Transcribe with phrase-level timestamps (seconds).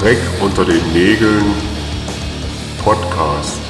[0.00, 1.44] Dreck unter den Nägeln
[2.82, 3.69] Podcast.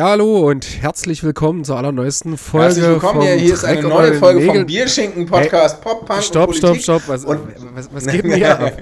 [0.00, 2.64] Ja, hallo und herzlich willkommen zur allerneuesten Folge.
[2.68, 4.56] Herzlich willkommen, hier, hier ist eine neue Folge Nägeln.
[4.60, 7.02] vom Bierschinken-Podcast Hey, Pop, Punk Stopp, und stopp, stopp.
[7.06, 7.40] Was, Und-
[7.74, 8.72] was, was geht denn hier ab?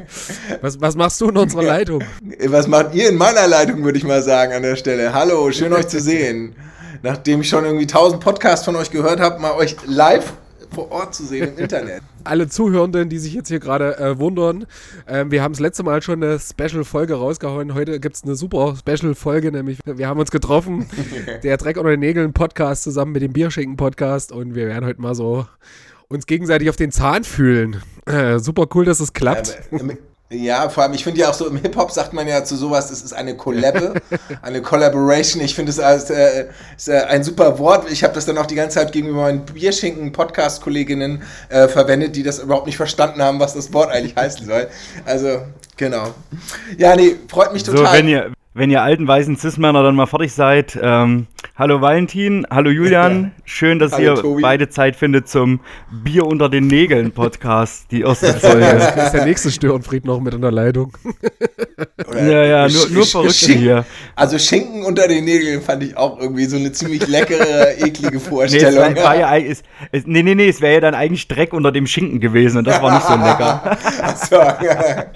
[0.61, 2.05] Was, was machst du in unserer Leitung?
[2.47, 5.13] Was macht ihr in meiner Leitung, würde ich mal sagen, an der Stelle?
[5.13, 6.55] Hallo, schön euch zu sehen.
[7.03, 10.35] Nachdem ich schon irgendwie tausend Podcasts von euch gehört habe, mal euch live
[10.75, 12.03] vor Ort zu sehen im Internet.
[12.25, 14.67] Alle Zuhörenden, die sich jetzt hier gerade äh, wundern,
[15.07, 17.75] ähm, wir haben das letzte Mal schon eine Special-Folge rausgehauen.
[17.75, 20.87] Heute gibt es eine super Special-Folge, nämlich wir haben uns getroffen,
[21.43, 25.01] der Dreck unter den Nägeln Podcast zusammen mit dem Bierschinken Podcast und wir werden heute
[25.01, 25.47] mal so
[26.09, 27.83] uns gegenseitig auf den Zahn fühlen.
[28.07, 29.59] Äh, super cool, dass es klappt.
[29.71, 29.97] Im-
[30.31, 32.91] Ja, vor allem, ich finde ja auch so, im Hip-Hop sagt man ja zu sowas,
[32.91, 33.95] es ist eine Kollabe,
[34.43, 35.43] eine Collaboration.
[35.43, 37.91] Ich finde es als äh, ist, äh, ein super Wort.
[37.91, 42.41] Ich habe das dann auch die ganze Zeit gegenüber meinen Bierschinken-Podcast-Kolleginnen äh, verwendet, die das
[42.41, 44.69] überhaupt nicht verstanden haben, was das Wort eigentlich heißen soll.
[45.07, 45.43] Also,
[45.79, 46.13] genau.
[46.77, 47.97] Ja, nee, freut mich So, total.
[47.97, 52.71] wenn ihr, wenn ihr alten weißen Cis-Männer dann mal fertig seid, ähm, hallo Valentin, hallo
[52.71, 54.43] Julian, schön, dass Hallo, ihr Tobi.
[54.43, 55.61] beide Zeit findet zum
[55.93, 58.61] Bier unter den Nägeln Podcast, die erste Folge.
[58.61, 60.93] Das ist der nächste Störenfried noch mit in der Leitung.
[62.09, 63.85] Oder ja, ja, nur, nur Verrückte hier.
[64.17, 68.17] Also Schinken unter den Nägeln fand ich auch irgendwie so eine ziemlich leckere, eklige Nee,
[68.17, 68.97] es Vorstellung.
[68.97, 71.71] war, war ja, es, es, nee, nee, nee, es wäre ja dann eigentlich Dreck unter
[71.71, 73.79] dem Schinken gewesen und das war nicht so lecker.
[74.03, 75.07] Ach so, ja.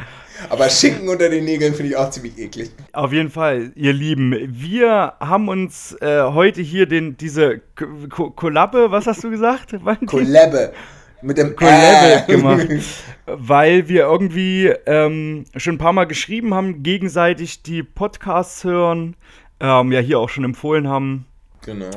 [0.52, 2.70] Aber Schinken unter den Nägeln finde ich auch ziemlich eklig.
[2.92, 8.30] Auf jeden Fall, ihr Lieben, wir haben uns äh, heute hier den, diese Ko- Ko-
[8.32, 9.74] Kollabe, was hast du gesagt?
[10.06, 10.74] Kollabe.
[11.22, 12.32] Mit dem Kollabel Äh.
[12.32, 12.68] gemacht.
[13.26, 19.16] Weil wir irgendwie ähm, schon ein paar Mal geschrieben haben, gegenseitig die Podcasts hören,
[19.58, 21.24] ähm, ja hier auch schon empfohlen haben.
[21.64, 21.88] Genau.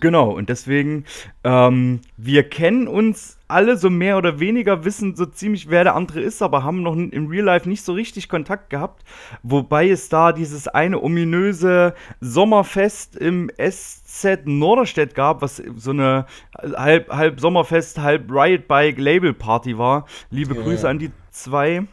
[0.00, 1.04] Genau, und deswegen,
[1.42, 6.20] ähm, wir kennen uns alle so mehr oder weniger, wissen so ziemlich, wer der andere
[6.20, 9.04] ist, aber haben noch im Real Life nicht so richtig Kontakt gehabt.
[9.42, 16.26] Wobei es da dieses eine ominöse Sommerfest im SZ Norderstedt gab, was so eine
[16.62, 20.06] halb, halb Sommerfest, halb Riot Bike Label Party war.
[20.30, 21.86] Liebe Ja, Grüße an die zwei.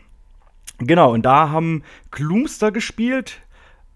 [0.80, 3.42] Genau, und da haben Klumster gespielt.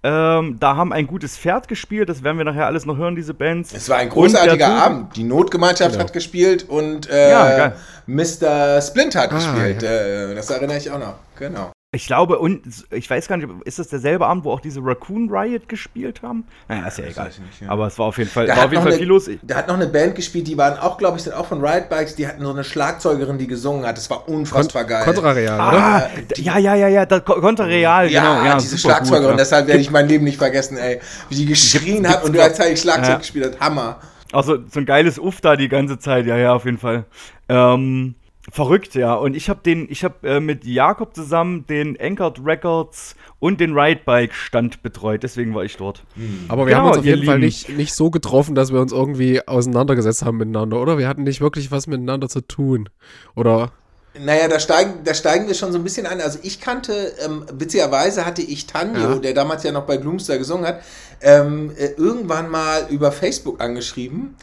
[0.08, 3.34] Ähm, da haben ein gutes Pferd gespielt, das werden wir nachher alles noch hören, diese
[3.34, 3.74] Bands.
[3.74, 5.16] Es war ein großartiger Abend.
[5.16, 6.04] Die Notgemeinschaft Genau.
[6.04, 7.74] hat gespielt und äh, Ja.
[8.06, 8.80] Mr.
[8.84, 9.82] Splint hat Ah, gespielt.
[9.82, 11.16] Äh, das erinnere ich auch noch.
[11.40, 11.72] Genau.
[11.96, 12.62] Ich glaube, und
[12.92, 16.44] ich weiß gar nicht, ist das derselbe Abend, wo auch diese Raccoon Riot gespielt haben?
[16.68, 17.28] Naja, ist ja egal.
[17.28, 17.70] nicht, ja.
[17.70, 19.08] Aber es war auf jeden Fall, Da war hat, auf jeden noch Fall eine, viel
[19.08, 19.30] los.
[19.44, 21.88] da hat noch eine Band gespielt, die waren auch, glaube ich, sind auch von Riot
[21.90, 22.16] Bikes.
[22.16, 23.96] Die hatten so eine Schlagzeugerin, die gesungen hat.
[23.98, 25.06] Das war unfassbar geil.
[25.06, 25.78] Kontrareal, oder?
[25.78, 28.46] Ah, d- ja, ja, ja, ja, das Ko- Konterreal, Ja, genau.
[28.46, 29.38] Ja, diese gut, Schlagzeugerin, ja.
[29.38, 31.00] deshalb werde ich mein Leben nicht vergessen, ey.
[31.30, 33.18] Wie die geschrien hat und gleichzeitig Schlagzeug Ja.
[33.18, 33.60] gespielt hat.
[33.62, 34.00] Hammer.
[34.34, 37.06] Also so ein geiles Uff da die ganze Zeit, ja, ja, auf jeden Fall.
[37.48, 38.16] Ähm,
[38.52, 39.14] verrückt, ja.
[39.16, 43.78] Und ich habe den, ich habe äh, mit Jakob zusammen den Anchored Records und den
[43.78, 46.04] Ride Bike Stand betreut, deswegen war ich dort.
[46.48, 47.46] Aber wir Genau, haben uns auf jeden Fall Lieben.
[47.46, 50.98] nicht, nicht so getroffen, dass wir uns irgendwie auseinandergesetzt haben miteinander, oder?
[50.98, 52.90] Wir hatten nicht wirklich was miteinander zu tun.
[53.36, 53.72] Oder?
[54.18, 56.22] Naja, da steigen, da steigen wir schon so ein bisschen ein.
[56.22, 59.16] Also ich kannte, ähm, witzigerweise hatte ich Tanjo, Ja.
[59.16, 60.82] der damals ja noch bei Gloomstar gesungen hat,
[61.22, 64.36] ähm, äh, irgendwann mal über Facebook angeschrieben,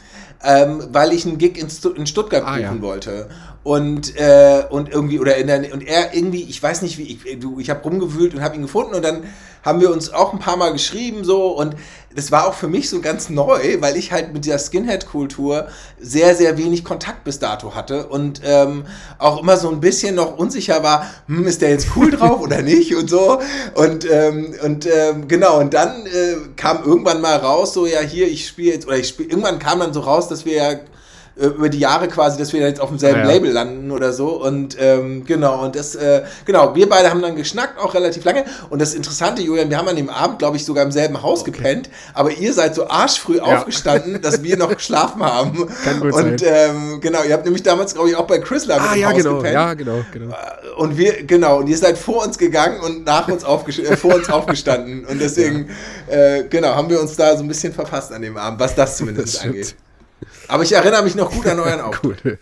[0.43, 2.81] ähm, weil ich einen Gig in, Stu in Stuttgart Ah, buchen ja.
[2.81, 3.29] wollte.
[3.63, 7.39] Und, äh, und irgendwie, oder in der, und er irgendwie, ich weiß nicht wie, ich,
[7.39, 9.23] du, ich habe rumgewühlt und habe ihn gefunden und dann
[9.63, 11.47] haben wir uns auch ein paar Mal geschrieben so.
[11.47, 11.75] Und
[12.15, 15.67] das war auch für mich so ganz neu, weil ich halt mit dieser Skinhead-Kultur
[15.99, 18.85] sehr, sehr wenig Kontakt bis dato hatte und ähm,
[19.17, 22.61] auch immer so ein bisschen noch unsicher war, hm, ist der jetzt cool drauf oder
[22.61, 23.39] nicht und so.
[23.75, 28.27] Und, ähm, und ähm, genau und dann äh, kam irgendwann mal raus, so ja hier,
[28.27, 30.75] ich spiele jetzt, oder ich spiele, irgendwann kam dann so raus, dass wir ja
[31.35, 33.31] über die Jahre quasi, dass wir jetzt auf demselben Ah, ja.
[33.31, 34.41] Label landen oder so.
[34.43, 38.45] Und ähm, genau, und das, äh, genau, wir beide haben dann geschnackt, auch relativ lange.
[38.69, 41.43] Und das Interessante, Julian, wir haben an dem Abend, glaube ich, sogar im selben Haus
[41.43, 45.67] gepennt, aber ihr seid so arschfrüh aufgestanden, dass wir noch geschlafen haben.
[45.83, 46.69] Kann gut und sein.
[46.69, 49.17] ähm, genau, ihr habt nämlich damals, glaube ich, auch bei Chrysler Ah, im ja, Haus
[49.17, 49.35] genau.
[49.37, 49.53] gepennt.
[49.53, 50.35] Ja, genau, genau.
[50.77, 54.29] Und wir, genau, und ihr seid vor uns gegangen und nach uns, äh, vor uns
[54.29, 55.05] aufgestanden.
[55.05, 55.69] Und deswegen,
[56.07, 58.97] äh, genau, haben wir uns da so ein bisschen verpasst an dem Abend, was das
[58.97, 59.75] zumindest Das angeht.
[60.47, 62.17] Aber ich erinnere mich noch gut an euren Auftritt.
[62.23, 62.37] Cool.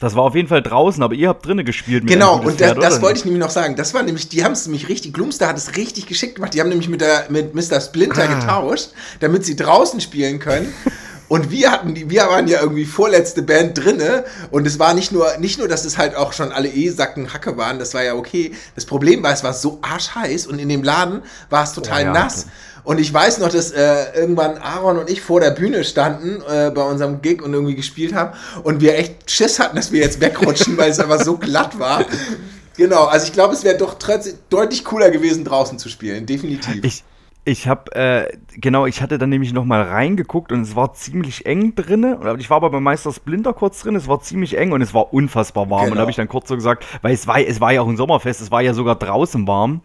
[0.00, 2.04] Das war auf jeden Fall draußen, aber ihr habt drinnen gespielt.
[2.04, 3.76] mit Genau, und das, das wollte ich nämlich noch sagen.
[3.76, 6.54] Das war nämlich, die haben es nämlich richtig, Gloomstar hat es richtig geschickt gemacht.
[6.54, 7.80] Die haben nämlich mit, der, mit Mr.
[7.80, 8.34] Splinter Ah.
[8.38, 8.90] getauscht,
[9.20, 10.72] damit sie draußen spielen können.
[11.28, 15.12] Und wir hatten die, wir waren ja irgendwie vorletzte Band drinne und es war nicht
[15.12, 18.14] nur, nicht nur, dass es halt auch schon alle E-Sacken Hacke waren, das war ja
[18.14, 18.52] okay.
[18.74, 22.06] Das Problem war, es war so arschheiß und in dem Laden war es total Oh
[22.06, 22.12] ja.
[22.12, 22.46] nass.
[22.90, 26.72] Und ich weiß noch, dass äh, irgendwann Aaron und ich vor der Bühne standen äh,
[26.72, 30.20] bei unserem Gig und irgendwie gespielt haben und wir echt Schiss hatten, dass wir jetzt
[30.20, 32.04] wegrutschen, weil es einfach so glatt war.
[32.76, 36.82] Genau, also ich glaube, es wäre doch trotzdem deutlich cooler gewesen, draußen zu spielen, definitiv.
[36.82, 37.04] Ich,
[37.44, 41.46] ich habe, äh, genau, ich hatte dann nämlich noch mal reingeguckt und es war ziemlich
[41.46, 42.18] eng drinne.
[42.18, 44.92] Und Ich war aber bei Meister Splinter kurz drin, es war ziemlich eng und es
[44.92, 45.80] war unfassbar warm.
[45.80, 45.94] Und Genau.
[45.96, 47.96] da habe ich dann kurz so gesagt, weil es war, es war ja auch ein
[47.96, 49.80] Sommerfest, es war ja sogar draußen warm.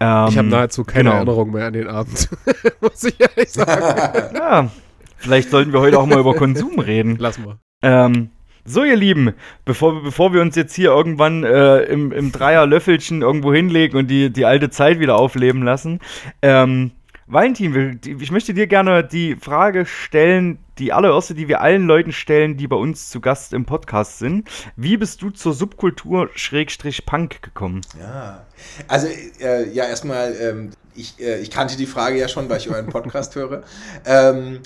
[0.00, 1.16] Ähm, Ich habe nahezu keine genau.
[1.16, 2.28] Erinnerung mehr an den Abend.
[2.80, 4.34] Muss ich ehrlich sagen.
[4.34, 4.70] Ja,
[5.16, 7.16] vielleicht sollten wir heute auch mal über Konsum reden.
[7.18, 7.58] Lassen wir.
[7.82, 8.30] Ähm,
[8.68, 9.32] so, ihr Lieben,
[9.64, 14.30] bevor, bevor wir uns jetzt hier irgendwann äh, im, im Dreier-Löffelchen irgendwo hinlegen und die,
[14.30, 16.00] die alte Zeit wieder aufleben lassen,
[16.42, 16.92] ähm,
[17.30, 22.56] Valentin, ich möchte dir gerne die Frage stellen, die allererste, die wir allen Leuten stellen,
[22.56, 24.48] die bei uns zu Gast im Podcast sind.
[24.76, 27.82] Wie bist du zur Subkultur Schrägstrich Punk gekommen?
[28.00, 28.46] Ja,
[28.86, 29.08] also
[29.40, 32.86] äh, ja, erstmal, ähm, ich, äh, ich kannte die Frage ja schon, weil ich euren
[32.86, 33.62] Podcast höre.
[34.06, 34.60] Ähm,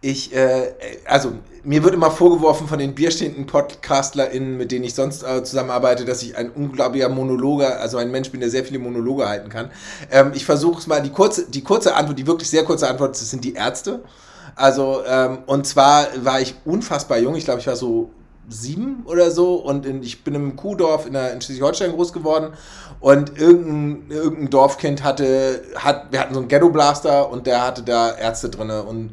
[0.00, 0.72] ich, äh,
[1.04, 1.32] also
[1.62, 6.22] mir wird immer vorgeworfen von den bierstehenden PodcastlerInnen, mit denen ich sonst äh, zusammenarbeite, dass
[6.22, 9.70] ich ein unglaublicher Monologer, also ein Mensch bin, der sehr viele Monologe halten kann.
[10.10, 13.10] Ähm, ich versuche es mal, die kurze, die kurze Antwort, die wirklich sehr kurze Antwort,
[13.10, 14.00] das sind die Ärzte.
[14.56, 18.10] Also, ähm, und zwar war ich unfassbar jung, ich glaube, ich war so
[18.48, 22.54] sieben oder so und in, ich bin im Kuhdorf in, in Schleswig-Holstein groß geworden
[23.00, 28.10] und irgendein, irgendein Dorfkind hatte, hat, wir hatten so einen Ghetto-Blaster und der hatte da
[28.10, 29.12] Ärzte drinne und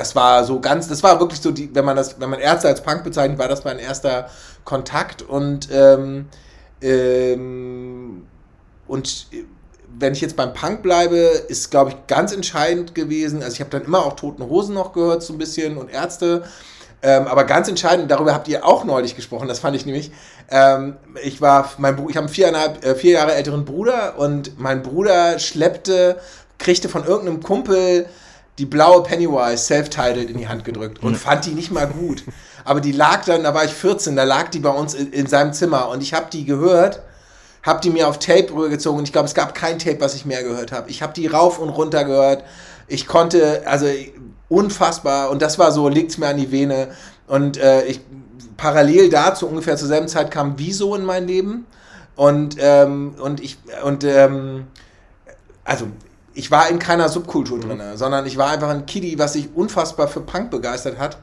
[0.00, 2.68] das war so ganz, das war wirklich so, die, wenn man das, wenn man Ärzte
[2.68, 4.28] als Punk bezeichnet, war das mein erster
[4.64, 6.26] Kontakt und ähm,
[6.80, 8.26] ähm,
[8.88, 9.26] und
[9.98, 13.42] wenn ich jetzt beim Punk bleibe, ist, glaube ich, ganz entscheidend gewesen.
[13.42, 16.44] Also ich habe dann immer auch Toten Hosen noch gehört, so ein bisschen und Ärzte.
[17.02, 20.12] Ähm, aber ganz entscheidend, darüber habt ihr auch neulich gesprochen, das fand ich nämlich.
[20.50, 24.58] Ähm, ich war, mein Bru- ich habe einen viereinhalb, äh, vier Jahre älteren Bruder und
[24.58, 26.18] mein Bruder schleppte,
[26.58, 28.06] kriegte von irgendeinem Kumpel
[28.60, 32.24] die blaue Pennywise self-titled in die Hand gedrückt und fand die nicht mal gut.
[32.62, 35.26] Aber die lag dann, da war ich 14, da lag die bei uns in, in
[35.26, 37.00] seinem Zimmer und ich habe die gehört,
[37.62, 40.26] habe die mir auf Tape rübergezogen und ich glaube, es gab kein Tape, was ich
[40.26, 40.90] mehr gehört habe.
[40.90, 42.44] Ich habe die rauf und runter gehört.
[42.86, 43.86] Ich konnte, also
[44.50, 46.88] unfassbar und das war so, liegt's mir an die Vene
[47.28, 48.00] und äh, ich
[48.58, 51.66] parallel dazu ungefähr zur selben Zeit kam Wieso in mein Leben
[52.14, 54.66] und ähm, und ich und ähm,
[55.64, 55.86] also
[56.34, 60.08] ich war in keiner Subkultur drin, sondern ich war einfach ein Kiddie, was sich unfassbar
[60.08, 61.18] für Punk begeistert hat.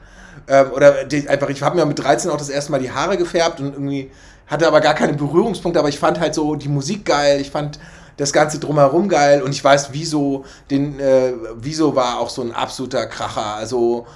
[0.46, 3.16] Ähm, oder die, einfach, ich habe mir mit 13 auch das erste Mal die Haare
[3.16, 4.10] gefärbt und irgendwie
[4.46, 7.78] hatte aber gar keine Berührungspunkte, aber ich fand halt so die Musik geil, ich fand
[8.16, 12.52] das Ganze drumherum geil und ich weiß, wieso, den, äh, wieso war auch so ein
[12.52, 13.54] absoluter Kracher.
[13.54, 14.06] Also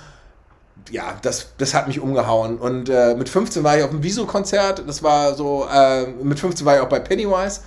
[0.91, 2.59] ja, das, das hat mich umgehauen.
[2.59, 4.83] Und äh, mit 15 war ich auf einem Wieso-Konzert.
[4.87, 7.61] Das war so, äh, mit 15 war ich auch bei Pennywise.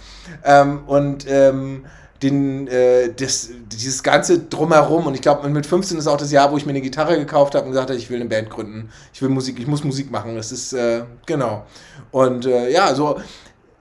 [0.43, 1.85] Ähm, und ähm,
[2.23, 5.07] den, äh, das, dieses ganze Drumherum.
[5.07, 7.55] Und ich glaube, mit 15 ist auch das Jahr, wo ich mir eine Gitarre gekauft
[7.55, 8.89] habe und gesagt habe, ich will eine Band gründen.
[9.13, 10.35] Ich will Musik, ich muss Musik machen.
[10.35, 11.65] Das ist, äh, genau.
[12.11, 13.19] Und äh, ja, so.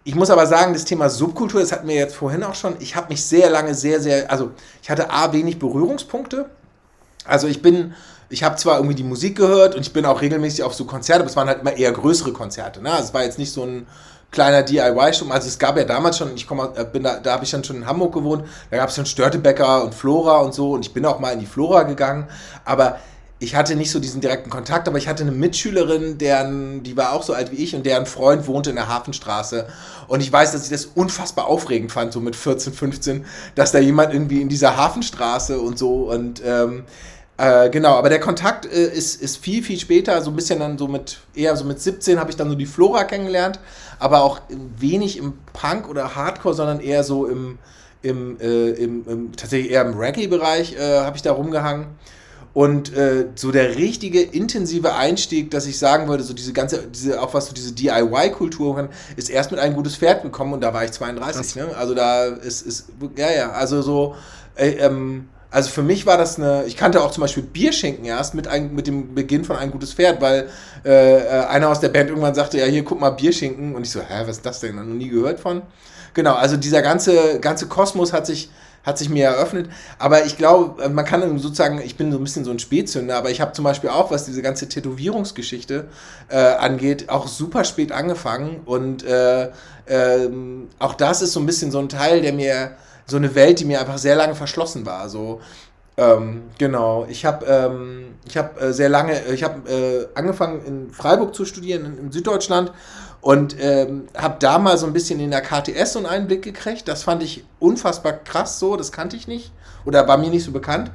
[0.07, 2.75] Ich muss aber sagen, das Thema Subkultur, das hatten wir jetzt vorhin auch schon.
[2.81, 4.51] Ich habe mich sehr lange, sehr, sehr, also
[4.83, 6.51] ich hatte A, wenig Berührungspunkte.
[7.25, 7.95] Also ich bin,
[8.29, 11.21] ich habe zwar irgendwie die Musik gehört und ich bin auch regelmäßig auf so Konzerte,
[11.21, 12.83] aber es waren halt immer eher größere Konzerte.
[12.83, 12.93] Ne?
[12.93, 13.87] Also es war jetzt nicht so ein
[14.35, 15.33] kleiner DIY-Sturm.
[15.33, 17.77] Also es gab ja damals schon, ich komme, bin da, da habe ich dann schon
[17.77, 21.07] in Hamburg gewohnt, da gab es schon Störtebecker und Flora und so und ich bin
[21.07, 22.27] auch mal in die Flora gegangen,
[22.65, 22.99] aber
[23.39, 27.13] ich hatte nicht so diesen direkten Kontakt, aber ich hatte eine Mitschülerin, deren, die war
[27.13, 29.67] auch so alt wie ich und deren Freund wohnte in der Hafenstraße.
[30.07, 33.81] Und ich weiß, dass ich das unfassbar aufregend fand, so mit 14, 15, dass da
[33.81, 36.85] jemand irgendwie in dieser Hafenstraße und so und ähm,
[37.37, 40.79] äh, genau, aber der Kontakt äh, ist, ist viel, viel später, so ein bisschen dann
[40.79, 43.59] so mit, eher so mit 17 habe ich dann so die Flora kennengelernt,
[43.99, 47.59] aber auch wenig im Punk oder Hardcore, sondern eher so im,
[48.03, 51.87] im, äh, im, im tatsächlich eher im Reggae-Bereich äh, habe ich da rumgehangen.
[52.55, 57.21] Und äh, so der richtige intensive Einstieg, dass ich sagen würde, so diese ganze, diese,
[57.21, 60.85] auch was so diese DIY-Kultur ist erst mit ein gutes Pferd gekommen und da war
[60.85, 61.57] ich 32.
[61.57, 61.77] Ne?
[61.77, 62.87] Also da ist, ist,
[63.17, 64.15] ja, ja, also so,
[64.55, 68.35] äh, ähm, also für mich war das eine, ich kannte auch zum Beispiel Bierschinken erst
[68.35, 70.49] mit, ein, mit dem Beginn von ein gutes Pferd, weil
[70.85, 73.77] äh, äh, einer aus der Band irgendwann sagte, ja, hier, guck mal, Bierschinken.
[73.77, 74.75] Und ich so, hä, was ist das denn?
[74.75, 75.63] Noch nie gehört von.
[76.13, 78.51] Genau, also dieser ganze, ganze Kosmos hat sich,
[78.83, 79.71] hat sich mir eröffnet.
[80.01, 83.31] Aber ich glaube, man kann sozusagen, ich bin so ein bisschen so ein Spätzünder, aber
[83.31, 85.85] ich habe zum Beispiel auch, was diese ganze Tätowierungsgeschichte
[86.31, 88.63] äh, angeht, auch super spät angefangen.
[88.65, 89.51] Und äh,
[89.87, 92.73] ähm, auch das ist so ein bisschen so ein Teil, der mir,
[93.07, 95.09] so eine Welt, die mir einfach sehr lange verschlossen war.
[95.09, 95.41] So,
[95.97, 101.35] Ähm, genau, ich habe ähm, hab, äh, sehr lange, ich habe äh, angefangen in Freiburg
[101.35, 102.73] zu studieren, in, in Süddeutschland
[103.21, 106.89] und ähm, habe da mal so ein bisschen in der KTS so einen Einblick gekriegt.
[106.89, 109.53] Das fand ich unfassbar krass so, das kannte ich nicht
[109.85, 110.91] oder war mir nicht so bekannt.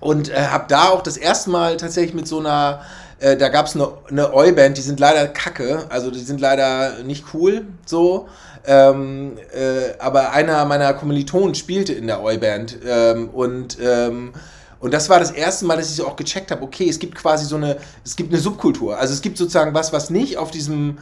[0.00, 2.82] Und äh, habe da auch das erste Mal tatsächlich mit so einer,
[3.18, 7.02] äh, da gab es eine, eine Oi-Band, die sind leider kacke, also die sind leider
[7.02, 8.28] nicht cool so.
[8.70, 14.34] Ähm, äh, aber einer meiner Kommilitonen spielte in der Oi-Band ähm, und ähm,
[14.80, 17.16] und das war das erste Mal, dass ich so auch gecheckt habe, okay, es gibt
[17.16, 18.96] quasi so eine, es gibt eine Subkultur.
[18.96, 20.98] Also es gibt sozusagen was, was nicht auf diesem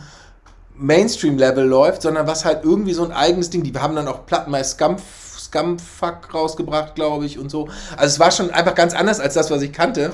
[0.77, 4.53] Mainstream-Level läuft, sondern was halt irgendwie so ein eigenes Ding, die haben dann auch Platten
[4.53, 4.97] bei Scum
[5.47, 7.69] Scumfuck rausgebracht, glaube ich, und so.
[7.97, 10.13] Also es war schon einfach ganz anders als das, was ich kannte.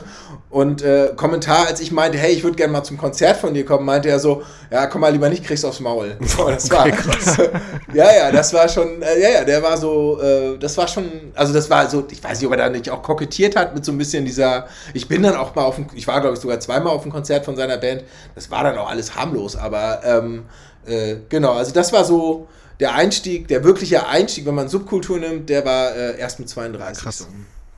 [0.51, 3.65] Und äh, Kommentar, als ich meinte, hey, ich würde gerne mal zum Konzert von dir
[3.65, 6.17] kommen, meinte er so, ja, komm mal lieber nicht, kriegst aufs Maul.
[6.33, 6.87] So, das war,
[7.95, 11.33] ja, ja, das war schon, äh, ja, ja, der war so, äh, das war schon,
[11.35, 13.85] also das war so, ich weiß nicht, ob er da nicht auch kokettiert hat mit
[13.85, 16.41] so ein bisschen dieser, ich bin dann auch mal auf dem, ich war, glaube ich,
[16.41, 18.05] sogar zweimal auf dem Konzert von seiner Band.
[18.35, 20.45] Das war dann auch alles harmlos, aber ähm,
[20.87, 22.49] äh, genau, also das war so,
[22.83, 27.05] der Einstieg, der wirkliche Einstieg, wenn man Subkultur nimmt, der war äh, erst mit 32.
[27.05, 27.29] Krass.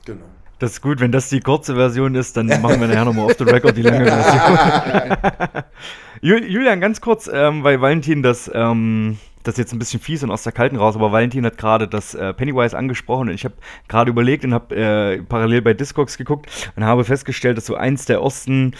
[0.03, 0.25] Genau.
[0.57, 3.35] Das ist gut, wenn das die kurze Version ist, dann machen wir nachher nochmal off
[3.37, 5.63] the record die lange Version.
[6.49, 10.31] Julian, ganz kurz, ähm, weil Valentin das, ähm, das ist jetzt ein bisschen fies und
[10.31, 13.53] aus der Kalten raus, aber Valentin hat gerade das äh, Pennywise angesprochen und ich habe
[13.87, 18.05] gerade überlegt und habe äh, parallel bei Discogs geguckt und habe festgestellt, dass so eins
[18.05, 18.73] der ersten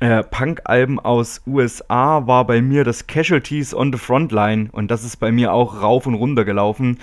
[0.00, 5.16] äh, Punk-Alben aus USA war bei mir das Casualties on the Frontline und das ist
[5.16, 6.98] bei mir auch rauf und runter gelaufen.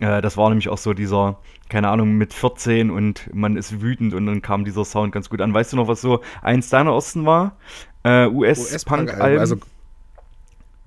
[0.00, 1.38] Äh, das war nämlich auch so dieser,
[1.68, 5.40] keine Ahnung, mit 14 und man ist wütend und dann kam dieser Sound ganz gut
[5.40, 5.52] an.
[5.52, 7.56] Weißt du noch, was so eins deiner Osten war?
[8.02, 9.38] Äh, US-Punk-Alben?
[9.38, 9.56] Also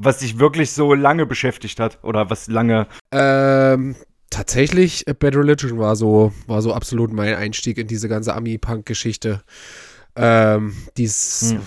[0.03, 2.87] was dich wirklich so lange beschäftigt hat oder was lange.
[3.11, 3.95] Ähm,
[4.31, 9.43] tatsächlich, Bad Religion war so, war so absolut mein Einstieg in diese ganze Ami-Punk-Geschichte.
[10.15, 11.61] Ähm, dies, hm.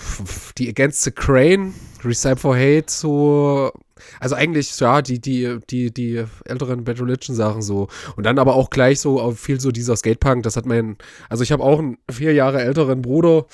[0.57, 1.73] die Against the Crane,
[2.03, 3.71] Recipe for Hate, so,
[4.19, 7.87] also eigentlich, ja, die, die, die, die älteren Bad Religion Sachen so.
[8.15, 10.97] Und dann aber auch gleich so viel so dieser Skatepunk, das hat mein,
[11.27, 13.45] also ich habe auch einen vier Jahre älteren Bruder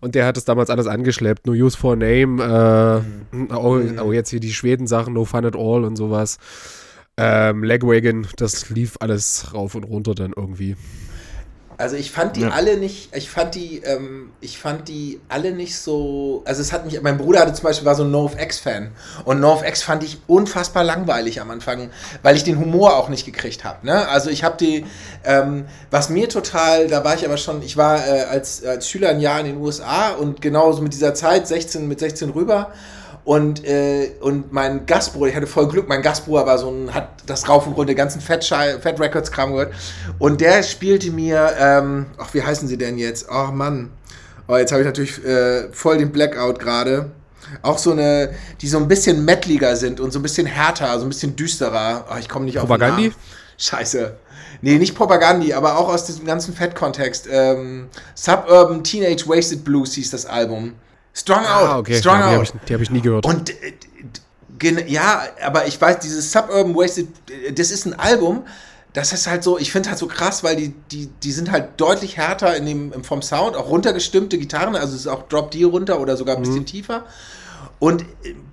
[0.00, 2.42] und der hat das damals alles angeschleppt, No Use for Name,
[3.32, 3.48] äh, mhm.
[3.54, 3.98] oh, mhm.
[4.02, 6.38] oh, jetzt hier die Schweden-Sachen, No Fun at All und sowas.
[7.18, 10.76] Ähm, Legwagon, das lief alles rauf und runter dann irgendwie.
[11.78, 12.48] Also ich fand die ja.
[12.48, 16.84] alle nicht, ich fand die, ähm, ich fand die alle nicht so, also es hat
[16.84, 18.90] mich, mein Bruder hatte zum Beispiel, war so ein NoFX-Fan
[19.24, 21.90] und NoFX fand ich unfassbar langweilig am Anfang,
[22.24, 24.08] weil ich den Humor auch nicht gekriegt habe, ne?
[24.08, 24.86] Also ich habe die,
[25.24, 29.10] ähm, was mir total, da war ich aber schon, ich war äh, als, als Schüler
[29.10, 32.72] ein Jahr in den USA und genauso mit dieser Zeit, 16, mit 16 rüber
[33.28, 37.10] und, äh, und mein Gastbruder, ich hatte voll Glück, mein Gastbruder war so ein, hat
[37.26, 39.74] das rauf und runter, den ganzen Fat, Fat Records Kram gehört.
[40.18, 43.26] Und der spielte mir, ähm, ach, wie heißen sie denn jetzt?
[43.30, 43.90] Oh Mann.
[44.46, 47.10] Oh, jetzt habe ich natürlich äh, voll den Blackout gerade.
[47.60, 48.30] Auch so eine,
[48.62, 52.06] die so ein bisschen metaliger sind und so ein bisschen härter, so ein bisschen düsterer.
[52.10, 53.12] Oh, ich komme nicht auf Propagandi?
[53.58, 54.14] Scheiße.
[54.62, 57.28] Nee, nicht Propagandi, aber auch aus diesem ganzen Fett-Kontext.
[57.30, 60.76] Ähm, Suburban Teenage Wasted Blues hieß das Album.
[61.18, 61.78] Strong ah, Out.
[61.80, 61.98] Okay.
[61.98, 62.32] Strong ja, Out.
[62.32, 63.26] Die habe ich, hab ich, nie gehört.
[63.26, 67.08] Und äh, ja, aber ich weiß, dieses Suburban Wasted,
[67.52, 68.44] das ist ein Album,
[68.92, 71.70] das ist halt so, ich finde halt so krass, weil die, die, die sind halt
[71.76, 75.64] deutlich härter in dem, vom Sound, auch runtergestimmte Gitarren, also es ist auch Drop D
[75.64, 76.66] runter oder sogar ein bisschen mhm.
[76.66, 77.04] tiefer
[77.80, 78.04] und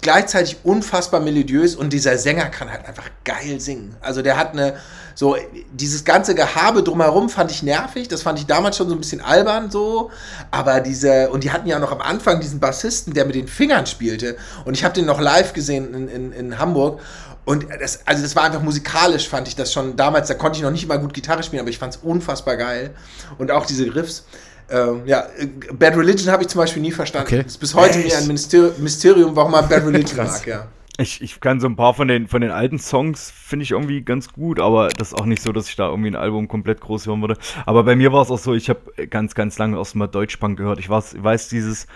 [0.01, 3.96] gleichzeitig unfassbar melodiös und dieser Sänger kann halt einfach geil singen.
[4.01, 4.75] Also der hat eine,
[5.15, 5.36] so,
[5.72, 9.22] dieses ganze Gehabe drumherum fand ich nervig, das fand ich damals schon so ein bisschen
[9.22, 10.12] albern so,
[10.51, 13.88] aber diese, und die hatten ja noch am Anfang diesen Bassisten, der mit den Fingern
[13.88, 17.00] spielte und ich habe den noch live gesehen in, in, in Hamburg
[17.46, 20.63] und das, also das war einfach musikalisch, fand ich das schon damals, da konnte ich
[20.63, 22.94] noch nicht immer gut Gitarre spielen, aber ich fand es unfassbar geil
[23.38, 24.25] und auch diese Riffs.
[24.69, 25.25] Ähm, ja,
[25.74, 27.27] Bad Religion habe ich zum Beispiel nie verstanden.
[27.27, 27.43] Okay.
[27.45, 30.67] ist bis heute mir ein Mysterium, warum man Bad Religion mag, ja.
[30.98, 34.01] Ich, ich kann so ein paar von den, von den alten Songs, finde ich irgendwie
[34.01, 36.79] ganz gut, aber das ist auch nicht so, dass ich da irgendwie ein Album komplett
[36.79, 37.38] groß hören würde.
[37.65, 40.79] Aber bei mir war es auch so, ich habe ganz, ganz lange erstmal Deutschpunk gehört.
[40.79, 41.88] Ich weiß, weiß dieses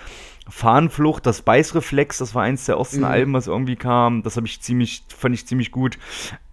[0.49, 3.05] Fahnenflucht, das Beißreflex, das war eins der ersten mhm.
[3.05, 4.23] Alben, was irgendwie kam.
[4.23, 5.97] Das habe ich ziemlich, fand ich ziemlich gut.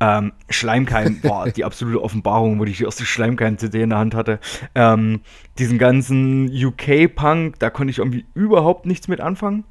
[0.00, 4.38] Ähm, Schleimkeim war die absolute Offenbarung, wo ich die erste Schleimkeim-CD in der Hand hatte.
[4.74, 5.20] Ähm,
[5.58, 9.64] diesen ganzen UK-Punk, da konnte ich irgendwie überhaupt nichts mit anfangen.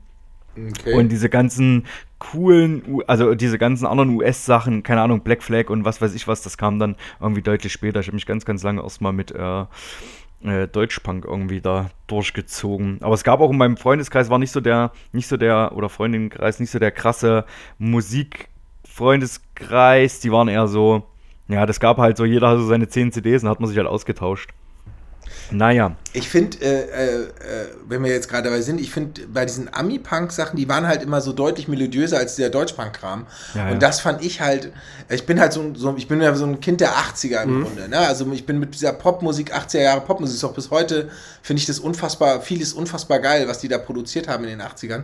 [0.57, 0.93] Okay.
[0.93, 1.85] Und diese ganzen
[2.19, 6.41] coolen, also diese ganzen anderen US-Sachen, keine Ahnung, Black Flag und was weiß ich was,
[6.41, 7.99] das kam dann irgendwie deutlich später.
[7.99, 9.65] Ich habe mich ganz, ganz lange erstmal mit äh,
[10.47, 12.97] äh, Deutschpunk irgendwie da durchgezogen.
[13.01, 15.89] Aber es gab auch in meinem Freundeskreis war nicht so der, nicht so der, oder
[15.89, 17.45] Freundinnenkreis, nicht so der krasse
[17.77, 20.19] Musikfreundeskreis.
[20.19, 21.03] Die waren eher so,
[21.47, 23.77] ja, das gab halt so, jeder hatte so seine 10 CDs und hat man sich
[23.77, 24.51] halt ausgetauscht.
[25.51, 25.95] Naja.
[26.13, 27.27] Ich finde, äh, äh, äh,
[27.87, 31.21] wenn wir jetzt gerade dabei sind, ich finde bei diesen Ami-Punk-Sachen, die waren halt immer
[31.21, 33.27] so deutlich melodiöser als der Deutsch-Punk-Kram.
[33.53, 33.77] Ja, und ja.
[33.77, 34.71] das fand ich halt,
[35.09, 37.63] ich bin halt so, ein- so ich bin ja so ein Kind der 80er im
[37.63, 37.87] Grunde.
[37.89, 37.99] Ne?
[37.99, 41.09] Also ich bin mit dieser Popmusik, 80er Jahre Popmusik, ist auch bis heute,
[41.43, 45.03] finde ich das unfassbar, vieles unfassbar geil, was die da produziert haben in den 80ern.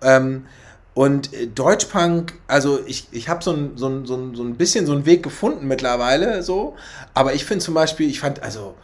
[0.00, 0.46] Ähm,
[0.94, 4.56] und äh, Deutschpunk, also ich, ich habe so ein, so, ein, so, ein, so ein
[4.56, 6.76] bisschen so einen Weg gefunden mittlerweile, so.
[7.14, 8.74] Aber ich finde zum Beispiel, ich fand, also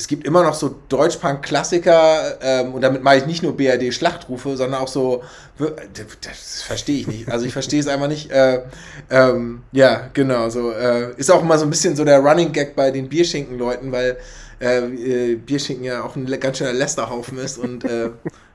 [0.00, 4.80] es gibt immer noch so Deutschpunk-Klassiker ähm, und damit meine ich nicht nur BRD-Schlachtrufe, sondern
[4.80, 5.22] auch so,
[5.58, 7.30] das, verstehe ich nicht.
[7.30, 8.30] Also ich verstehe es einfach nicht.
[8.30, 8.62] Äh,
[9.10, 12.74] ähm, ja, genau, so äh, ist auch immer so ein bisschen so der Running Gag
[12.74, 14.16] bei den Bierschinken-Leuten, weil
[14.58, 18.08] äh, äh, Bierschinken ja auch ein ganz schöner Lästerhaufen ist und äh,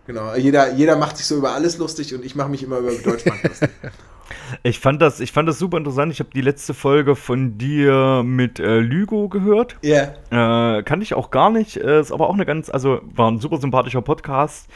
[0.08, 2.92] genau, jeder, jeder macht sich so über alles lustig und ich mache mich immer über
[2.92, 3.70] Deutschpunk lustig.
[4.64, 6.12] Ich fand das, ich fand das super interessant.
[6.12, 9.78] Ich habe die letzte Folge von dir mit äh, Lügo gehört.
[9.82, 10.14] Ja.
[10.30, 11.78] Äh, kannte ich auch gar nicht.
[11.78, 14.70] Äh, ist aber auch eine ganz, also war ein super sympathischer Podcast.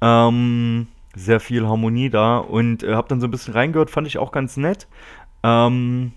[0.00, 4.18] Ähm, sehr viel Harmonie da und äh, habe dann so ein bisschen reingehört, fand ich
[4.18, 4.88] auch ganz nett.
[5.42, 6.12] Ähm,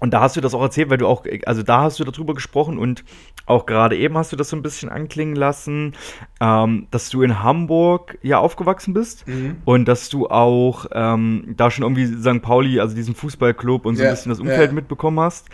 [0.00, 2.34] und da hast du das auch erzählt, weil du auch, also da hast du darüber
[2.34, 3.04] gesprochen und
[3.46, 5.94] auch gerade eben hast du das so ein bisschen anklingen lassen,
[6.40, 9.56] ähm, dass du in Hamburg ja aufgewachsen bist Mhm.
[9.64, 12.42] und dass du auch ähm, da schon irgendwie St.
[12.42, 14.74] Pauli, also diesen Fußballclub und so Ja, ein bisschen das Umfeld ja.
[14.74, 15.48] mitbekommen hast.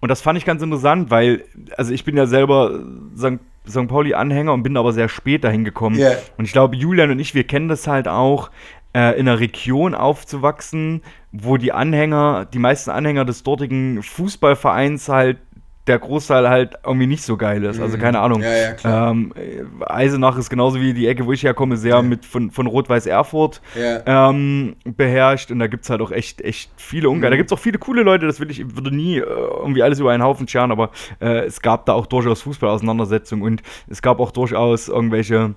[0.00, 1.44] Und das fand ich ganz interessant, weil,
[1.76, 2.80] also ich bin ja selber
[3.16, 3.38] St.
[3.68, 3.88] St.
[3.88, 5.98] Pauli-Anhänger und bin aber sehr spät dahin gekommen.
[5.98, 6.12] Ja.
[6.38, 8.50] Und ich glaube, Julian und ich, wir kennen das halt auch,
[8.94, 15.38] äh, in einer Region aufzuwachsen, wo die Anhänger, die meisten Anhänger des dortigen Fußballvereins halt
[15.86, 17.80] der Großteil halt irgendwie nicht so geil ist.
[17.80, 18.38] Also keine Ahnung.
[18.40, 18.44] Mhm.
[18.44, 19.10] Ja, ja.
[19.10, 22.66] Ähm, äh, Eisenach ist genauso wie die Ecke, wo ich herkomme, sehr mit von, von
[22.66, 24.28] Rot-Weiß Erfurt Ja.
[24.30, 25.50] ähm, beherrscht.
[25.50, 27.32] Und da gibt es halt auch echt, echt viele Ungarn.
[27.32, 29.82] Da gibt es auch viele coole Leute, das will ich, ich würde nie äh, irgendwie
[29.82, 34.00] alles über einen Haufen scheren, aber äh, es gab da auch durchaus Fußballauseinandersetzungen und es
[34.02, 35.54] gab auch durchaus irgendwelche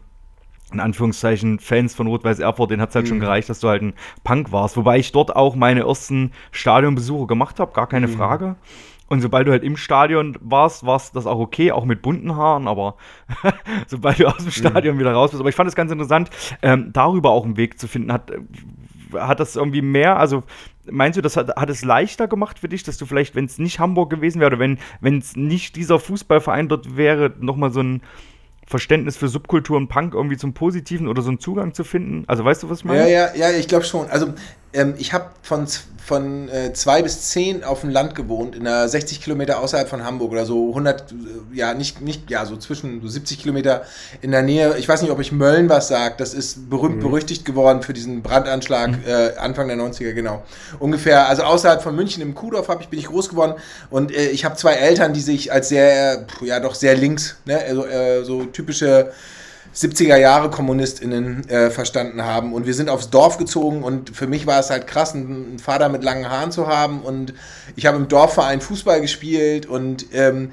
[0.74, 3.82] in Anführungszeichen Fans von Rot-Weiß Erfurt, denen hat es halt schon gereicht, dass du halt
[3.82, 4.78] ein Punk warst.
[4.78, 8.56] Wobei ich dort auch meine ersten Stadionbesuche gemacht habe, gar keine Frage.
[9.08, 12.36] Und sobald du halt im Stadion warst, war es das auch okay, auch mit bunten
[12.36, 12.96] Haaren, aber
[13.88, 15.40] sobald du aus dem Stadion wieder raus bist.
[15.40, 16.30] Aber ich fand es ganz interessant,
[16.62, 18.12] ähm, darüber auch einen Weg zu finden.
[18.12, 18.32] Hat,
[19.14, 20.44] hat das irgendwie mehr, also
[20.90, 23.60] meinst du, das hat, hat es leichter gemacht für dich, dass du vielleicht, wenn es
[23.60, 24.60] nicht Hamburg gewesen wäre oder
[25.02, 28.02] wenn es nicht dieser Fußballverein dort wäre, nochmal so ein
[28.74, 32.24] Verständnis für Subkultur und Punk irgendwie zum Positiven oder so einen Zugang zu finden?
[32.26, 33.02] Also weißt du, was ich meine?
[33.02, 34.10] Ja, ja, ja, ich glaube schon.
[34.10, 34.34] Also
[34.74, 35.68] ähm, ich habe von,
[36.04, 40.04] von äh, zwei bis zehn auf dem Land gewohnt, in einer 60 Kilometer außerhalb von
[40.04, 41.16] Hamburg oder so 100, äh,
[41.54, 43.84] ja, nicht, nicht, ja, so zwischen so 70 Kilometer
[44.22, 44.76] in der Nähe.
[44.78, 46.20] Ich weiß nicht, ob ich Mölln was sagt.
[46.20, 50.44] Das ist berühmt berüchtigt geworden für diesen Brandanschlag äh, Anfang der 90er, genau.
[50.80, 53.54] Ungefähr, also außerhalb von München im Kuhdorf hab ich, bin ich groß geworden
[53.90, 57.60] und äh, ich habe zwei Eltern, die sich als sehr, ja, doch sehr links, ne,
[57.60, 59.12] also äh, so typische
[59.76, 62.54] 70er Jahre KommunistInnen äh, verstanden haben.
[62.54, 65.90] Und wir sind aufs Dorf gezogen und für mich war es halt krass, einen, Vater
[65.90, 67.02] mit langen Haaren zu haben.
[67.02, 67.34] Und
[67.76, 70.52] ich habe im Dorfverein Fußball gespielt und ähm,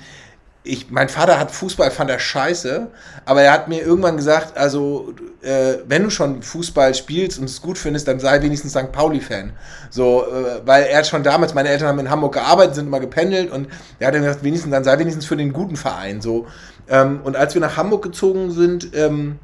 [0.62, 2.88] ich, mein Vater hat Fußball, fand er scheiße,
[3.24, 7.62] aber er hat mir irgendwann gesagt, also äh, wenn du schon Fußball spielst und es
[7.62, 8.92] gut findest, dann sei wenigstens St.
[8.92, 9.52] Pauli-Fan.
[9.88, 13.50] So, äh, weil er schon damals, meine Eltern haben in Hamburg gearbeitet, sind immer gependelt
[13.50, 16.20] und er hat dann gesagt, wenigstens, dann sei wenigstens für den guten Verein.
[16.20, 16.46] So.
[16.90, 19.38] Ähm, und als wir nach Hamburg gezogen sind, ähm,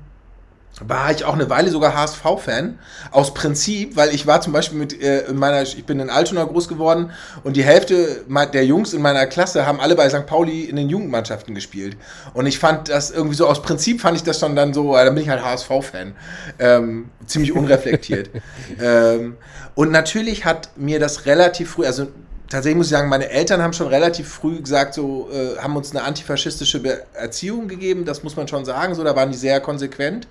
[0.80, 2.78] war ich auch eine Weile sogar HSV-Fan.
[3.10, 6.44] Aus Prinzip, weil ich war zum Beispiel mit äh, in meiner, ich bin in Altona
[6.44, 7.12] groß geworden
[7.44, 10.26] und die Hälfte der Jungs in meiner Klasse haben alle bei St.
[10.26, 11.96] Pauli in den Jugendmannschaften gespielt.
[12.34, 15.14] Und ich fand das irgendwie so, aus Prinzip fand ich das schon dann so, dann
[15.14, 16.14] bin ich halt HSV-Fan.
[16.58, 18.30] Ähm, ziemlich unreflektiert.
[18.80, 19.36] ähm,
[19.74, 22.08] und natürlich hat mir das relativ früh, also
[22.48, 25.90] tatsächlich muss ich sagen, meine Eltern haben schon relativ früh gesagt, so, äh, haben uns
[25.90, 29.60] eine antifaschistische Be Erziehung gegeben, das muss man schon sagen, so, da waren die sehr
[29.60, 30.28] konsequent.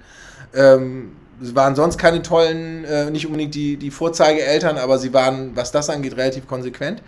[0.54, 5.56] Ähm, es waren sonst keine tollen, äh, nicht unbedingt die, die Vorzeigeeltern, aber sie waren,
[5.56, 7.02] was das angeht, relativ konsequent.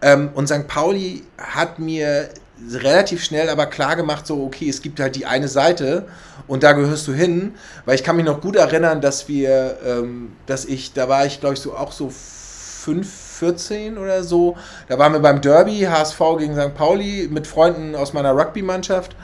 [0.00, 0.68] Ähm, und St.
[0.68, 2.28] Pauli hat mir
[2.70, 6.06] relativ schnell aber klar gemacht, so, okay, es gibt halt die eine Seite
[6.46, 10.32] und da gehörst du hin, weil ich kann mich noch gut erinnern, dass wir, ähm,
[10.46, 14.56] dass ich, da war ich, glaube ich, so auch so 5, 14 oder so,
[14.88, 16.74] da waren wir beim Derby, HSV gegen St.
[16.74, 19.16] Pauli, mit Freunden aus meiner Rugby-Mannschaft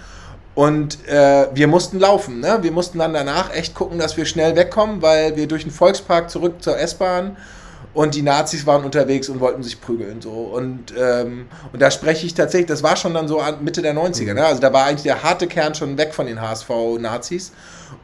[0.55, 2.41] und äh, wir mussten laufen.
[2.41, 2.59] Ne?
[2.63, 6.29] Wir mussten dann danach echt gucken, dass wir schnell wegkommen, weil wir durch den Volkspark
[6.29, 7.37] zurück zur S-Bahn
[7.93, 10.21] und die Nazis waren unterwegs und wollten sich prügeln.
[10.21, 10.31] So.
[10.31, 14.35] Und, ähm, und da spreche ich tatsächlich, das war schon dann so Mitte der 90er.
[14.35, 14.45] Ne?
[14.45, 17.53] Also da war eigentlich der harte Kern schon weg von den HSV-Nazis.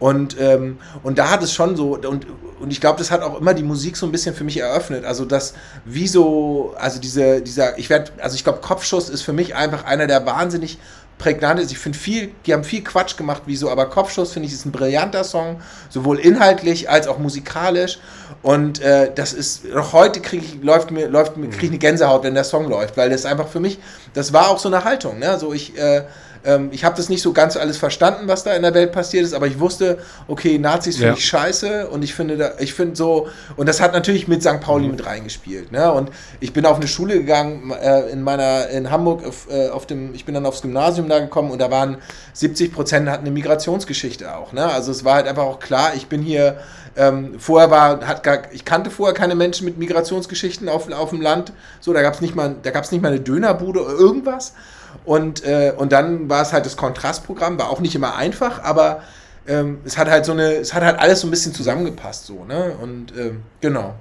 [0.00, 2.26] Und, ähm, und da hat es schon so, und,
[2.60, 5.04] und ich glaube, das hat auch immer die Musik so ein bisschen für mich eröffnet.
[5.04, 9.32] Also das, wie so, also diese, dieser, ich werde, also ich glaube, Kopfschuss ist für
[9.32, 10.78] mich einfach einer der wahnsinnig
[11.18, 11.72] prägnant ist.
[11.72, 14.66] Ich finde viel, die haben viel Quatsch gemacht, wie so, aber Kopfschuss finde ich ist
[14.66, 17.98] ein brillanter Song, sowohl inhaltlich als auch musikalisch.
[18.42, 21.78] Und äh, das ist, noch heute kriege ich, läuft mir, läuft mir, kriege ich eine
[21.78, 23.78] Gänsehaut, wenn der Song läuft, weil das einfach für mich,
[24.14, 25.18] das war auch so eine Haltung.
[25.18, 25.38] Ne?
[25.38, 26.04] So ich, äh,
[26.46, 29.24] ähm, ich habe das nicht so ganz alles verstanden, was da in der Welt passiert
[29.24, 31.14] ist, aber ich wusste, okay, Nazis finde Ja.
[31.16, 34.60] ich scheiße und ich finde, da, ich finde so, und das hat natürlich mit St.
[34.60, 35.72] Pauli mit reingespielt.
[35.72, 35.92] Ne?
[35.92, 39.86] Und ich bin auf eine Schule gegangen äh, in meiner, in Hamburg, auf, äh, auf
[39.86, 41.98] dem, ich bin dann aufs Gymnasium da gekommen und da waren
[42.32, 44.52] 70 Prozent hatten eine Migrationsgeschichte auch.
[44.52, 44.64] Ne?
[44.64, 46.58] Also es war halt einfach auch klar, ich bin hier,
[46.96, 51.20] ähm, vorher war, hat gar, ich kannte vorher keine Menschen mit Migrationsgeschichten auf, auf dem
[51.20, 51.52] Land.
[51.80, 54.54] So, da gab es nicht mal, da gab es nicht mal eine Dönerbude oder irgendwas.
[55.04, 59.02] Und, äh, und dann war es halt das Kontrastprogramm, war auch nicht immer einfach, aber
[59.46, 62.44] ähm, es hat halt so eine, es hat halt alles so ein bisschen zusammengepasst, so,
[62.44, 62.76] ne?
[62.80, 63.94] Und ähm, genau.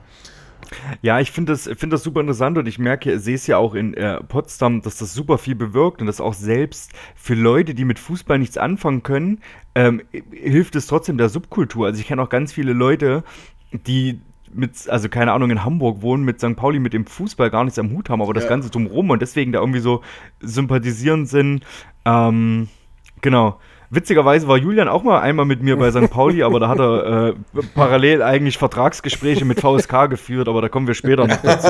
[1.01, 3.75] Ja, ich finde das, find das super interessant und ich merke, sehe es ja auch
[3.75, 7.85] in äh, Potsdam, dass das super viel bewirkt und dass auch selbst für Leute, die
[7.85, 9.41] mit Fußball nichts anfangen können,
[9.75, 11.85] ähm, hilft es trotzdem der Subkultur.
[11.85, 13.23] Also ich kenne auch ganz viele Leute,
[13.71, 14.21] die
[14.55, 16.55] mit, also keine Ahnung, in Hamburg wohnen, mit St.
[16.55, 18.49] Pauli, mit dem Fußball gar nichts am Hut haben, aber das Ja.
[18.49, 20.01] Ganze drumherum und deswegen da irgendwie so
[20.39, 21.65] sympathisierend sind.
[22.05, 22.69] Ähm,
[23.21, 23.59] genau.
[23.89, 26.09] Witzigerweise war Julian auch mal einmal mit mir bei St.
[26.09, 27.33] Pauli, aber da hat er äh,
[27.75, 31.69] parallel eigentlich Vertragsgespräche mit VSK geführt, aber da kommen wir später noch dazu.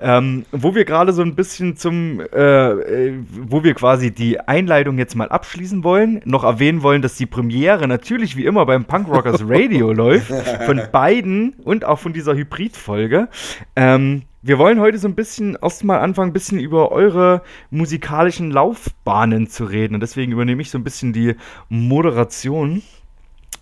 [0.00, 4.98] ähm, wo wir gerade so ein bisschen zum, äh, äh, wo wir quasi die Einleitung
[4.98, 9.08] jetzt mal abschließen wollen, noch erwähnen wollen, dass die Premiere natürlich wie immer beim Punk
[9.08, 10.32] Rockers Radio läuft,
[10.66, 13.28] von beiden und auch von dieser Hybrid-Folge.
[13.74, 19.48] Ähm, wir wollen heute so ein bisschen erstmal anfangen, ein bisschen über eure musikalischen Laufbahnen
[19.48, 19.94] zu reden.
[19.94, 21.34] Und deswegen übernehme ich so ein bisschen die
[21.68, 22.82] Moderation.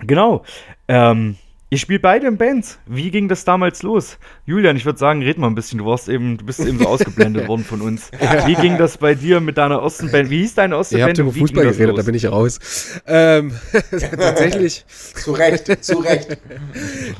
[0.07, 0.45] Genau.
[0.89, 1.37] Ähm,
[1.71, 2.79] ihr spielt beide in Bands.
[2.87, 4.19] Wie ging das damals los?
[4.45, 5.79] Julian, ich würde sagen, red mal ein bisschen.
[5.79, 8.11] Du warst eben, du bist eben so ausgeblendet worden von uns.
[8.45, 10.29] Wie ging das bei dir mit deiner ersten Band?
[10.29, 11.19] Wie hieß deine erste Ihr Band?
[11.19, 11.97] habt über Fußball geredet, los?
[11.97, 12.61] da bin ich raus.
[13.07, 13.53] Ähm,
[13.91, 14.85] tatsächlich,
[15.15, 16.37] Zu Recht, zu Recht.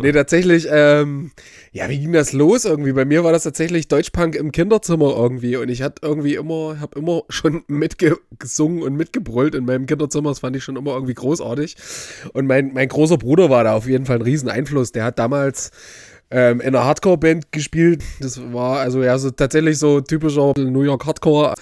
[0.01, 1.31] nee, tatsächlich, ähm,
[1.77, 2.93] ja, wie ging das los irgendwie?
[2.93, 6.99] Bei mir war das tatsächlich Deutschpunk im Kinderzimmer irgendwie und ich hatte irgendwie immer, habe
[6.99, 10.31] immer schon mitgesungen und mitgebrüllt in meinem Kinderzimmer.
[10.31, 11.77] Das fand ich schon immer irgendwie großartig.
[12.33, 14.93] Und mein, mein großer Bruder war da auf jeden Fall ein riesen Einfluss.
[14.93, 15.71] Der hat damals
[16.31, 18.03] ähm, in einer Hardcore-Band gespielt.
[18.21, 21.53] Das war also ja so tatsächlich so typischer New York Hardcore.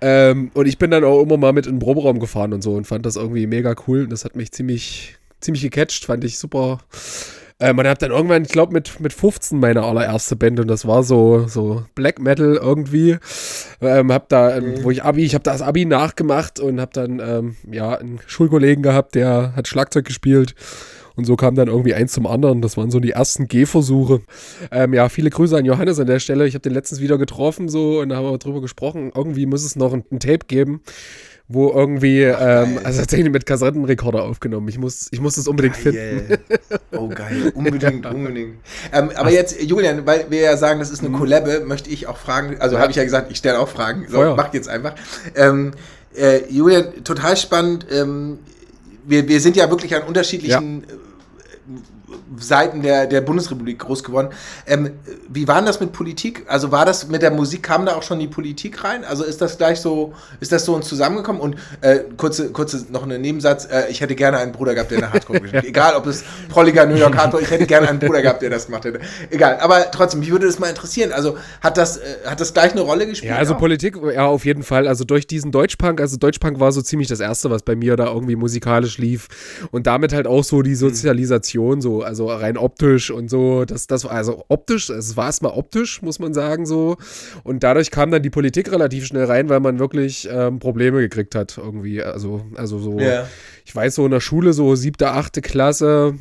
[0.00, 2.72] Ähm, und ich bin dann auch immer mal mit in den Proberaum gefahren und so
[2.72, 4.06] und fand das irgendwie mega cool.
[4.06, 6.78] Das hat mich ziemlich, ziemlich gecatcht, fand ich super.
[7.62, 10.84] Ähm, und hab dann irgendwann, ich glaube, mit, mit 15 meine allererste Band und das
[10.84, 13.18] war so, so Black Metal irgendwie.
[13.80, 17.20] Ähm, hab da, ähm, wo ich Abi, ich habe das Abi nachgemacht und hab dann,
[17.20, 20.56] ähm, ja, einen Schulkollegen gehabt, der hat Schlagzeug gespielt.
[21.14, 22.62] Und so kam dann irgendwie eins zum anderen.
[22.62, 24.22] Das waren so die ersten Gehversuche.
[24.70, 26.46] Ähm, ja, viele Grüße an Johannes an der Stelle.
[26.46, 29.12] Ich habe den letztens wieder getroffen so und da haben wir drüber gesprochen.
[29.14, 30.80] Irgendwie muss es noch ein, ein Tape geben,
[31.48, 32.80] wo irgendwie, ähm, geil.
[32.84, 34.68] also tatsächlich mit Kassettenrekorder aufgenommen.
[34.68, 36.28] Ich muss, ich muss das unbedingt finden.
[36.28, 36.38] Geil.
[36.92, 37.52] Oh, geil.
[37.54, 38.56] Unbedingt, unbedingt.
[38.92, 42.16] Ähm, aber jetzt, Julian, weil wir ja sagen, das ist eine Kollabbe, möchte ich auch
[42.16, 44.06] fragen, also habe ich ja gesagt, ich stelle auch Fragen.
[44.08, 44.36] So, Feuer.
[44.36, 44.94] macht jetzt einfach.
[45.34, 45.72] Ähm,
[46.16, 47.86] äh, Julian, total spannend.
[47.90, 48.38] Ähm,
[49.04, 50.86] wir, wir sind ja wirklich an unterschiedlichen äh,
[52.36, 54.28] Seiten der, der Bundesrepublik groß geworden.
[54.66, 54.90] Ähm,
[55.28, 56.44] wie war denn das mit Politik?
[56.48, 59.04] Also war das mit der Musik, kam da auch schon die Politik rein?
[59.04, 61.40] Also ist das gleich so, ist das so uns zusammengekommen?
[61.40, 64.98] Und äh, kurze, kurze noch einen Nebensatz, äh, ich hätte gerne einen Bruder gehabt, der
[64.98, 65.68] eine Hardcore gespielt hat.
[65.68, 68.66] Egal, ob es Prolliger New York Hardcore, ich hätte gerne einen Bruder gehabt, der das
[68.66, 69.00] gemacht hätte.
[69.30, 71.12] Egal, aber trotzdem, mich würde das mal interessieren.
[71.12, 73.30] Also hat das, äh, hat das gleich eine Rolle gespielt?
[73.30, 73.58] Ja, also auch?
[73.58, 74.88] Politik, ja, auf jeden Fall.
[74.88, 78.06] Also durch diesen Deutschpunk, also Deutschpunk war so ziemlich das Erste, was bei mir da
[78.06, 79.28] irgendwie musikalisch lief.
[79.70, 83.64] Und damit halt auch so die Sozialisation, so, also rein optisch und so.
[83.64, 86.96] Das, das war also optisch, es war erstmal optisch, muss man sagen, so.
[87.44, 91.34] Und dadurch kam dann die Politik relativ schnell rein, weil man wirklich ähm, Probleme gekriegt
[91.34, 92.02] hat, irgendwie.
[92.02, 93.26] Also, also so, Ja.
[93.64, 96.14] ich weiß, so in der Schule, so siebte, achte Klasse,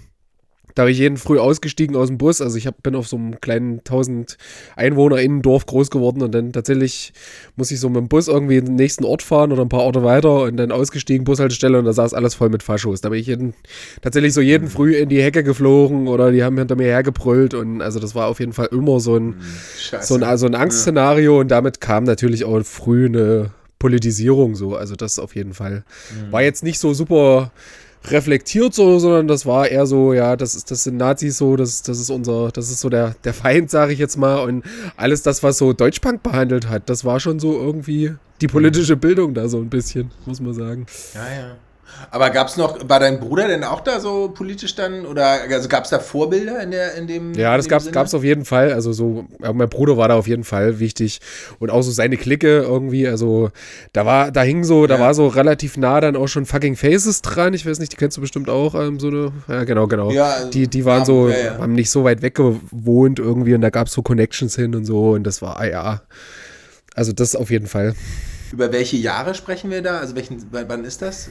[0.76, 2.42] da bin ich jeden früh ausgestiegen aus dem Bus.
[2.42, 4.38] Also ich hab, bin auf so einem kleinen 1000
[4.76, 7.14] Einwohner Innendorf groß geworden und dann tatsächlich
[7.56, 9.82] muss ich so mit dem Bus irgendwie in den nächsten Ort fahren oder ein paar
[9.82, 13.02] Orte weiter und dann ausgestiegen, Bushaltestelle und da saß alles voll mit Faschos.
[13.02, 13.54] Da bin ich jeden,
[14.02, 17.82] tatsächlich so jeden früh in die Hecke geflogen oder die haben hinter mir hergebrüllt und
[17.82, 19.36] also das war auf jeden Fall immer so ein,
[19.80, 20.08] Scheiße.
[20.08, 24.76] so ein, also ein Angstszenario und damit kam natürlich auch früh eine Politisierung so.
[24.76, 25.84] Also das auf jeden Fall.
[26.30, 27.52] War jetzt nicht so super
[28.06, 31.84] reflektiert so, sondern das war eher so, ja, das ist, das sind Nazis so, das,
[31.84, 34.44] das ist unser, das ist so der, der Feind, sage ich jetzt mal.
[34.44, 34.64] Und
[34.98, 39.34] alles das, was so Deutschpunk behandelt hat, das war schon so irgendwie die politische Bildung
[39.34, 40.86] da so ein bisschen, muss man sagen.
[41.14, 41.56] Ja, ja.
[42.10, 45.06] Aber gab es noch, war dein Bruder denn auch da so politisch dann?
[45.06, 47.91] Oder also gab es da Vorbilder in, der, in dem Ja, das Sinne?
[47.91, 48.73] gab's auf jeden Fall.
[48.73, 51.21] Also so, mein Bruder war da auf jeden Fall wichtig.
[51.60, 53.08] Und auch so seine Clique irgendwie.
[53.08, 53.51] Also
[53.93, 54.99] da war, da hing so, da Ja.
[55.01, 57.54] war so relativ nah dann auch schon fucking Faces dran.
[57.54, 58.75] Ich weiß nicht, die kennst du bestimmt auch.
[58.75, 60.12] Ähm, so eine, ja, genau, genau.
[60.12, 63.62] Ja, also, die, die waren so, ja, haben nicht so weit weg gewohnt irgendwie und
[63.62, 65.12] da gab's so Connections hin und so.
[65.12, 66.01] Und das war, ah, ja.
[66.93, 67.95] Also das auf jeden Fall.
[68.52, 70.00] Über welche Jahre sprechen wir da?
[70.00, 71.30] Also welchen, wann ist das?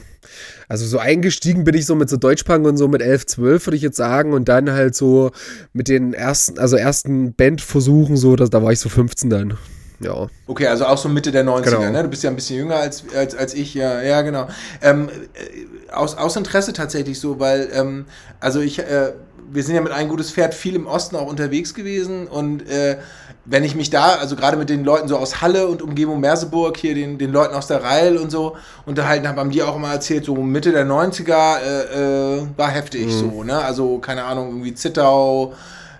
[0.67, 3.77] Also so eingestiegen bin ich so mit so Deutschpunk und so mit 11, 12 würde
[3.77, 5.31] ich jetzt sagen und dann halt so
[5.73, 9.57] mit den ersten, also ersten Bandversuchen so, dass, da war ich so 15 dann.
[9.99, 10.27] Ja.
[10.47, 11.91] Okay, also auch so Mitte der 90er, Genau.
[11.91, 12.03] ne?
[12.03, 14.47] Du bist ja ein bisschen jünger als, als, als ich, ja, ja, genau.
[14.81, 18.05] Ähm, äh, aus, aus Interesse tatsächlich so, weil, ähm,
[18.39, 19.13] also ich, äh,
[19.51, 22.97] wir sind ja mit ein gutes Pferd viel im Osten auch unterwegs gewesen und äh,
[23.45, 26.77] wenn ich mich da, also gerade mit den Leuten so aus Halle und Umgebung Merseburg,
[26.77, 29.91] hier den, den Leuten aus der Reil und so unterhalten habe, haben die auch immer
[29.91, 33.57] erzählt, so Mitte der 90er äh, äh, war heftig so, ne?
[33.57, 35.53] Also, keine Ahnung, irgendwie Zittau,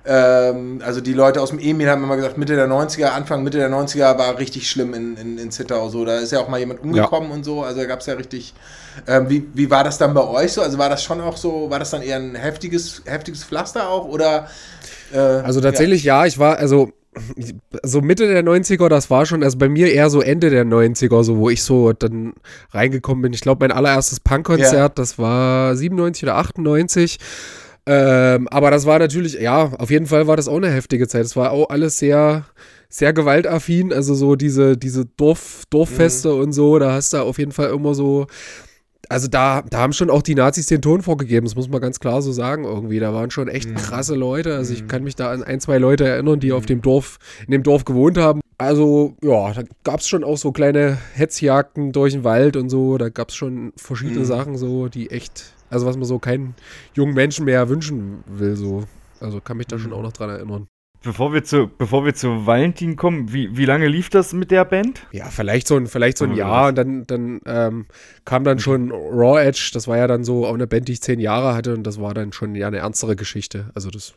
[0.04, 3.60] ähm, also die Leute aus dem Emil haben immer gesagt, Mitte der 90er, Anfang Mitte
[3.60, 5.90] der 90er war richtig schlimm in, in, in Zittau.
[5.90, 7.62] So, da ist ja auch mal jemand umgekommen und so.
[7.62, 8.54] Also da gab es ja richtig.
[9.08, 10.62] Ähm, wie, wie war das dann bei euch so?
[10.62, 14.06] Also war das schon auch so, war das dann eher ein heftiges, heftiges Pflaster auch?
[14.06, 14.48] Oder
[15.14, 16.92] äh, Also tatsächlich ja, ich war, also
[17.84, 21.24] so Mitte der 90er, das war schon, also bei mir eher so Ende der 90er,
[21.24, 22.34] so wo ich so dann
[22.72, 23.34] reingekommen bin.
[23.34, 24.90] Ich glaube, mein allererstes Punkkonzert, Ja.
[24.90, 27.18] das war 97 oder 98.
[27.88, 31.26] Ähm, aber das war natürlich, ja, auf jeden Fall war das auch eine heftige Zeit.
[31.26, 32.46] Es war auch alles sehr,
[32.90, 37.52] sehr gewaltaffin, also so diese, diese Dorf, Dorffeste und so, da hast du auf jeden
[37.52, 38.28] Fall immer so,
[39.10, 42.00] also da, da haben schon auch die Nazis den Ton vorgegeben, das muss man ganz
[42.00, 43.00] klar so sagen irgendwie.
[43.00, 44.56] Da waren schon echt krasse Leute.
[44.56, 47.52] Also ich kann mich da an ein, zwei Leute erinnern, die auf dem Dorf, in
[47.52, 48.42] dem Dorf gewohnt haben.
[48.58, 52.98] Also, ja, da gab es schon auch so kleine Hetzjagden durch den Wald und so.
[53.00, 56.54] Da gab es schon verschiedene Sachen so, die echt, also was man so keinen
[56.94, 58.84] jungen Menschen mehr wünschen will, so.
[59.20, 60.68] Also kann mich da schon auch noch dran erinnern.
[61.04, 64.66] Bevor wir zu, bevor wir zu Valentin kommen, wie, wie lange lief das mit der
[64.66, 65.08] Band?
[65.12, 67.86] Ja, vielleicht so ein, vielleicht so ein Oh, Jahr und dann, dann ähm,
[68.24, 71.02] kam dann schon Raw Edge, das war ja dann so auch eine Band, die ich
[71.02, 73.72] zehn Jahre hatte und das war dann schon ja eine ernstere Geschichte.
[73.74, 74.14] Also das.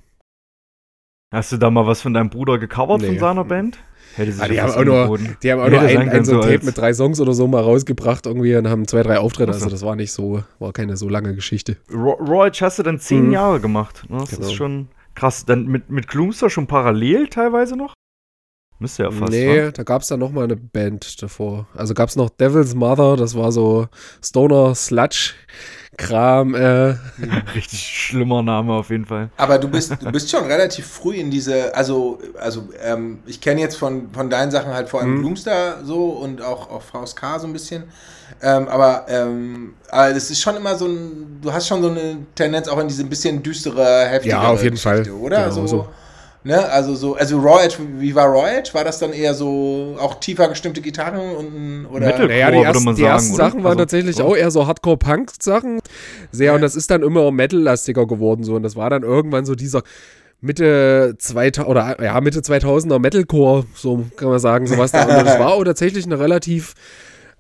[1.35, 3.07] Hast du da mal was von deinem Bruder gecovert Nee.
[3.09, 3.79] von seiner Band?
[4.15, 6.09] Hätte sich Ah, die, ja haben fast auch nur, die haben auch Hätte nur ein,
[6.11, 8.87] ein so ein Tape als- mit drei Songs oder so mal rausgebracht irgendwie und haben
[8.87, 9.53] zwei, drei Auftritte.
[9.53, 11.79] Also das war nicht so, war keine so lange Geschichte.
[11.91, 13.33] Raw Raw Edge hast du dann zehn Mhm.
[13.33, 14.05] Jahre gemacht.
[14.11, 14.19] ne?
[14.19, 14.43] Das Genau.
[14.43, 15.45] ist schon krass.
[15.45, 17.95] Dann mit, mit Gloomster schon parallel teilweise noch?
[18.79, 19.33] Müsste ja fast.
[19.33, 19.71] nee, wa?
[19.71, 21.69] da gab es dann noch mal eine Band davor.
[21.75, 23.89] Also gab es noch Devil's Mother, das war so
[24.23, 25.35] Stoner Sludge
[25.97, 26.55] Kram.
[26.55, 26.95] Äh,
[27.55, 29.31] Richtig schlimmer Name auf jeden Fall.
[29.37, 33.61] Aber du bist, du bist schon relativ früh in diese, also, also ähm, ich kenne
[33.61, 35.21] jetzt von, von deinen Sachen halt vor allem Mhm.
[35.21, 37.85] Gloomstar so und auch, auch VSK so ein bisschen.
[38.43, 42.19] Ähm, aber, ähm, aber das ist schon immer so ein, du hast schon so eine
[42.35, 45.09] Tendenz auch in diese ein bisschen düstere, heftige Ja, auf jeden Fall.
[45.11, 45.45] oder?
[45.45, 45.89] Genau so, so.
[46.47, 46.63] Ne?
[46.71, 48.71] Also so, also Raw Edge, wie war Raw Edge?
[48.75, 52.07] War das dann eher so auch tiefer gestimmte Gitarren und ein- oder?
[52.07, 53.45] Mittel- Naja, die würde ersten, man die sagen, ersten oder?
[53.45, 54.25] Sachen waren Also, tatsächlich so.
[54.25, 55.81] auch eher so Hardcore-Punk-Sachen.
[56.33, 56.55] Sehr, Ja.
[56.55, 58.55] und das ist dann immer Metal-lastiger geworden so.
[58.57, 59.83] Und das war dann irgendwann so dieser
[60.43, 65.05] Mitte 2000 oder ja, Mitte 2000er Metalcore, so kann man sagen, sowas da.
[65.19, 66.75] Und das war auch tatsächlich eine relativ,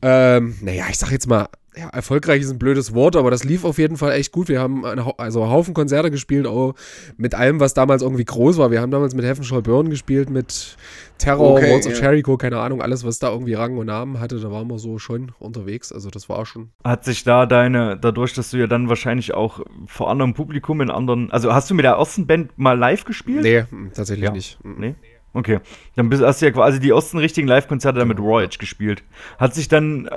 [0.00, 3.64] ähm, naja, ich sag jetzt mal, ja, erfolgreich ist ein blödes Wort, aber das lief
[3.64, 4.48] auf jeden Fall echt gut.
[4.48, 6.74] Wir haben eine, Hau- also einen Haufen Konzerte gespielt, auch
[7.16, 8.70] mit allem, was damals irgendwie groß war.
[8.70, 10.76] Wir haben damals mit Heaven Shall Burn gespielt, mit
[11.18, 12.10] Terror, Okay, Words of ja.
[12.10, 14.98] Jericho, keine Ahnung, alles, was da irgendwie Rang und Namen hatte, da waren wir so
[14.98, 15.92] schon unterwegs.
[15.92, 16.70] Also das war schon.
[16.84, 20.90] Hat sich da deine, dadurch, dass du ja dann wahrscheinlich auch vor anderem Publikum in
[20.90, 23.42] anderen, also hast du mit der ersten Band mal live gespielt?
[23.42, 24.32] Nee, mm, tatsächlich Ja.
[24.32, 24.58] nicht.
[24.64, 24.80] Mm.
[24.80, 24.94] Nee?
[25.35, 25.59] Okay.
[25.97, 29.03] Dann bist, hast du ja quasi die ersten richtigen Live-Konzerte dann mit Raw Edge gespielt.
[29.38, 30.11] Hat sich dann äh,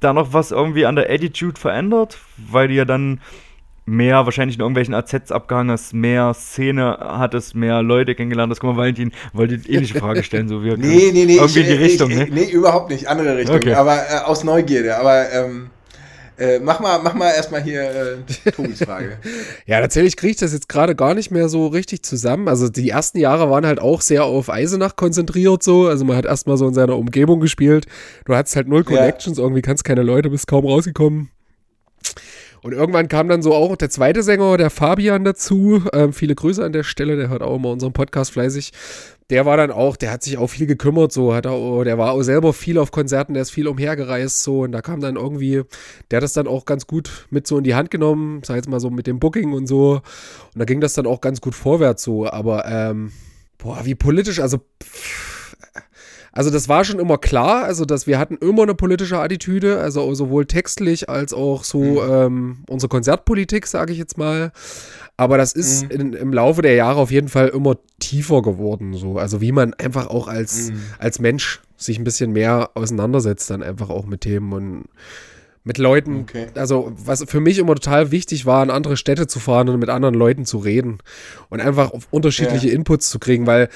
[0.00, 2.18] da noch was irgendwie an der Attitude verändert?
[2.36, 3.20] Weil du ja dann
[3.84, 8.60] mehr wahrscheinlich in irgendwelchen AZs abgehangen hast, mehr Szene hattest, mehr Leute kennengelernt hast.
[8.60, 11.36] Guck mal, Valentin wollte die ähnliche Frage stellen, so wie Nee, nee, nee.
[11.36, 12.28] Irgendwie in die ich, Richtung, ich, ne?
[12.30, 13.08] Nee, überhaupt nicht.
[13.08, 13.56] Andere Richtung.
[13.56, 13.74] Okay.
[13.74, 14.96] Aber äh, aus Neugierde.
[14.96, 15.70] Aber ähm,
[16.38, 19.18] äh, mach mal, mach mal erstmal hier äh, Tobis Frage.
[19.66, 22.48] Ja, tatsächlich kriege ich das jetzt gerade gar nicht mehr so richtig zusammen.
[22.48, 25.86] Also die ersten Jahre waren halt auch sehr auf Eisenach konzentriert so.
[25.86, 27.86] Also man hat erstmal so in seiner Umgebung gespielt.
[28.24, 28.96] Du hattest halt null Ja.
[28.96, 31.30] Connections, irgendwie kannst keine Leute, bist kaum rausgekommen.
[32.62, 35.82] Und irgendwann kam dann so auch der zweite Sänger, der Fabian, dazu.
[35.92, 38.72] Ähm, viele Grüße an der Stelle, der hört auch immer unseren Podcast fleißig.
[39.32, 41.98] Der war dann auch, der hat sich auch viel gekümmert, so hat er, auch- der
[41.98, 45.16] war auch selber viel auf Konzerten, der ist viel umhergereist, so und da kam dann
[45.16, 45.62] irgendwie,
[46.10, 48.68] der hat das dann auch ganz gut mit so in die Hand genommen, sag jetzt
[48.68, 49.94] mal so mit dem Booking und so.
[50.54, 53.10] Und da ging das dann auch ganz gut vorwärts so, aber ähm,
[53.58, 55.56] boah, wie politisch, also pff,
[56.34, 60.14] Also das war schon immer klar, also dass wir hatten immer eine politische Attitüde, also
[60.14, 62.10] sowohl textlich als auch so Mhm.
[62.10, 64.50] ähm, unsere Konzertpolitik, sage ich jetzt mal.
[65.16, 65.90] Aber das ist Mhm.
[65.90, 69.18] in, im Laufe der Jahre auf jeden Fall immer tiefer geworden, so.
[69.18, 70.80] Also wie man einfach auch als, Mhm.
[70.98, 74.84] als Mensch sich ein bisschen mehr auseinandersetzt, dann einfach auch mit Themen und
[75.64, 76.20] mit Leuten.
[76.22, 76.46] Okay.
[76.56, 79.90] Also, was für mich immer total wichtig war, in andere Städte zu fahren und mit
[79.90, 80.98] anderen Leuten zu reden
[81.50, 82.74] und einfach auf unterschiedliche Ja.
[82.74, 83.68] Inputs zu kriegen, weil,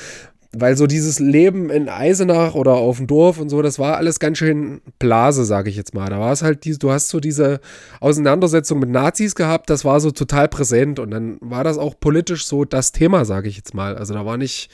[0.52, 4.20] weil so dieses Leben in Eisenach oder auf dem Dorf und so, das war alles
[4.20, 6.09] ganz schön Blase, sage ich jetzt mal.
[6.11, 7.61] Da war es halt, die, du hast so diese
[8.00, 12.46] Auseinandersetzung mit Nazis gehabt, das war so total präsent und dann war das auch politisch
[12.46, 13.96] so das Thema, sage ich jetzt mal.
[13.96, 14.70] Also da war nicht,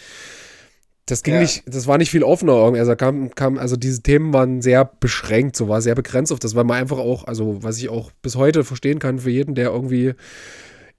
[1.06, 1.40] das ging Ja.
[1.40, 2.80] nicht, das war nicht viel offener irgendwie.
[2.80, 6.54] Also kam, kam, also diese Themen waren sehr beschränkt, so war sehr begrenzt auf das,
[6.54, 9.70] weil man einfach auch, also was ich auch bis heute verstehen kann für jeden, der
[9.70, 10.14] irgendwie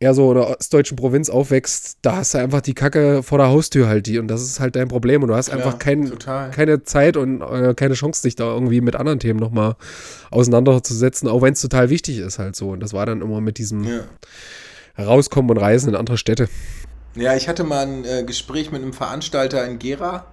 [0.03, 3.47] eher so in der ostdeutschen Provinz aufwächst, da hast du einfach die Kacke vor der
[3.47, 6.09] Haustür halt die und das ist halt dein Problem und du hast Klar, einfach kein,
[6.09, 6.51] total.
[6.51, 9.75] keine Zeit und äh, keine Chance, dich da irgendwie mit anderen Themen nochmal
[10.29, 12.69] auseinanderzusetzen, auch wenn es total wichtig ist halt so.
[12.71, 14.01] Und das war dann immer mit diesem Ja.
[14.97, 16.49] Rauskommen und Reisen in andere Städte.
[17.15, 20.25] Ja, ich hatte mal ein äh, Gespräch mit einem Veranstalter in Gera,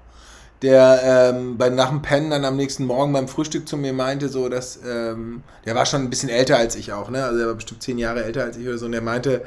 [0.62, 4.28] der ähm, bei, nach dem Pennen dann am nächsten Morgen beim Frühstück zu mir meinte,
[4.28, 7.24] so dass, ähm, der war schon ein bisschen älter als ich auch, ne?
[7.24, 9.42] Also er war bestimmt zehn Jahre älter als ich oder so, und der meinte,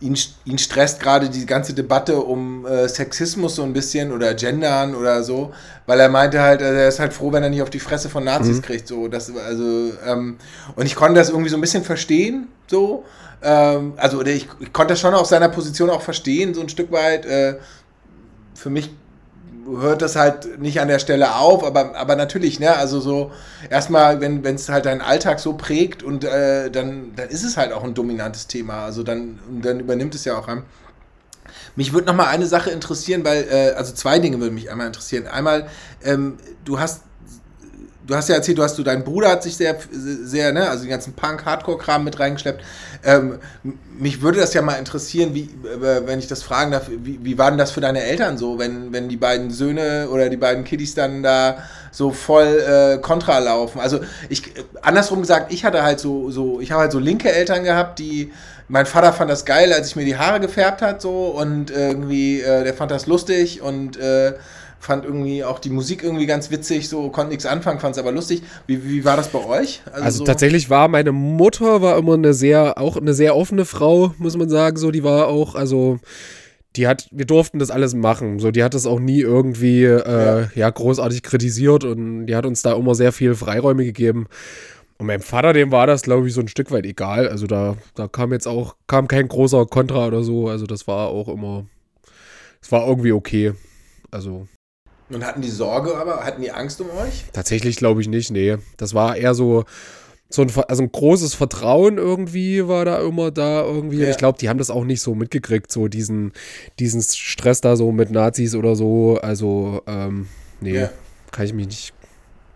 [0.00, 4.94] ihn, ihn stresst gerade die ganze Debatte um äh, Sexismus so ein bisschen oder Gendern
[4.94, 5.54] oder so,
[5.86, 8.10] weil er meinte halt, also er ist halt froh, wenn er nicht auf die Fresse
[8.10, 10.36] von Nazis kriegt, so, das, also, ähm,
[10.76, 13.04] und ich konnte das irgendwie so ein bisschen verstehen, so,
[13.42, 16.68] ähm, also, oder ich, ich konnte das schon aus seiner Position auch verstehen, so ein
[16.68, 17.56] Stück weit, äh,
[18.54, 18.90] für mich
[19.66, 23.32] hört das halt nicht an der Stelle auf, aber, aber natürlich, ne, also so,
[23.70, 27.72] erstmal, wenn es halt deinen Alltag so prägt und äh, dann, dann ist es halt
[27.72, 30.62] auch ein dominantes Thema, also dann, dann übernimmt es ja auch an.
[31.76, 34.86] Mich würde noch mal eine Sache interessieren, weil, äh, also zwei Dinge würden mich einmal
[34.86, 35.26] interessieren.
[35.26, 35.66] Einmal,
[36.04, 37.02] ähm, du hast
[38.06, 40.84] du hast ja erzählt, du hast du, dein Bruder hat sich sehr, sehr, ne, also
[40.84, 42.62] den ganzen Punk-Hardcore-Kram mit reingeschleppt.
[43.04, 43.38] Ähm,
[43.98, 47.38] mich würde das ja mal interessieren, wie, äh, wenn ich das fragen darf, wie, wie
[47.38, 50.64] war denn das für deine Eltern so, wenn, wenn die beiden Söhne oder die beiden
[50.64, 51.58] Kiddies dann da
[51.90, 53.80] so voll äh, kontra laufen?
[53.80, 57.32] Also ich, äh, andersrum gesagt, ich hatte halt so, so, ich habe halt so linke
[57.32, 58.32] Eltern gehabt, die,
[58.68, 62.40] mein Vater fand das geil, als ich mir die Haare gefärbt hat, so, und irgendwie,
[62.40, 64.34] äh, der fand das lustig und, äh,
[64.84, 68.12] fand irgendwie auch die Musik irgendwie ganz witzig, so konnte nichts anfangen, fand es aber
[68.12, 68.42] lustig.
[68.66, 69.82] Wie, wie war das bei euch?
[69.90, 74.14] Also so- tatsächlich war meine Mutter war immer eine sehr, auch eine sehr offene Frau,
[74.18, 74.76] muss man sagen.
[74.76, 75.98] So, die war auch, also
[76.76, 78.40] die hat, wir durften das alles machen.
[78.40, 80.70] So, die hat das auch nie irgendwie äh, ja.
[80.70, 84.26] großartig kritisiert und die hat uns da immer sehr viel Freiräume gegeben.
[84.98, 87.28] Und meinem Vater, dem war das, glaube ich, so ein Stück weit egal.
[87.28, 90.48] Also da, da kam jetzt auch, kam kein großer Kontra oder so.
[90.48, 91.64] Also das war auch immer,
[92.60, 93.52] es war irgendwie okay.
[94.10, 94.46] Also
[95.10, 97.24] Und hatten die Sorge aber, hatten die Angst um euch?
[97.32, 98.56] Tatsächlich glaube ich nicht, nee.
[98.76, 99.64] Das war eher so,
[100.30, 103.98] so ein, also ein großes Vertrauen irgendwie war da immer da irgendwie.
[103.98, 104.08] Ja.
[104.10, 106.32] Ich glaube, die haben das auch nicht so mitgekriegt, so diesen,
[106.78, 109.18] diesen Stress da so mit Nazis oder so.
[109.22, 110.28] Also, ähm,
[110.60, 110.90] nee, Ja.
[111.30, 111.94] kann ich mich nicht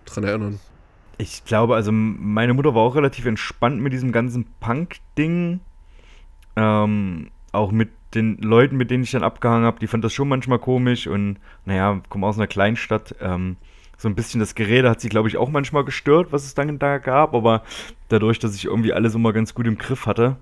[0.07, 0.59] dran erinnern.
[1.19, 5.61] Ich glaube, also meine Mutter war auch relativ entspannt mit diesem ganzen Punk-Ding.
[6.57, 10.29] Ähm, auch mit den Leuten, mit denen ich dann abgehangen habe, die fand das schon
[10.29, 13.15] manchmal komisch und naja, komme aus einer Kleinstadt.
[13.21, 13.57] Ähm,
[13.97, 16.79] so ein bisschen das Gerede hat sie, glaube ich, auch manchmal gestört, was es dann
[16.79, 17.63] da gab, aber
[18.09, 20.37] dadurch, dass ich irgendwie alles immer ganz gut im Griff hatte.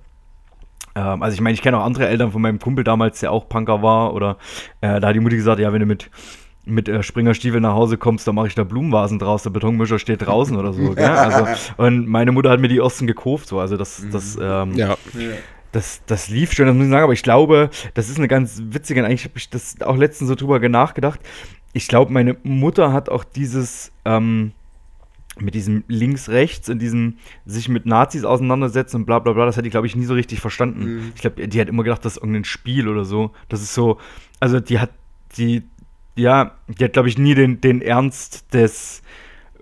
[0.95, 3.49] Ähm, also ich meine, ich kenne auch andere Eltern von meinem Kumpel damals, der auch
[3.49, 4.37] Punker war, oder
[4.83, 6.11] äh, da hat die Mutti gesagt, ja, wenn du mit
[6.69, 10.27] mit äh, Springerstiefeln nach Hause kommst, dann mache ich da Blumenvasen draus, der Betonmischer steht
[10.27, 10.95] draußen oder so.
[10.95, 11.05] Gell?
[11.17, 13.61] Also, und meine Mutter hat mir die ersten gekauft, so.
[13.61, 14.97] Also das, das, ähm, Ja,
[15.77, 18.63] das, das lief schon, das muss ich sagen, aber ich glaube, das ist eine ganz
[18.71, 21.21] witzige, eigentlich habe ich das auch letztens so drüber nachgedacht.
[21.75, 24.53] Ich glaube, meine Mutter hat auch dieses, ähm,
[25.39, 29.67] mit diesem links-rechts und diesem sich mit Nazis auseinandersetzen und bla bla bla, das hat
[29.67, 30.85] die, glaube ich, nie so richtig verstanden.
[30.85, 31.13] Mhm.
[31.15, 33.33] Ich glaube, die hat immer gedacht, das ist irgendein Spiel oder so.
[33.51, 33.99] Das ist so,
[34.41, 34.93] also die hat,
[35.37, 35.63] die,
[36.15, 39.03] ja, die hat, glaube ich, nie den, den Ernst des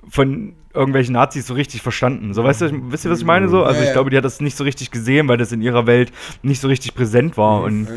[0.08, 2.34] von irgendwelchen Nazis so richtig verstanden.
[2.34, 3.48] So, weißt du, wisst ihr, was ich meine?
[3.48, 3.62] So?
[3.64, 5.86] Also Ja, ich glaube, die hat das nicht so richtig gesehen, weil das in ihrer
[5.86, 7.62] Welt nicht so richtig präsent war.
[7.62, 7.88] Und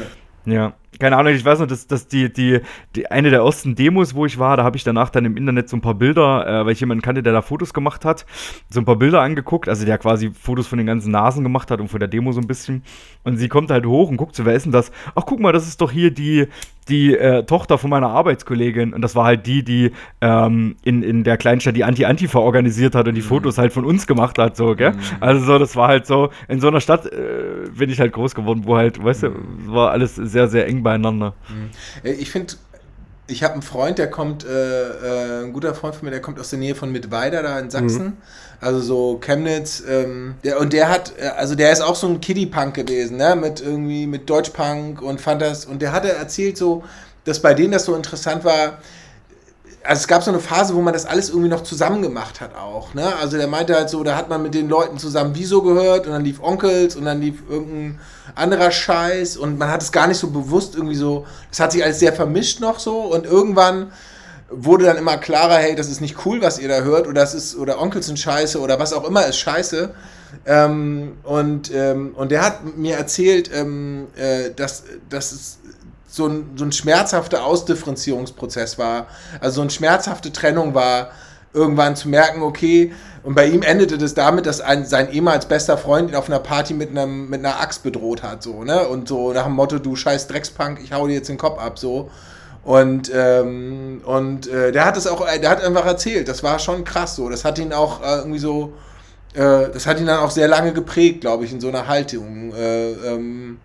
[0.45, 2.61] ja, keine Ahnung, ich weiß noch, dass, dass die, die,
[2.95, 5.69] die eine der ersten Demos, wo ich war, da habe ich danach dann im Internet
[5.69, 8.25] so ein paar Bilder, äh, weil ich jemanden kannte, der da Fotos gemacht hat,
[8.69, 11.79] so ein paar Bilder angeguckt, also der quasi Fotos von den ganzen Nasen gemacht hat
[11.79, 12.83] und von der Demo so ein bisschen.
[13.23, 14.91] Und sie kommt halt hoch und guckt so, wer ist denn das?
[15.15, 16.47] Ach, guck mal, das ist doch hier die,
[16.89, 18.93] die äh, Tochter von meiner Arbeitskollegin.
[18.93, 19.91] Und das war halt die, die
[20.21, 24.07] ähm, in, in der Kleinstadt die Anti-Antifa organisiert hat und die Fotos halt von uns
[24.07, 24.93] gemacht hat, so, gell?
[25.19, 28.35] Also so, das war halt so, in so einer Stadt äh, bin ich halt groß
[28.35, 29.33] geworden, wo halt, weißt du, es
[29.67, 31.33] war alles sehr, sehr eng beieinander.
[32.03, 32.53] Äh, Ich finde,
[33.27, 36.39] ich habe einen Freund, der kommt, äh, äh, ein guter Freund von mir, der kommt
[36.39, 38.05] aus der Nähe von Mittweida, da in Sachsen.
[38.05, 38.17] Mhm.
[38.61, 39.83] Also so Chemnitz.
[39.87, 43.35] Ähm, der, und der hat, äh, also der ist auch so ein Kiddie-Punk gewesen, ne?
[43.35, 45.65] Mit irgendwie, mit Deutschpunk und fand das.
[45.65, 46.83] Und der hatte erzählt so,
[47.25, 48.77] dass bei denen das so interessant war,
[49.83, 52.55] also es gab so eine Phase, wo man das alles irgendwie noch zusammen gemacht hat
[52.55, 52.93] auch.
[52.93, 53.15] Ne?
[53.21, 56.13] Also der meinte halt so, da hat man mit den Leuten zusammen Wieso gehört und
[56.13, 57.99] dann lief Onkels und dann lief irgendein
[58.35, 61.83] anderer Scheiß und man hat es gar nicht so bewusst irgendwie so, das hat sich
[61.83, 63.91] alles sehr vermischt noch so und irgendwann
[64.49, 67.33] wurde dann immer klarer, hey, das ist nicht cool, was ihr da hört oder das
[67.33, 69.93] ist, oder Onkels sind scheiße oder was auch immer ist scheiße.
[70.45, 75.59] Ähm, und, ähm, und der hat mir erzählt, ähm, äh, dass, dass es
[76.07, 79.07] so ein, so ein schmerzhafter Ausdifferenzierungsprozess war,
[79.41, 81.11] also so eine schmerzhafte Trennung war,
[81.53, 82.93] irgendwann zu merken, okay,
[83.27, 86.39] und bei ihm endete das damit, dass ein, sein ehemals bester Freund ihn auf einer
[86.39, 88.87] Party mit, einem, mit einer Axt bedroht hat, so, ne?
[88.87, 91.77] Und so nach dem Motto, du scheiß Dreckspunk, ich hau dir jetzt den Kopf ab,
[91.77, 92.09] so.
[92.63, 96.85] Und, ähm, und äh, der hat es auch, der hat einfach erzählt, das war schon
[96.85, 97.27] krass so.
[97.27, 98.71] Das hat ihn auch äh, irgendwie so,
[99.33, 102.53] äh, das hat ihn dann auch sehr lange geprägt, glaube ich, in so einer Haltung.
[102.55, 103.59] Äh, ähm,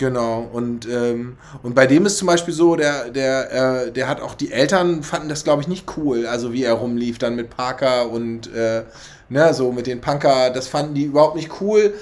[0.00, 4.22] Genau, und, ähm, und bei dem ist zum Beispiel so, der, der, äh, der hat
[4.22, 7.50] auch die Eltern fanden das, glaube ich, nicht cool, also wie er rumlief dann mit
[7.54, 8.84] Parker und äh,
[9.28, 11.92] ne, so mit den Punker, das fanden die überhaupt nicht cool.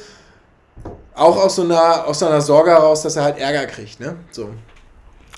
[1.13, 4.15] Auch aus so einer, aus so einer Sorge heraus, dass er halt Ärger kriegt, ne?
[4.31, 4.51] So.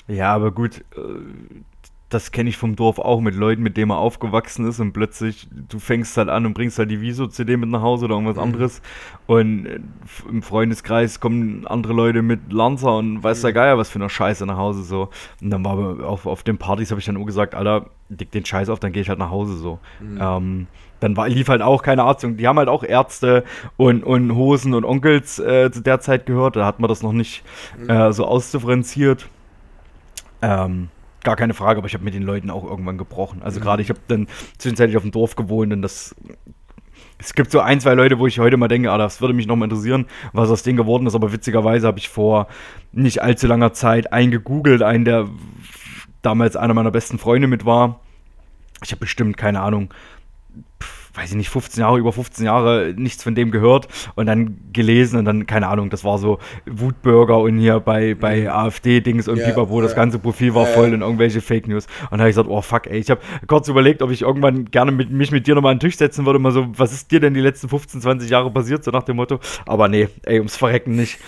[0.07, 1.61] Ja, aber gut, äh,
[2.13, 5.47] das kenne ich vom Dorf auch mit Leuten, mit denen man aufgewachsen ist und plötzlich
[5.69, 8.43] du fängst halt an und bringst halt die Viso-CD mit nach Hause oder irgendwas Mhm.
[8.43, 8.81] anderes
[9.27, 9.79] und äh,
[10.29, 14.45] im Freundeskreis kommen andere Leute mit Lanza und weiß der Geier was für eine Scheiße
[14.45, 15.09] nach Hause so
[15.41, 18.29] und dann war aber auf, auf den Partys habe ich dann auch gesagt, Alter, dick
[18.31, 19.79] den Scheiß auf, dann gehe ich halt nach Hause so.
[20.19, 20.67] Ähm,
[20.99, 23.43] dann war, lief halt auch keine Arzt, die haben halt auch Ärzte
[23.77, 27.13] und, und Hosen und Onkels äh, zu der Zeit gehört, da hat man das noch
[27.13, 27.43] nicht
[27.87, 29.27] äh, so ausdifferenziert.
[30.41, 30.89] Ähm,
[31.23, 33.41] gar keine Frage, aber ich habe mit den Leuten auch irgendwann gebrochen.
[33.43, 36.15] Also gerade ich habe dann zwischenzeitlich auf dem Dorf gewohnt und das.
[37.17, 39.45] Es gibt so ein, zwei Leute, wo ich heute mal denke, ah, das würde mich
[39.45, 41.13] noch mal interessieren, was aus denen geworden ist.
[41.13, 42.47] Aber witzigerweise habe ich vor
[42.91, 45.29] nicht allzu langer Zeit einen gegoogelt, einen, der
[46.23, 47.99] damals einer meiner besten Freunde mit war.
[48.83, 49.93] Ich habe bestimmt, keine Ahnung,
[51.13, 55.19] weiß ich nicht, 15 Jahre, über 15 Jahre nichts von dem gehört und dann gelesen
[55.19, 59.47] und dann, keine Ahnung, das war so Wutbürger und hier bei, bei AfD-Dings und Ja,
[59.47, 59.97] pipapo, das ja.
[59.97, 60.95] ganze Profil war Ja, voll ja.
[60.95, 61.87] in irgendwelche Fake News.
[62.09, 64.65] Und da habe ich gesagt, oh fuck, ey, ich habe kurz überlegt, ob ich irgendwann
[64.71, 67.11] gerne mit, mich mit dir nochmal an den Tisch setzen würde, mal so, was ist
[67.11, 69.39] dir denn die letzten 15, 20 Jahre passiert, so nach dem Motto.
[69.65, 71.19] Aber nee, ey, ums Verrecken nicht.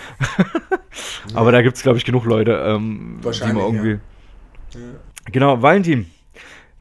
[1.34, 3.98] Aber da gibt es, glaube ich, genug Leute, ähm, die Wahrscheinlich, man irgendwie.
[4.72, 4.80] Ja.
[5.30, 6.06] Genau, Valentin.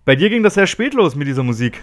[0.05, 1.81] Bei dir ging das sehr spät los mit dieser Musik.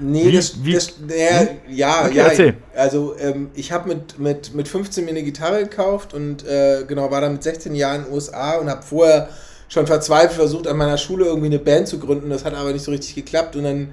[0.00, 2.24] Nee, Wie- das, wie- das der, ja, Okay, ja.
[2.28, 2.54] erzähl.
[2.74, 7.10] Also ähm, ich habe mit, mit, mit 15 mir eine Gitarre gekauft und äh, genau
[7.10, 9.28] war dann mit 16 Jahren in den USA und habe vorher
[9.68, 12.30] schon verzweifelt versucht, an meiner Schule irgendwie eine Band zu gründen.
[12.30, 13.88] Das hat aber nicht so richtig geklappt und dann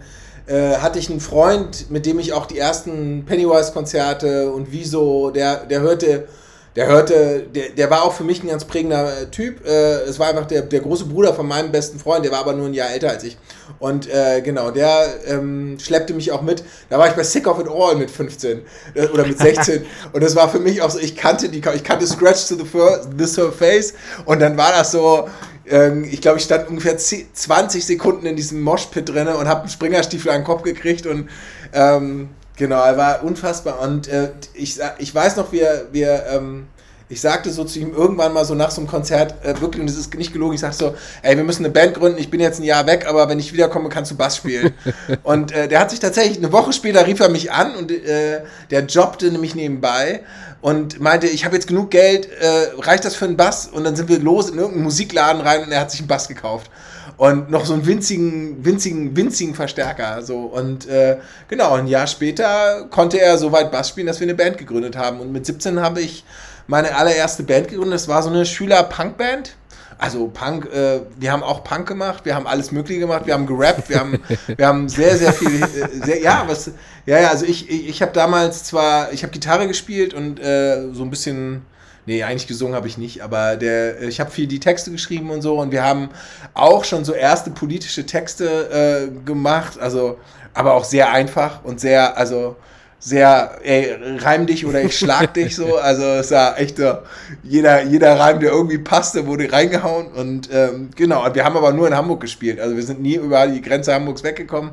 [0.47, 5.65] äh, hatte ich einen Freund, mit dem ich auch die ersten Pennywise-Konzerte und Wieso, der,
[5.65, 6.29] der hörte,
[6.75, 9.65] der hörte, der, der war auch für mich ein ganz prägender äh, Typ.
[9.65, 12.53] Äh, es war einfach der, der große Bruder von meinem besten Freund, der war aber
[12.53, 13.37] nur ein Jahr älter als ich.
[13.79, 16.63] Und äh, genau, der ähm, schleppte mich auch mit.
[16.89, 18.61] Da war ich bei Sick of It All mit 15
[18.93, 19.85] äh, oder mit 16.
[20.13, 22.65] und das war für mich auch so, ich kannte die, ich kannte Scratch to the,
[22.65, 23.93] Fur, the Surface
[24.25, 25.29] und dann war das so,
[25.67, 29.61] ähm, ich glaube, ich stand ungefähr 10, 20 Sekunden in diesem Moshpit drin und habe
[29.61, 31.29] einen Springerstiefel an den Kopf gekriegt und
[31.73, 33.79] ähm, genau, er war unfassbar.
[33.81, 36.67] Und äh, ich, ich weiß noch, wir, wir ähm,
[37.07, 39.87] ich sagte so zu ihm irgendwann mal so nach so einem Konzert, äh, wirklich, und
[39.87, 42.39] das ist nicht gelogen, ich sagte so, ey, wir müssen eine Band gründen, ich bin
[42.39, 44.73] jetzt ein Jahr weg, aber wenn ich wiederkomme, kannst du Bass spielen.
[45.23, 48.41] und äh, der hat sich tatsächlich, eine Woche später rief er mich an und äh,
[48.71, 50.23] der jobbte nämlich nebenbei
[50.61, 53.67] und meinte, ich habe jetzt genug Geld, äh, reicht das für einen Bass?
[53.67, 56.27] Und dann sind wir los in irgendeinen Musikladen rein und er hat sich einen Bass
[56.27, 56.71] gekauft.
[57.17, 60.21] Und noch so einen winzigen, winzigen, winzigen Verstärker.
[60.21, 60.39] So.
[60.39, 64.35] Und äh, genau, ein Jahr später konnte er so weit Bass spielen, dass wir eine
[64.35, 65.19] Band gegründet haben.
[65.19, 66.25] Und mit 17 habe ich
[66.67, 67.95] meine allererste Band gegründet.
[67.95, 69.55] Das war so eine Schüler-Punk-Band.
[69.97, 73.45] Also Punk, äh, wir haben auch Punk gemacht, wir haben alles Mögliche gemacht, wir haben
[73.45, 76.71] gerappt, wir haben, wir haben sehr, sehr viel, äh, sehr, ja, was,
[77.05, 80.91] ja, ja, also ich, ich, ich habe damals zwar, ich habe Gitarre gespielt und äh,
[80.91, 81.61] so ein bisschen,
[82.05, 85.41] nee, eigentlich gesungen habe ich nicht, aber der, ich habe viel die Texte geschrieben und
[85.41, 86.09] so und wir haben
[86.53, 90.17] auch schon so erste politische Texte äh, gemacht, also,
[90.53, 92.55] aber auch sehr einfach und sehr, also,
[92.97, 95.77] sehr, ey, reim dich oder ich schlag dich so.
[95.81, 96.97] Also es war echt so,
[97.43, 100.07] jeder, jeder Reim, der irgendwie passte, wurde reingehauen.
[100.07, 102.59] Und ähm, genau, wir haben aber nur in Hamburg gespielt.
[102.59, 104.71] Also wir sind nie über die Grenze Hamburgs weggekommen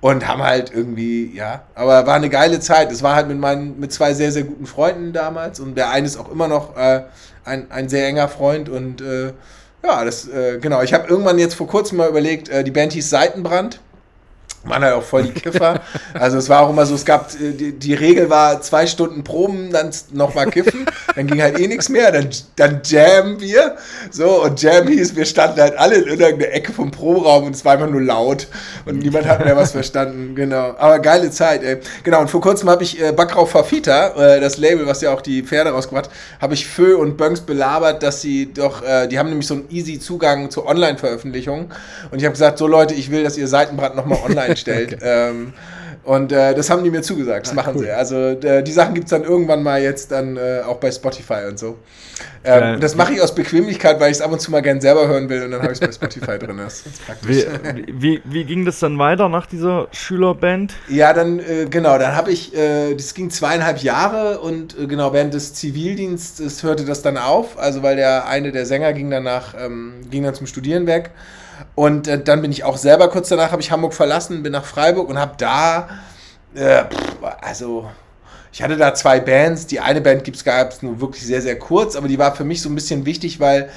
[0.00, 2.92] und haben halt irgendwie, ja, aber war eine geile Zeit.
[2.92, 6.06] Es war halt mit meinen, mit zwei sehr, sehr guten Freunden damals und der eine
[6.06, 7.02] ist auch immer noch äh,
[7.44, 9.32] ein, ein sehr enger Freund und äh,
[9.82, 10.82] ja, das, äh, genau.
[10.82, 13.80] Ich habe irgendwann jetzt vor kurzem mal überlegt, äh, die Band hieß Seitenbrand.
[14.64, 15.80] Man halt auch voll die Kiffer.
[16.14, 19.24] Also es war auch immer so, es gab, äh, die, die Regel war zwei Stunden
[19.24, 23.76] Proben, dann nochmal kiffen, dann ging halt eh nichts mehr, dann, dann jammen wir.
[24.10, 27.64] So, und Jam hieß, wir standen halt alle in irgendeiner Ecke vom Proberaum und es
[27.64, 28.46] war einfach nur laut
[28.84, 30.34] und niemand hat mehr was verstanden.
[30.34, 30.74] Genau.
[30.78, 31.78] Aber geile Zeit, ey.
[32.04, 35.20] Genau, und vor kurzem habe ich äh, Backrau Fafita, äh, das Label, was ja auch
[35.20, 39.28] die Pferde rausgebracht habe ich Fö und Bönks belabert, dass sie doch, äh, die haben
[39.28, 41.70] nämlich so einen easy Zugang zur Online-Veröffentlichung.
[42.10, 44.92] Und ich habe gesagt, so Leute, ich will, dass ihr Seitenbrand nochmal online stellt.
[44.94, 45.30] okay.
[45.30, 45.52] ähm,
[46.08, 47.84] und äh, das haben die mir zugesagt, das ah, machen cool.
[47.84, 47.90] sie.
[47.90, 51.46] Also äh, die Sachen gibt es dann irgendwann mal jetzt dann äh, auch bei Spotify
[51.46, 51.76] und so.
[52.44, 55.06] Ähm, das mache ich aus Bequemlichkeit, weil ich es ab und zu mal gern selber
[55.06, 56.56] hören will und dann habe ich es bei Spotify drin.
[56.56, 56.84] Das
[57.22, 57.44] wie,
[57.92, 60.72] wie, wie, ging das dann weiter nach dieser Schülerband?
[60.88, 65.12] Ja, dann äh, genau, dann habe ich, äh, das ging zweieinhalb Jahre und äh, genau
[65.12, 69.54] während des Zivildienstes hörte das dann auf, also weil der eine der Sänger ging danach,
[69.60, 71.10] ähm, ging dann zum Studieren weg.
[71.74, 74.64] Und äh, dann bin ich auch selber kurz danach, habe ich Hamburg verlassen, bin nach
[74.64, 75.88] Freiburg und habe da,
[76.54, 76.84] äh,
[77.40, 77.88] also
[78.52, 79.66] ich hatte da zwei Bands.
[79.66, 82.62] Die eine Band gab es nur wirklich sehr, sehr kurz, aber die war für mich
[82.62, 83.70] so ein bisschen wichtig, weil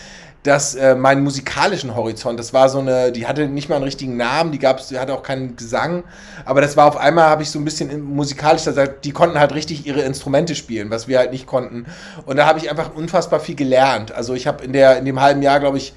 [0.43, 4.17] das äh, meinen musikalischen Horizont, das war so eine, die hatte nicht mal einen richtigen
[4.17, 6.03] Namen, die gab's, die hatte auch keinen Gesang,
[6.45, 8.63] aber das war auf einmal, habe ich so ein bisschen musikalisch,
[9.03, 11.85] die konnten halt richtig ihre Instrumente spielen, was wir halt nicht konnten.
[12.25, 14.11] Und da habe ich einfach unfassbar viel gelernt.
[14.13, 15.93] Also ich habe in in dem halben Jahr, glaube ich,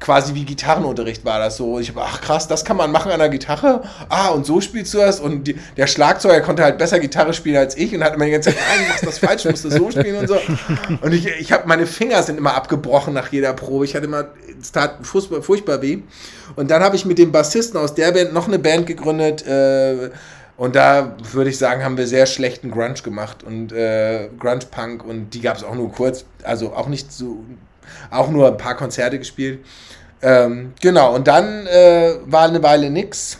[0.00, 1.78] quasi wie Gitarrenunterricht war das so.
[1.78, 3.82] Ich habe, ach krass, das kann man machen an der Gitarre.
[4.08, 5.20] Ah, und so spielst du das.
[5.20, 8.32] Und die, der Schlagzeuger konnte halt besser Gitarre spielen als ich und hat immer die
[8.32, 10.38] ganze Zeit, nein, du machst das falsch, du musst das so spielen und so.
[11.00, 13.84] Und ich, ich habe, meine Finger sind immer abgebrochen nach jeder Probe.
[13.84, 14.26] Ich hatte immer,
[14.60, 15.98] es tat furchtbar, furchtbar weh.
[16.56, 20.10] Und dann habe ich mit dem Bassisten aus der Band noch eine Band gegründet, äh,
[20.56, 25.30] und da würde ich sagen, haben wir sehr schlechten Grunge gemacht und äh, Grunge-Punk und
[25.34, 27.44] die gab es auch nur kurz, also auch nicht so
[28.10, 29.60] auch nur ein paar Konzerte gespielt.
[30.22, 33.38] Ähm, genau, und dann äh, war eine Weile nix.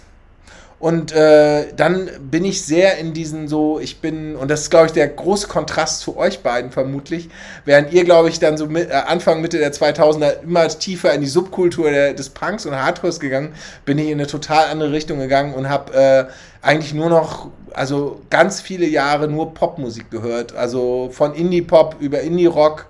[0.78, 4.86] Und äh, dann bin ich sehr in diesen so, ich bin, und das ist, glaube
[4.86, 7.30] ich, der große Kontrast zu euch beiden vermutlich,
[7.64, 11.22] während ihr, glaube ich, dann so mit, äh, Anfang, Mitte der 2000er immer tiefer in
[11.22, 13.55] die Subkultur der, des Punks und Hardcores gegangen,
[13.86, 16.24] bin ich in eine total andere Richtung gegangen und habe äh,
[16.61, 20.55] eigentlich nur noch, also ganz viele Jahre nur Popmusik gehört.
[20.55, 22.86] Also von Indie-Pop über Indie-Rock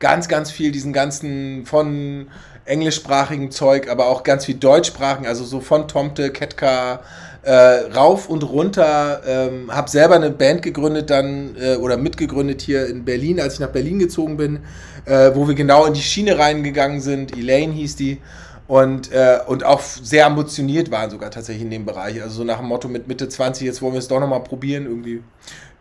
[0.00, 2.26] ganz, ganz viel diesen ganzen von
[2.64, 7.00] englischsprachigen Zeug, aber auch ganz viel deutschsprachigen, also so von Tomte, Ketka,
[7.42, 9.22] äh, rauf und runter.
[9.26, 13.60] Ähm, habe selber eine Band gegründet dann äh, oder mitgegründet hier in Berlin, als ich
[13.60, 14.60] nach Berlin gezogen bin,
[15.04, 17.36] äh, wo wir genau in die Schiene reingegangen sind.
[17.36, 18.18] Elaine hieß die.
[18.68, 22.22] Und, äh, und auch sehr ambitioniert waren sogar tatsächlich in dem Bereich.
[22.22, 24.86] Also so nach dem Motto mit Mitte 20, jetzt wollen wir es doch nochmal probieren
[24.86, 25.24] irgendwie.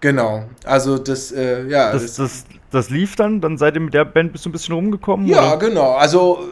[0.02, 0.44] Genau.
[0.64, 1.92] Also das, äh, ja.
[1.92, 4.54] Das, das, das, das, lief dann, dann seid ihr mit der Band bist du ein
[4.54, 5.28] bisschen rumgekommen?
[5.28, 5.58] Ja, oder?
[5.58, 5.94] genau.
[5.94, 6.52] Also,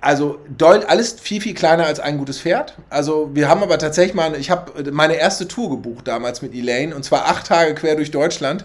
[0.00, 2.76] also alles viel, viel kleiner als ein gutes Pferd.
[2.88, 6.94] Also wir haben aber tatsächlich mal, ich habe meine erste Tour gebucht damals mit Elaine
[6.94, 8.64] und zwar acht Tage quer durch Deutschland.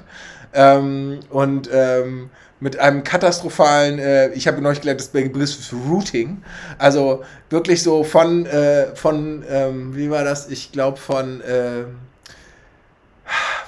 [0.54, 2.30] Ähm, und ähm,
[2.60, 6.42] mit einem katastrophalen, äh, ich habe neulich gelernt, das Begriff Routing.
[6.78, 10.48] Also wirklich so von, äh, von ähm, wie war das?
[10.50, 11.84] Ich glaube von, äh,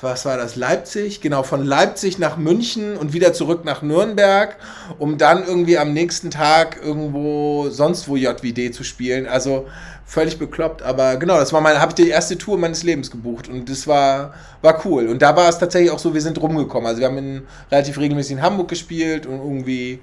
[0.06, 4.56] was war das, Leipzig, genau, von Leipzig nach München und wieder zurück nach Nürnberg,
[5.00, 9.28] um dann irgendwie am nächsten Tag irgendwo sonst wo JWD zu spielen.
[9.28, 9.68] Also
[10.06, 13.50] völlig bekloppt, aber genau, das war meine, habe ich die erste Tour meines Lebens gebucht
[13.50, 15.08] und das war, war cool.
[15.08, 16.88] Und da war es tatsächlich auch so, wir sind rumgekommen.
[16.88, 17.42] Also wir haben in,
[17.72, 20.00] relativ regelmäßig in Hamburg gespielt und irgendwie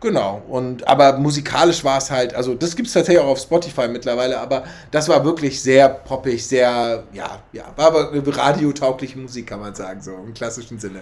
[0.00, 3.88] Genau, und aber musikalisch war es halt, also das gibt es tatsächlich auch auf Spotify
[3.88, 9.60] mittlerweile, aber das war wirklich sehr poppig, sehr, ja, ja, war aber radiotaugliche Musik, kann
[9.60, 11.00] man sagen, so im klassischen Sinne.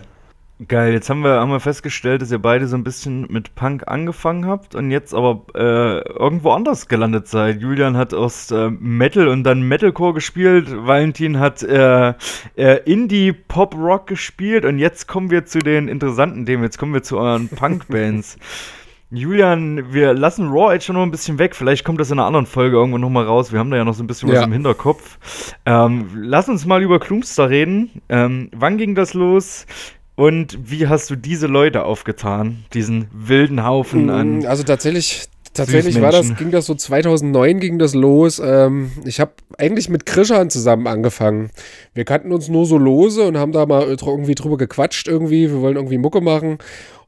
[0.68, 3.88] Geil, jetzt haben wir, haben wir festgestellt, dass ihr beide so ein bisschen mit Punk
[3.88, 7.60] angefangen habt und jetzt aber äh, irgendwo anders gelandet seid.
[7.60, 12.14] Julian hat aus äh, Metal und dann Metalcore gespielt, Valentin hat äh,
[12.54, 17.18] äh Indie-Pop-Rock gespielt und jetzt kommen wir zu den interessanten Themen, jetzt kommen wir zu
[17.18, 18.38] euren Punk-Bands.
[19.10, 21.54] Julian, wir lassen Raw jetzt schon noch ein bisschen weg.
[21.54, 23.52] Vielleicht kommt das in einer anderen Folge irgendwann nochmal raus.
[23.52, 24.36] Wir haben da ja noch so ein bisschen ja.
[24.36, 25.18] was im Hinterkopf.
[25.66, 28.02] Ähm, lass uns mal über Klumster reden.
[28.08, 29.66] Ähm, wann ging das los?
[30.16, 32.64] Und wie hast du diese Leute aufgetan?
[32.72, 34.38] Diesen wilden Haufen an.
[34.38, 35.24] Mm, also tatsächlich,
[35.54, 38.40] tatsächlich war das, ging das so 2009 ging das los.
[38.44, 41.50] Ähm, ich habe eigentlich mit Krishan zusammen angefangen.
[41.94, 45.50] Wir kannten uns nur so lose und haben da mal irgendwie drüber gequatscht irgendwie.
[45.50, 46.58] Wir wollen irgendwie Mucke machen.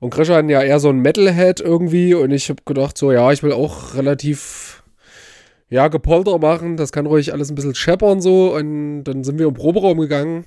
[0.00, 2.14] Und Krishan ja eher so ein Metalhead irgendwie.
[2.14, 4.76] Und ich habe gedacht so, ja, ich will auch relativ
[5.68, 8.54] ja, Gepolter machen, das kann ruhig alles ein bisschen scheppern so.
[8.54, 10.44] Und dann sind wir im Proberaum gegangen.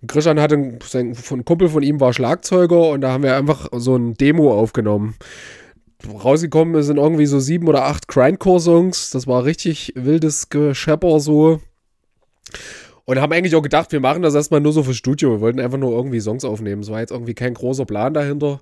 [0.00, 3.68] Und Christian hatte, sein ein Kumpel von ihm war Schlagzeuger und da haben wir einfach
[3.72, 5.16] so ein Demo aufgenommen.
[6.08, 9.10] Rausgekommen sind irgendwie so sieben oder acht Grindcore-Songs.
[9.10, 11.60] Das war richtig wildes Geschepper so.
[13.04, 15.32] Und haben eigentlich auch gedacht, wir machen das erstmal nur so fürs Studio.
[15.32, 16.82] Wir wollten einfach nur irgendwie Songs aufnehmen.
[16.82, 18.60] Es war jetzt irgendwie kein großer Plan dahinter.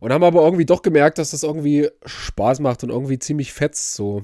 [0.00, 3.94] Und haben aber irgendwie doch gemerkt, dass das irgendwie Spaß macht und irgendwie ziemlich fetzt
[3.94, 4.22] so.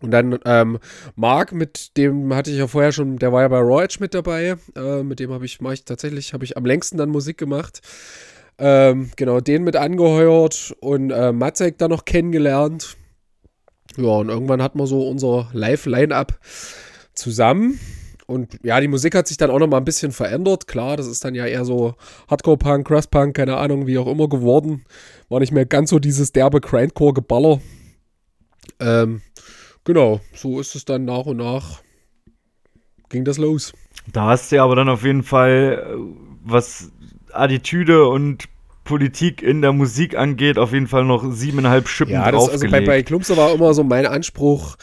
[0.00, 0.78] Und dann ähm,
[1.14, 4.56] Marc, mit dem hatte ich ja vorher schon, der war ja bei Edge mit dabei.
[4.74, 7.80] Äh, mit dem habe ich, ich tatsächlich, habe ich am längsten dann Musik gemacht.
[8.58, 12.96] Ähm, genau, den mit angeheuert und äh, Matzek dann noch kennengelernt.
[13.96, 16.38] Ja, und irgendwann hatten wir so unser Live-Line-Up
[17.14, 17.78] zusammen.
[18.26, 20.66] Und ja, die Musik hat sich dann auch noch mal ein bisschen verändert.
[20.66, 21.94] Klar, das ist dann ja eher so
[22.28, 24.84] Hardcore-Punk, Crust-Punk, keine Ahnung, wie auch immer geworden.
[25.28, 27.60] War nicht mehr ganz so dieses derbe Grindcore-Geballer.
[28.80, 29.22] Ähm,
[29.84, 31.82] genau, so ist es dann nach und nach
[33.08, 33.72] ging das los.
[34.12, 35.96] Da hast du aber dann auf jeden Fall, äh,
[36.44, 36.90] was
[37.38, 38.44] Attitüde und
[38.84, 42.80] Politik in der Musik angeht, auf jeden Fall noch siebeneinhalb Schippen ja, das, Also bei,
[42.80, 44.76] bei Klumpser war immer so mein Anspruch,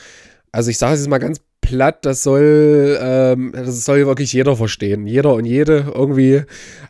[0.52, 4.56] also ich sage es jetzt mal ganz platt, das soll, ähm, das soll wirklich jeder
[4.56, 5.08] verstehen.
[5.08, 6.44] Jeder und jede irgendwie.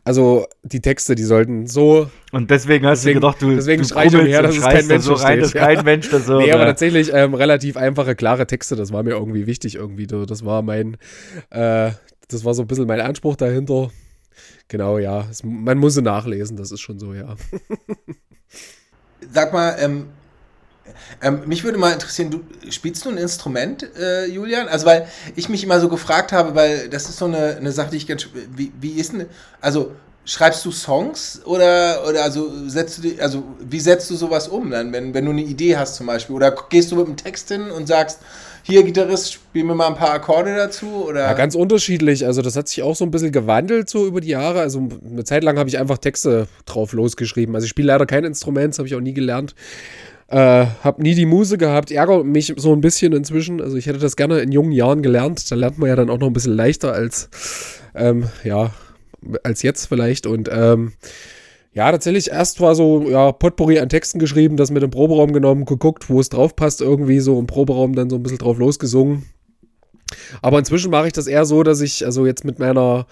[0.04, 2.10] Also die Texte, die sollten so.
[2.32, 3.56] Und deswegen hast deswegen, du gedacht, du.
[3.56, 6.40] Deswegen schrei ich umher, dass es kein Mensch so rein, dass kein Mensch das so.
[6.40, 10.08] Nee, aber tatsächlich ähm, relativ einfache, klare Texte, das war mir irgendwie wichtig irgendwie.
[10.08, 10.98] Das war mein,
[11.52, 11.92] äh,
[12.28, 13.92] das war so ein bisschen mein Anspruch dahinter.
[14.68, 15.26] Genau, ja.
[15.30, 17.36] Es, man muss sie nachlesen, das ist schon so, ja.
[19.32, 20.10] Sag mal, ähm,
[21.22, 24.68] ähm, mich würde mal interessieren, du spielst du ein Instrument, äh, Julian?
[24.68, 27.92] Also, weil ich mich immer so gefragt habe, weil das ist so eine, eine Sache,
[27.92, 28.28] die ich ganz.
[28.56, 29.28] Wie, wie ist denn.
[29.62, 29.92] Also,
[30.26, 34.94] schreibst du Songs oder, oder also setzt du also wie setzt du sowas um dann,
[34.94, 36.36] wenn, wenn du eine Idee hast zum Beispiel?
[36.36, 38.20] Oder gehst du mit dem Text hin und sagst,
[38.64, 41.06] hier Gitarrist, spiel mir mal ein paar Akkorde dazu?
[41.08, 41.22] Oder?
[41.22, 42.26] Ja, ganz unterschiedlich.
[42.26, 44.62] Also das hat sich auch so ein bisschen gewandelt so über die Jahre.
[44.62, 47.54] Also eine Zeit lang habe ich einfach Texte drauf losgeschrieben.
[47.56, 49.54] Also ich spiele leider kein Instrument, das habe ich auch nie gelernt.
[50.30, 53.62] Äh, hab nie die Muse gehabt, ärgere mich so ein bisschen inzwischen.
[53.62, 55.52] Also ich hätte das gerne in jungen Jahren gelernt.
[55.52, 57.30] Da lernt man ja dann auch noch ein bisschen leichter als,
[57.94, 58.72] ähm, ja,
[59.44, 60.26] als jetzt vielleicht.
[60.26, 60.94] Und ähm,
[61.74, 65.66] ja, tatsächlich erst war so, ja, Potpourri an Texten geschrieben, das mit dem Proberaum genommen,
[65.66, 69.24] geguckt, wo es drauf passt, irgendwie so im Proberaum dann so ein bisschen drauf losgesungen.
[70.42, 73.08] Aber inzwischen mache ich das eher so, dass ich, also jetzt mit meiner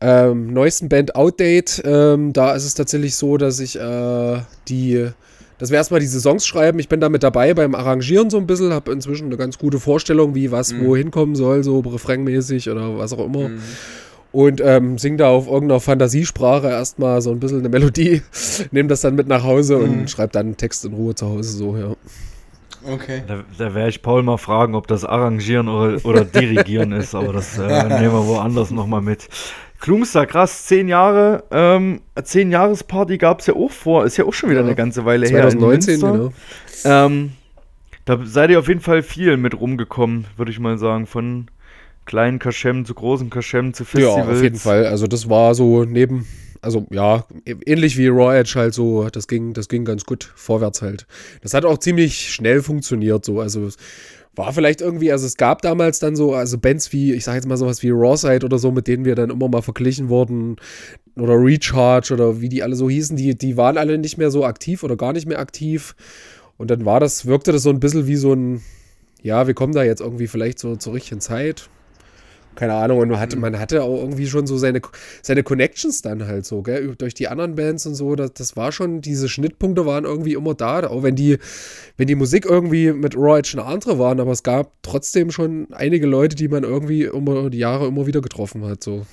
[0.00, 5.10] ähm, neuesten Band Outdate, ähm, da ist es tatsächlich so, dass ich äh, die
[5.58, 6.80] dass wir erstmal diese Songs schreiben.
[6.80, 9.78] Ich bin da mit dabei beim Arrangieren so ein bisschen, habe inzwischen eine ganz gute
[9.78, 10.86] Vorstellung, wie was mhm.
[10.86, 13.48] wo hinkommen soll, so refrainmäßig oder was auch immer.
[13.48, 13.60] Mhm.
[14.32, 18.22] Und ähm, sing da auf irgendeiner Fantasiesprache erstmal so ein bisschen eine Melodie,
[18.70, 20.00] nehme das dann mit nach Hause mhm.
[20.00, 21.94] und schreibe dann einen Text in Ruhe zu Hause so, ja.
[22.84, 23.22] Okay.
[23.26, 27.32] Da, da werde ich Paul mal fragen, ob das Arrangieren oder, oder Dirigieren ist, aber
[27.32, 29.28] das äh, nehmen wir woanders nochmal mit.
[29.80, 34.32] Klumster, krass, zehn Jahre, ähm, zehn Jahresparty gab es ja auch vor, ist ja auch
[34.32, 34.66] schon wieder ja.
[34.66, 36.00] eine ganze Weile 2019, her.
[36.00, 36.32] 2019,
[36.84, 37.06] genau.
[37.06, 37.32] Ähm,
[38.04, 41.48] da seid ihr auf jeden Fall viel mit rumgekommen, würde ich mal sagen, von
[42.04, 44.26] kleinen Kaschem zu großen Kaschem zu Festivals.
[44.26, 44.86] Ja, auf jeden Fall.
[44.86, 46.26] Also das war so neben,
[46.60, 50.82] also ja, ähnlich wie Raw Edge halt so, das ging, das ging ganz gut vorwärts
[50.82, 51.06] halt.
[51.42, 53.68] Das hat auch ziemlich schnell funktioniert so, also
[54.34, 57.46] war vielleicht irgendwie, also es gab damals dann so, also Bands wie, ich sag jetzt
[57.46, 60.56] mal sowas wie Rawside oder so, mit denen wir dann immer mal verglichen wurden,
[61.16, 64.44] oder Recharge oder wie die alle so hießen, die, die waren alle nicht mehr so
[64.44, 65.94] aktiv oder gar nicht mehr aktiv.
[66.56, 68.62] Und dann war das, wirkte das so ein bisschen wie so ein,
[69.22, 71.68] ja, wir kommen da jetzt irgendwie vielleicht so zur richtigen Zeit
[72.54, 73.42] keine Ahnung, und man hatte, mhm.
[73.42, 74.80] man hatte auch irgendwie schon so seine,
[75.22, 78.72] seine Connections dann halt so, gell, durch die anderen Bands und so, das, das war
[78.72, 81.38] schon, diese Schnittpunkte waren irgendwie immer da, auch wenn die,
[81.96, 85.68] wenn die Musik irgendwie mit Raw Edge eine andere waren, aber es gab trotzdem schon
[85.72, 89.06] einige Leute, die man irgendwie über die Jahre immer wieder getroffen hat, so.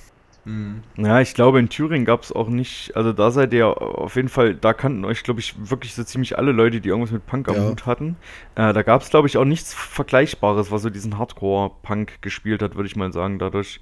[0.44, 0.82] Mhm.
[0.96, 4.28] Ja, ich glaube, in Thüringen gab es auch nicht, also da seid ihr auf jeden
[4.28, 7.48] Fall, da kannten euch, glaube ich, wirklich so ziemlich alle Leute, die irgendwas mit Punk
[7.48, 7.68] am ja.
[7.68, 8.16] Hut hatten.
[8.54, 12.76] Äh, da gab es, glaube ich, auch nichts Vergleichbares, was so diesen Hardcore-Punk gespielt hat,
[12.76, 13.80] würde ich mal sagen, dadurch.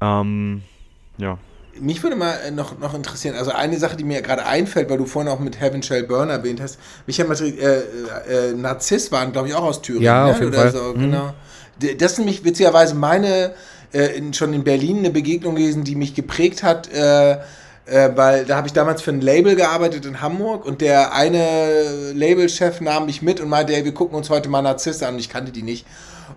[0.00, 0.62] Ähm,
[1.16, 1.38] ja.
[1.78, 4.98] Mich würde mal äh, noch, noch interessieren, also eine Sache, die mir gerade einfällt, weil
[4.98, 9.12] du vorhin auch mit Heaven Shell Burn erwähnt hast, mich hat mal, äh, äh, Narziss
[9.12, 10.04] waren, glaube ich, auch aus Thüringen.
[10.04, 10.30] Ja, ne?
[10.32, 10.72] auf jeden Oder Fall.
[10.72, 11.00] So, mhm.
[11.00, 11.34] genau.
[11.98, 13.54] Das ist nämlich witzigerweise meine
[13.96, 16.92] äh, in, schon in Berlin eine Begegnung gewesen, die mich geprägt hat.
[16.92, 17.38] Äh,
[17.86, 22.12] äh, weil da habe ich damals für ein Label gearbeitet in Hamburg und der eine
[22.12, 25.20] Labelchef nahm mich mit und meinte, ey, wir gucken uns heute mal Narzisse an und
[25.20, 25.86] ich kannte die nicht.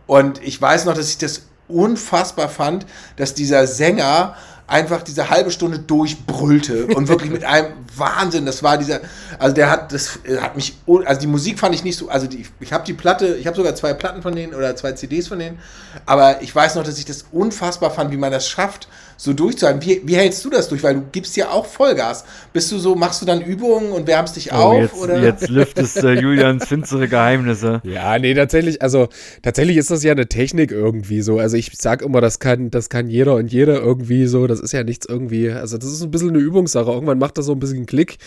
[0.05, 2.85] Und ich weiß noch, dass ich das unfassbar fand,
[3.15, 4.35] dass dieser Sänger
[4.69, 9.01] einfach diese halbe Stunde durchbrüllte und wirklich mit einem Wahnsinn, das war dieser,
[9.39, 12.27] Also der hat das äh, hat mich also die Musik fand ich nicht so also
[12.27, 15.27] die, ich habe die Platte, ich habe sogar zwei Platten von denen oder zwei CDs
[15.27, 15.59] von denen,
[16.05, 18.87] aber ich weiß noch, dass ich das unfassbar fand, wie man das schafft,
[19.19, 19.81] so durchzuhalten.
[19.85, 22.23] Wie, wie hältst du das durch, weil du gibst ja auch Vollgas.
[22.53, 25.49] Bist du so machst du dann Übungen und wärmst dich Oh, auf jetzt, oder jetzt
[25.49, 27.81] lüftest äh, Julians finstere Geheimnisse.
[27.83, 29.09] Ja, nee, tatsächlich, also
[29.41, 31.37] tatsächlich ist das ja eine Technik irgendwie so.
[31.37, 34.47] Also ich sag immer, das kann, das kann jeder und jeder irgendwie so.
[34.47, 36.89] Das ist ja nichts irgendwie, also das ist ein bisschen eine Übungssache.
[36.89, 38.19] Irgendwann macht das so ein bisschen Klick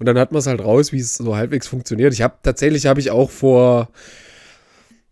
[0.00, 2.12] und dann hat man es halt raus, wie es so halbwegs funktioniert.
[2.12, 3.88] Ich habe tatsächlich habe ich auch vor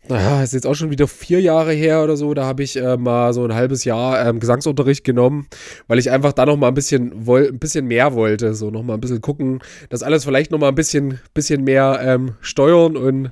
[0.09, 2.97] naja, ist jetzt auch schon wieder vier Jahre her oder so, da habe ich äh,
[2.97, 5.47] mal so ein halbes Jahr ähm, Gesangsunterricht genommen,
[5.87, 8.83] weil ich einfach da noch mal ein bisschen, woll, ein bisschen mehr wollte, so noch
[8.83, 12.97] mal ein bisschen gucken, das alles vielleicht noch mal ein bisschen, bisschen mehr ähm, steuern
[12.97, 13.31] und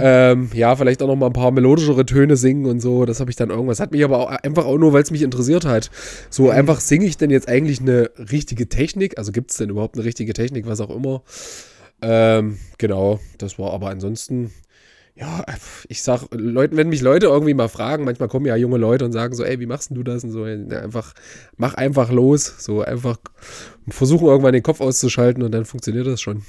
[0.00, 3.30] ähm, ja, vielleicht auch noch mal ein paar melodischere Töne singen und so, das habe
[3.30, 5.90] ich dann irgendwas, hat mich aber auch einfach auch nur, weil es mich interessiert hat,
[6.30, 9.96] so einfach singe ich denn jetzt eigentlich eine richtige Technik, also gibt es denn überhaupt
[9.96, 11.22] eine richtige Technik, was auch immer,
[12.00, 14.52] ähm, genau, das war aber ansonsten
[15.20, 15.44] ja,
[15.88, 19.12] ich sag Leuten, wenn mich Leute irgendwie mal fragen, manchmal kommen ja junge Leute und
[19.12, 20.22] sagen so, ey, wie machst denn du das?
[20.22, 21.12] Und so, ja, einfach,
[21.56, 22.54] mach einfach los.
[22.58, 23.16] So einfach
[23.88, 26.42] versuchen irgendwann den Kopf auszuschalten und dann funktioniert das schon.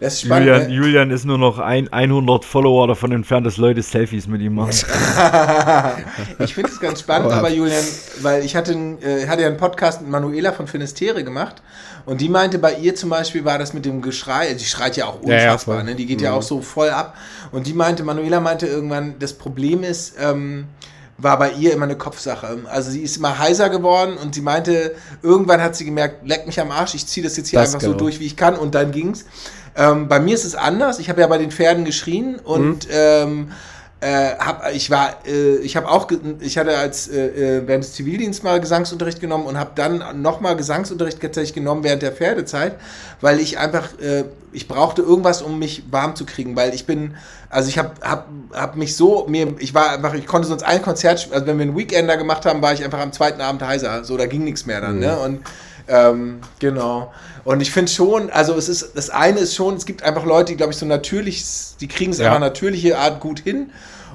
[0.00, 0.46] Das ist spannend.
[0.48, 0.74] Julian, ne?
[0.74, 4.70] Julian ist nur noch ein, 100 Follower davon entfernt, dass Leute Selfies mit ihm machen.
[6.40, 7.84] ich finde es ganz spannend, Aber- aber Julian,
[8.22, 11.62] weil ich hatte, äh, hatte ja einen Podcast mit Manuela von Finistere gemacht
[12.06, 15.06] und die meinte, bei ihr zum Beispiel war das mit dem Geschrei, die schreit ja
[15.06, 15.84] auch Ja, ja, unfassbar, voll.
[15.84, 15.94] ne?
[15.94, 17.14] die geht ja auch so voll ab
[17.52, 20.66] und die meinte, Manuela meinte irgendwann, das Problem ist, ähm,
[21.16, 22.58] war bei ihr immer eine Kopfsache.
[22.68, 26.60] Also sie ist immer heiser geworden und sie meinte, irgendwann hat sie gemerkt, leck mich
[26.60, 27.98] am Arsch, ich ziehe das jetzt hier Das einfach so genau.
[28.00, 29.24] durch, wie ich kann und dann ging's.
[29.76, 30.98] Ähm, bei mir ist es anders.
[30.98, 32.90] Ich habe ja bei den Pferden geschrien und Mhm.
[32.92, 33.52] ähm,
[34.00, 36.08] äh, hab, ich war, äh, ich habe auch,
[36.40, 37.26] ich hatte als äh,
[37.58, 42.02] äh, während des Zivildienstes mal Gesangsunterricht genommen und habe dann nochmal Gesangsunterricht tatsächlich genommen während
[42.02, 42.76] der Pferdezeit,
[43.20, 47.14] weil ich einfach, äh, ich brauchte irgendwas, um mich warm zu kriegen, weil ich bin,
[47.48, 50.82] also ich habe hab, hab mich so, mir, ich war einfach, ich konnte sonst ein
[50.82, 54.04] Konzert, also wenn wir einen Weekender gemacht haben, war ich einfach am zweiten Abend heiser,
[54.04, 55.40] so, da ging nichts mehr dann, ne, und
[55.88, 57.12] ähm, genau.
[57.44, 60.52] Und ich finde schon, also es ist, das eine ist schon, es gibt einfach Leute,
[60.52, 61.44] die, glaube ich, so natürlich,
[61.80, 62.26] die kriegen es Ja.
[62.28, 63.70] einfach natürliche Art gut hin.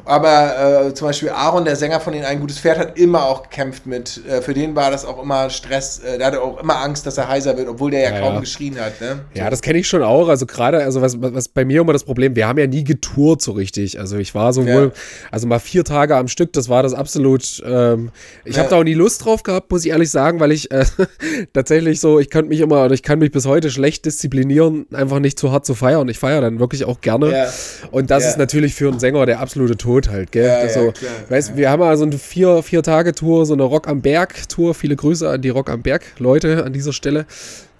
[0.06, 3.44] Aber äh, zum Beispiel Aaron, der Sänger von den Ein gutes Pferd, hat immer auch
[3.44, 6.78] gekämpft mit, äh, für den war das auch immer Stress, äh, der hatte auch immer
[6.82, 8.40] Angst, dass er heiser wird, obwohl der ja, Ja, kaum ja.
[8.40, 9.00] geschrien hat.
[9.02, 9.20] Ne?
[9.36, 10.28] Ja, das kenne ich schon auch.
[10.30, 13.44] Also gerade, also was, was bei mir immer das Problem, wir haben ja nie getourt
[13.44, 14.00] so richtig.
[14.00, 15.02] Also ich war sowohl, Ja.
[15.32, 18.10] also mal vier Tage am Stück, das war das absolut, ähm,
[18.46, 20.86] ich habe da auch nie Lust drauf gehabt, muss ich ehrlich sagen, weil ich äh,
[21.54, 25.20] tatsächlich so, ich kann mich immer, oder ich kann mich bis heute schlecht disziplinieren, einfach
[25.20, 26.08] nicht zu hart zu feiern.
[26.10, 27.32] Ich feiere dann wirklich auch gerne.
[27.32, 27.48] Ja.
[27.92, 28.30] Und das Ja.
[28.30, 30.48] ist natürlich für einen Sänger der absolute Tod halt, gell?
[30.48, 30.94] Ja, also,
[31.30, 34.74] weißt, wir haben also eine vier, vier Tage Tour, so eine Rock am Berg Tour.
[34.74, 37.26] Viele Grüße an die Rock am Berg Leute an dieser Stelle.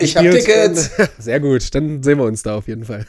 [0.02, 0.46] Ich hab Gespielt.
[0.46, 0.92] Tickets.
[1.20, 3.06] Sehr gut, dann sehen wir uns da auf jeden Fall.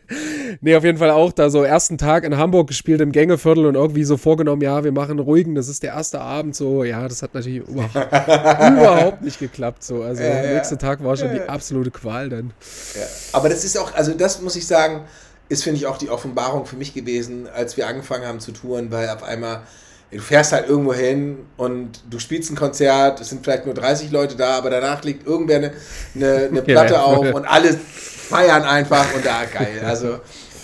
[0.60, 3.74] nee, auf jeden Fall auch da so ersten Tag in Hamburg gespielt im Gängeviertel und
[3.74, 6.84] irgendwie so vorgenommen, ja, wir machen ruhigen, das ist der erste Abend so.
[6.84, 10.02] Ja, das hat natürlich überhaupt, überhaupt nicht geklappt so.
[10.02, 10.54] Also Ja, der ja.
[10.54, 12.52] nächste Tag war schon die absolute Qual dann.
[12.94, 13.06] Ja.
[13.32, 15.02] Aber das ist auch, also das muss ich sagen,
[15.48, 18.90] ist, finde ich, auch die Offenbarung für mich gewesen, als wir angefangen haben zu touren,
[18.90, 19.62] weil auf einmal,
[20.10, 24.10] du fährst halt irgendwo hin und du spielst ein Konzert, es sind vielleicht nur 30
[24.10, 25.72] Leute da, aber danach liegt irgendwer eine,
[26.14, 27.02] eine, eine Platte Ja.
[27.02, 29.82] auf und alle feiern einfach und da, geil.
[29.84, 30.20] Also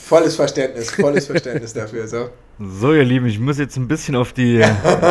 [0.06, 2.06] volles Verständnis, volles Verständnis dafür.
[2.06, 2.28] So.
[2.60, 4.62] So, ihr Lieben, ich muss jetzt ein bisschen auf die,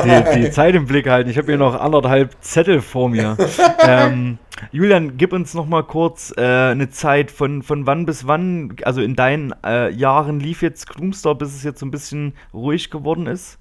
[0.05, 1.29] die, die Zeit im Blick halten.
[1.29, 3.36] Ich habe hier noch anderthalb Zettel vor mir.
[3.86, 4.38] ähm,
[4.71, 9.01] Julian, gib uns noch mal kurz äh, eine Zeit von, von wann bis wann, also
[9.01, 13.27] in deinen äh, Jahren lief jetzt Gloomstar, bis es jetzt so ein bisschen ruhig geworden
[13.27, 13.57] ist.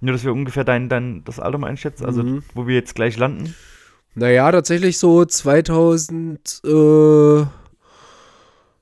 [0.00, 2.42] Nur, dass wir ungefähr dein, dein, das Alter mal einschätzen, also Mhm.
[2.54, 3.54] wo wir jetzt gleich landen.
[4.14, 7.44] Naja, tatsächlich so 2000, äh,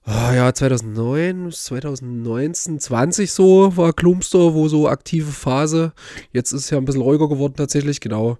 [0.05, 5.93] ah ja, 2009, 2019, 20 so war Klumster, wo so aktive Phase.
[6.33, 8.39] Jetzt ist es ja ein bisschen ruhiger geworden tatsächlich, genau.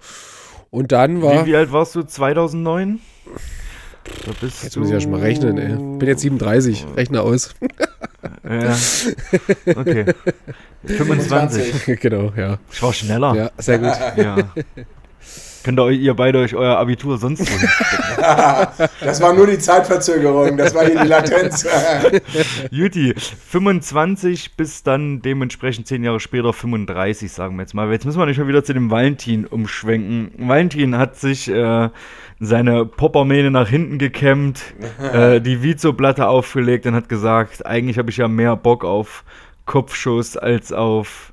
[0.71, 3.01] Und dann war, Wie, wie alt warst du 2009?
[4.27, 5.75] Da bist jetzt du, muss ich ja schon mal rechnen, ey.
[5.99, 7.55] Bin jetzt 37, rechne aus.
[8.49, 8.75] Ja.
[9.77, 10.07] Okay.
[10.87, 12.01] 25.
[12.01, 12.59] genau, ja.
[12.71, 13.35] Ich war schneller.
[13.35, 13.93] Ja, sehr gut.
[14.17, 14.37] Ja.
[15.65, 17.69] Könnt ihr, euch- ihr beide euch euer Abitur sonst hinstecken?
[19.01, 21.67] Das war nur die Zeitverzögerung, das war hier die Latenz.
[22.71, 27.91] Juti, 25 bis dann dementsprechend 10 Jahre später 35, sagen wir jetzt mal.
[27.91, 30.31] Jetzt müssen wir nicht mal wieder zu dem Valentin umschwenken.
[30.49, 31.91] Valentin hat sich äh,
[32.41, 34.61] seine Poppermähne nach hinten gekämmt,
[35.13, 39.25] äh, die Vizo-Platte aufgelegt und hat gesagt, eigentlich habe ich ja mehr Bock auf
[39.67, 41.33] Kopfschuss als auf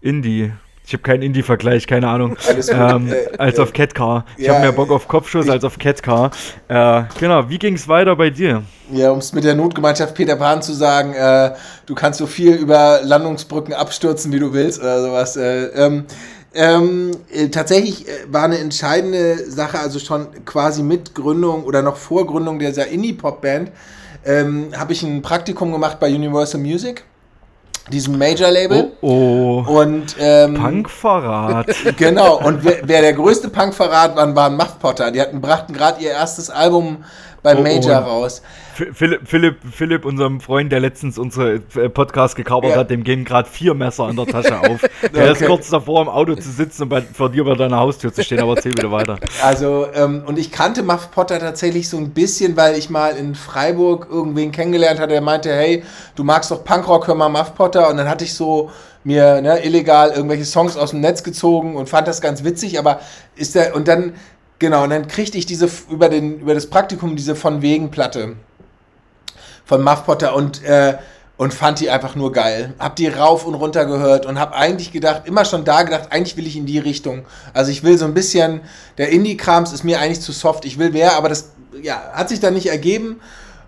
[0.00, 0.52] Indie.
[0.86, 2.38] Ich habe keinen Indie-Vergleich, keine Ahnung.
[2.72, 4.24] Ähm, Äh, als äh, auf Catcar.
[4.38, 6.30] Ich ja, habe mehr Bock auf Kopfschuss ich- als auf Catcar.
[6.68, 8.62] Äh, genau, wie ging es weiter bei dir?
[8.90, 11.52] Ja, um es mit der Notgemeinschaft Peter Pan zu sagen, äh,
[11.84, 15.36] du kannst so viel über Landungsbrücken abstürzen, wie du willst oder sowas.
[15.36, 16.04] Äh, ähm,
[16.58, 21.96] ähm, äh, tatsächlich äh, war eine entscheidende Sache, also schon quasi mit Gründung oder noch
[21.96, 23.70] vor Gründung dieser Indie-Pop-Band,
[24.24, 27.04] ähm, habe ich ein Praktikum gemacht bei Universal Music,
[27.92, 28.90] diesem Major-Label.
[29.02, 29.80] Oh, oh.
[29.82, 31.68] Und ähm, Punkverrat.
[31.96, 35.12] Genau, und wer, wer der größte Punkverrat waren, waren Muff Potter.
[35.12, 37.04] Die hatten, brachten gerade ihr erstes Album
[37.54, 38.10] beim Oh, Major oh.
[38.10, 38.42] raus.
[38.92, 42.76] Philipp, Philipp, Philipp, unserem Freund, der letztens unsere äh, Podcast gekapert Ja.
[42.76, 44.80] hat, dem gehen gerade vier Messer an der Tasche auf.
[45.12, 45.46] Der ist Okay.
[45.46, 48.38] kurz davor, im Auto zu sitzen und bei, vor dir bei deiner Haustür zu stehen,
[48.40, 49.16] aber erzähl wieder weiter.
[49.42, 53.34] Also, ähm, und ich kannte Muff Potter tatsächlich so ein bisschen, weil ich mal in
[53.34, 55.82] Freiburg irgendwen kennengelernt hatte, der meinte, hey,
[56.14, 57.88] du magst doch Punkrock, hör mal Muff Potter.
[57.90, 58.70] Und dann hatte ich so
[59.02, 63.00] mir ne, illegal irgendwelche Songs aus dem Netz gezogen und fand das ganz witzig, aber
[63.36, 64.12] ist der, und dann,
[64.58, 68.36] genau, und dann kriegte ich diese, über, den, über das Praktikum diese von wegen Platte
[69.68, 70.96] von Muff Potter und, äh,
[71.36, 72.72] und fand die einfach nur geil.
[72.78, 76.38] Hab die rauf und runter gehört und hab eigentlich gedacht, immer schon da gedacht, eigentlich
[76.38, 77.26] will ich in die Richtung.
[77.52, 78.62] Also ich will so ein bisschen,
[78.96, 80.64] der Indie-Krams ist mir eigentlich zu soft.
[80.64, 81.50] Ich will mehr, aber das
[81.82, 83.20] ja, hat sich dann nicht ergeben.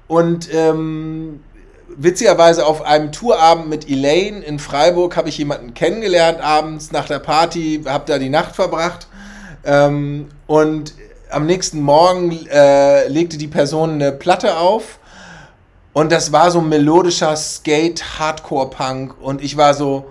[0.09, 1.41] Und ähm,
[1.89, 7.19] witzigerweise auf einem Tourabend mit Elaine in Freiburg habe ich jemanden kennengelernt abends nach der
[7.19, 9.07] Party, habe da die Nacht verbracht.
[9.65, 10.95] Ähm, und
[11.31, 15.01] am nächsten Morgen äh, legte die Person eine Platte auf
[15.93, 19.21] und das war so melodischer Skate-Hardcore-Punk.
[19.21, 20.07] Und ich war so,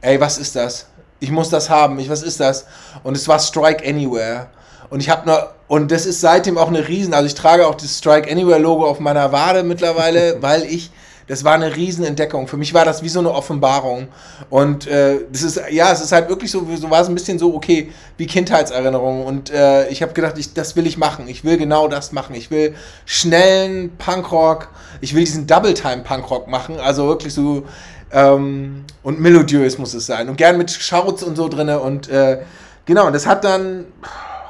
[0.00, 0.86] ey, was ist das?
[1.20, 1.98] Ich muss das haben.
[1.98, 2.66] Ich, was ist das?
[3.02, 4.48] Und es war Strike Anywhere.
[4.90, 7.74] Und ich habe nur, und das ist seitdem auch eine Riesen, also ich trage auch
[7.74, 10.90] das Strike Anywhere Logo auf meiner Wade mittlerweile, weil ich,
[11.26, 12.48] das war eine Riesenentdeckung.
[12.48, 14.08] Für mich war das wie so eine Offenbarung.
[14.50, 17.38] Und äh, das ist, ja, es ist halt wirklich so, so war es ein bisschen
[17.38, 19.24] so, okay, wie Kindheitserinnerungen.
[19.24, 21.26] Und äh, ich habe gedacht, ich, das will ich machen.
[21.28, 22.34] Ich will genau das machen.
[22.34, 22.74] Ich will
[23.06, 24.68] schnellen Punkrock.
[25.00, 26.78] Ich will diesen Double-Time-Punkrock machen.
[26.78, 27.64] Also wirklich so,
[28.12, 30.28] ähm, und melodiös muss es sein.
[30.28, 31.80] Und gern mit Schauz und so drinne.
[31.80, 32.42] Und äh,
[32.84, 33.86] genau, und das hat dann,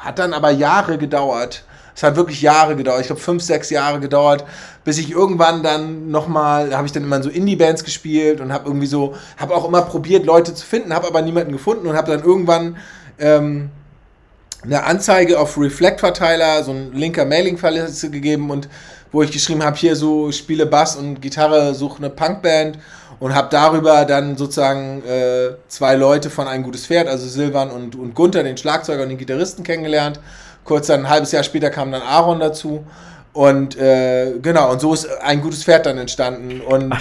[0.01, 1.65] hat dann aber Jahre gedauert.
[1.95, 3.01] Es hat wirklich Jahre gedauert.
[3.03, 4.45] Ich glaube, fünf, sechs Jahre gedauert,
[4.85, 8.87] bis ich irgendwann dann nochmal, habe ich dann immer so Indie-Bands gespielt und habe irgendwie
[8.87, 12.25] so, habe auch immer probiert, Leute zu finden, habe aber niemanden gefunden und habe dann
[12.25, 12.77] irgendwann
[13.19, 13.71] ähm,
[14.65, 18.69] eine Anzeige auf Reflect-Verteiler, so ein linker Mailing-Verliste gegeben und
[19.13, 22.79] wo ich geschrieben habe, hier so spiele Bass und Gitarre, suche eine Punkband
[23.21, 27.95] und habe darüber dann sozusagen äh, zwei Leute von Ein gutes Pferd, also Silvan und,
[27.95, 30.19] und Gunther, den Schlagzeuger und den Gitarristen kennengelernt.
[30.65, 32.85] Kurz dann ein halbes Jahr später kam dann Aaron dazu.
[33.33, 36.61] Und äh, genau, und so ist ein gutes Pferd dann entstanden.
[36.61, 36.95] Und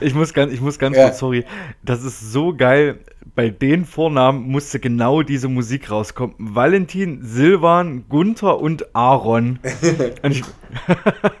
[0.00, 1.04] Ich muss ganz, ich muss ganz Ja.
[1.04, 1.44] kurz, sorry.
[1.84, 2.98] Das ist so geil.
[3.36, 6.34] Bei den Vornamen musste genau diese Musik rauskommen.
[6.38, 9.60] Valentin, Silvan, Gunther und Aaron.
[10.22, 10.42] und ich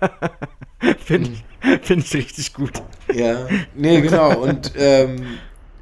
[1.04, 1.44] finde ich,
[1.82, 2.72] find ich richtig gut.
[3.12, 4.38] Ja, nee, genau.
[4.38, 5.26] Und ähm,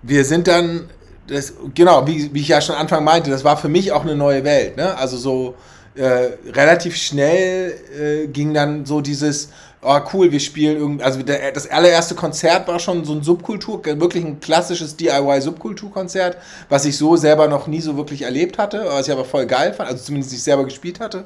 [0.03, 0.89] wir sind dann,
[1.29, 4.17] das, genau, wie, wie ich ja schon Anfang meinte, das war für mich auch eine
[4.17, 4.77] neue Welt.
[4.77, 4.97] Ne?
[4.97, 5.55] Also so
[5.95, 9.51] äh, relativ schnell äh, ging dann so dieses,
[9.83, 13.85] oh cool, wir spielen irgendwie, also der, das allererste Konzert war schon so ein Subkultur,
[13.85, 16.37] wirklich ein klassisches DIY-Subkulturkonzert,
[16.69, 19.75] was ich so selber noch nie so wirklich erlebt hatte, was ich aber voll geil
[19.75, 21.25] fand, also zumindest ich selber gespielt hatte.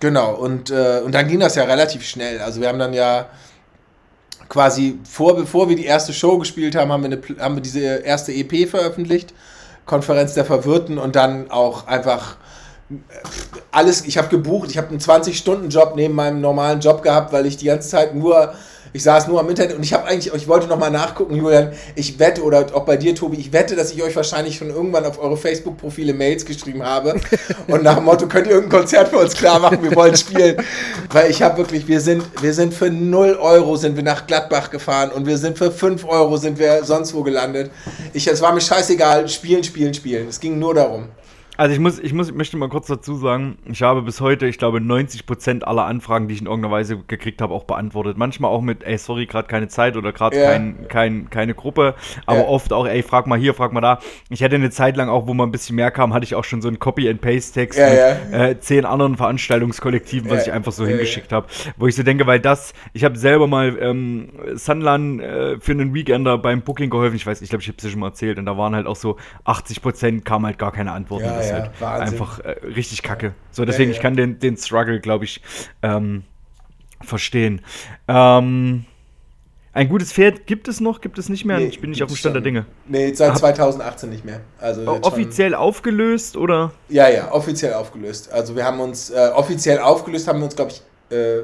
[0.00, 2.40] Genau, und, äh, und dann ging das ja relativ schnell.
[2.40, 3.26] Also wir haben dann ja
[4.48, 7.80] quasi vor, bevor wir die erste Show gespielt haben, haben wir, eine, haben wir diese
[7.80, 9.34] erste EP veröffentlicht,
[9.84, 12.36] Konferenz der Verwirrten und dann auch einfach
[12.90, 12.94] äh,
[13.70, 17.56] alles, ich habe gebucht, ich habe einen 20-Stunden-Job neben meinem normalen Job gehabt, weil ich
[17.56, 18.54] die ganze Zeit nur,
[18.92, 21.72] ich saß nur am Internet und ich habe eigentlich, ich wollte noch mal nachgucken, Julian,
[21.94, 25.04] ich wette, oder auch bei dir, Tobi, ich wette, dass ich euch wahrscheinlich schon irgendwann
[25.04, 27.20] auf eure Facebook-Profile Mails geschrieben habe
[27.68, 30.56] und nach dem Motto, könnt ihr irgendein Konzert für uns klar machen, wir wollen spielen.
[31.10, 34.70] Weil ich habe wirklich, wir sind, wir sind für 0 Euro sind wir nach Gladbach
[34.70, 37.70] gefahren und wir sind für 5 Euro sind wir sonst wo gelandet.
[38.12, 40.28] Ich, es war mir scheißegal, spielen, spielen, spielen.
[40.28, 41.08] Es ging nur darum.
[41.60, 44.46] Also ich muss, ich muss, ich möchte mal kurz dazu sagen, ich habe bis heute,
[44.46, 48.16] ich glaube, 90% aller Anfragen, die ich in irgendeiner Weise gekriegt habe, auch beantwortet.
[48.16, 50.44] Manchmal auch mit, ey, sorry, gerade keine Zeit oder gerade Ja.
[50.44, 51.96] kein, kein, keine Gruppe,
[52.26, 52.46] aber Ja.
[52.46, 53.98] oft auch, ey, frag mal hier, frag mal da.
[54.30, 56.44] Ich hatte eine Zeit lang auch, wo man ein bisschen mehr kam, hatte ich auch
[56.44, 57.88] schon so einen Copy-and-Paste-Text Ja,
[58.30, 58.32] mit.
[58.32, 61.48] Äh, zehn anderen Veranstaltungskollektiven, was ich einfach so hingeschickt habe.
[61.76, 65.92] Wo ich so denke, weil das, ich habe selber mal ähm, Sunlan äh, für einen
[65.92, 68.38] Weekender beim Booking geholfen, ich weiß, ich glaube, ich habe es dir schon mal erzählt,
[68.38, 71.26] und da waren halt auch so 80% kam halt gar keine Antworten.
[71.50, 72.20] Das ist ja, halt Wahnsinn.
[72.20, 73.34] einfach äh, richtig kacke.
[73.50, 73.96] So, deswegen, ja.
[73.96, 75.40] ich kann den, den Struggle, glaube ich,
[75.82, 76.24] ähm,
[77.02, 77.60] verstehen.
[78.08, 78.84] Ähm,
[79.72, 81.58] Ein gutes Pferd gibt es noch, gibt es nicht mehr?
[81.58, 82.44] Nee, ich bin nicht auf dem Stand der schon.
[82.44, 82.66] Dinge.
[82.88, 84.40] Nee, seit Hab- 2018 nicht mehr.
[84.58, 86.72] Also schon- Offiziell aufgelöst oder?
[86.88, 88.32] Ja, ja, offiziell aufgelöst.
[88.32, 90.82] Also wir haben uns, äh, offiziell aufgelöst haben wir uns, glaube ich,
[91.16, 91.42] äh,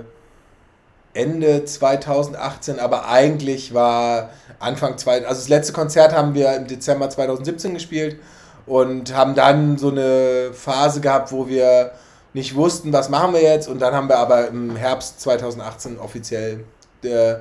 [1.13, 7.09] Ende 2018, aber eigentlich war Anfang 2000, also das letzte Konzert haben wir im Dezember
[7.09, 8.19] 2017 gespielt
[8.67, 11.93] und haben dann so eine Phase gehabt, wo wir
[12.33, 16.65] nicht wussten, was machen wir jetzt und dann haben wir aber im Herbst 2018 offiziell
[17.03, 17.37] äh,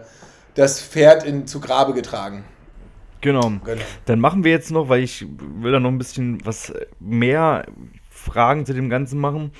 [0.55, 2.43] das Pferd in, zu Grabe getragen.
[3.21, 3.53] Genau.
[3.63, 3.81] Genau.
[4.05, 7.65] Dann machen wir jetzt noch, weil ich will da noch ein bisschen was mehr
[8.09, 9.51] Fragen zu dem Ganzen machen.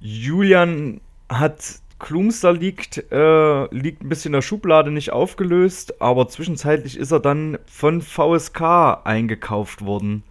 [0.00, 1.60] Julian hat
[2.02, 7.20] Klumster liegt, äh, liegt ein bisschen in der Schublade nicht aufgelöst, aber zwischenzeitlich ist er
[7.20, 8.60] dann von VSK
[9.04, 10.24] eingekauft worden.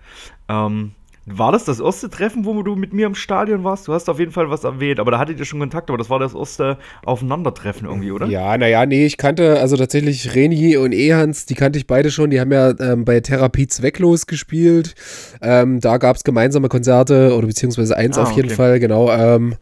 [0.52, 0.92] Ähm,
[1.26, 3.88] war das das erste Treffen, wo du mit mir im Stadion warst?
[3.88, 6.10] Du hast auf jeden Fall was erwähnt, aber da hattet ihr schon Kontakt, aber das
[6.10, 8.34] war das erste Aufeinandertreffen irgendwie, oder?
[8.34, 12.30] Ja, naja, nee, ich kannte also tatsächlich Reni und Ehans, die kannte ich beide schon.
[12.30, 14.94] Die haben ja ähm, bei Therapie zwecklos gespielt.
[15.42, 18.56] Ähm, da gab es gemeinsame Konzerte oder beziehungsweise eins Ah, auf jeden okay.
[18.56, 19.12] Fall, genau.
[19.12, 19.56] Ähm,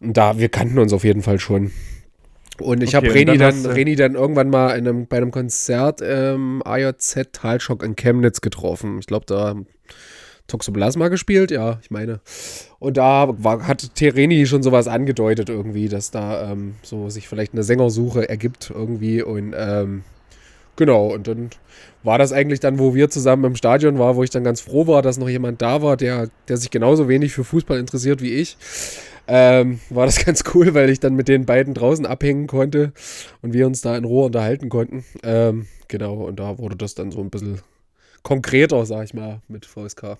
[0.00, 1.72] und da, wir kannten uns auf jeden Fall schon.
[2.58, 5.30] Und ich Okay, habe Reni dann dann, Reni dann irgendwann mal in einem, bei einem
[5.30, 8.98] Konzert ähm, AJZ Talschock in Chemnitz getroffen.
[9.00, 9.56] Ich glaube, da
[10.50, 12.20] Toxoplasma gespielt, ja, ich meine.
[12.78, 17.52] Und da war, hat Tereni schon sowas angedeutet irgendwie, dass da ähm, so sich vielleicht
[17.52, 20.02] eine Sängersuche ergibt irgendwie und ähm,
[20.76, 21.50] genau, und dann
[22.02, 24.86] war das eigentlich dann, wo wir zusammen im Stadion waren, wo ich dann ganz froh
[24.86, 28.34] war, dass noch jemand da war, der, der sich genauso wenig für Fußball interessiert wie
[28.34, 28.56] ich.
[29.28, 32.92] Ähm, war das ganz cool, weil ich dann mit den beiden draußen abhängen konnte
[33.42, 35.04] und wir uns da in Ruhe unterhalten konnten.
[35.22, 37.60] Ähm, genau, und da wurde das dann so ein bisschen
[38.22, 40.16] konkreter, sag ich mal, mit VSK.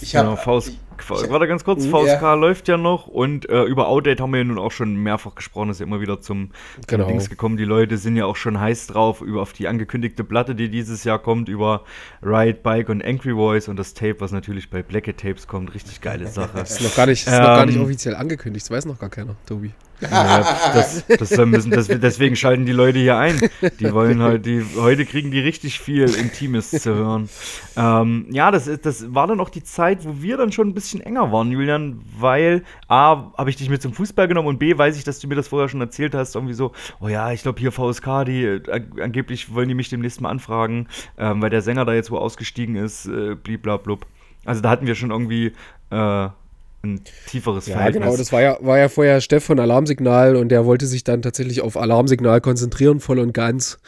[0.00, 0.72] Ich Genau, habe VS,
[1.08, 2.34] warte ganz kurz, Mhm, VSK ja.
[2.34, 5.70] läuft ja noch und äh, über Outdate haben wir ja nun auch schon mehrfach gesprochen,
[5.70, 7.06] ist ja immer wieder zum, zum Genau.
[7.06, 7.56] Dings gekommen.
[7.56, 11.04] Die Leute sind ja auch schon heiß drauf über auf die angekündigte Platte, die dieses
[11.04, 11.82] Jahr kommt, über
[12.22, 15.74] Ride, Bike und Angry Voice und das Tape, was natürlich bei Blackett Tapes kommt.
[15.74, 16.60] Richtig geile Sache.
[16.60, 19.10] Ist noch gar nicht, ist noch gar nicht Ähm, offiziell angekündigt, das weiß noch gar
[19.10, 19.72] keiner, Tobi.
[19.98, 20.44] Ja,
[20.74, 23.40] das, das müssen, das, deswegen schalten die Leute hier ein.
[23.80, 27.30] Die wollen halt, die, heute kriegen die richtig viel Intimes zu hören.
[27.78, 30.74] Ähm, ja, das, ist, das war dann auch die Zeit, wo wir dann schon ein
[30.74, 34.76] bisschen enger waren, Julian, weil A, habe ich dich mit zum Fußball genommen und B,
[34.76, 37.42] weiß ich, dass du mir das vorher schon erzählt hast, irgendwie so, oh ja, ich
[37.42, 41.62] glaube hier VSK, die äh, angeblich wollen die mich demnächst mal anfragen, ähm, weil der
[41.62, 44.06] Sänger da jetzt wo ausgestiegen ist, äh, bliblablub.
[44.44, 45.52] Also da hatten wir schon irgendwie
[45.90, 46.28] äh,
[46.94, 48.02] ein tieferes Ja, Verhältnis.
[48.04, 51.22] genau, das war ja, war ja vorher Steff von Alarmsignal und der wollte sich dann
[51.22, 53.78] tatsächlich auf Alarmsignal konzentrieren, voll und ganz.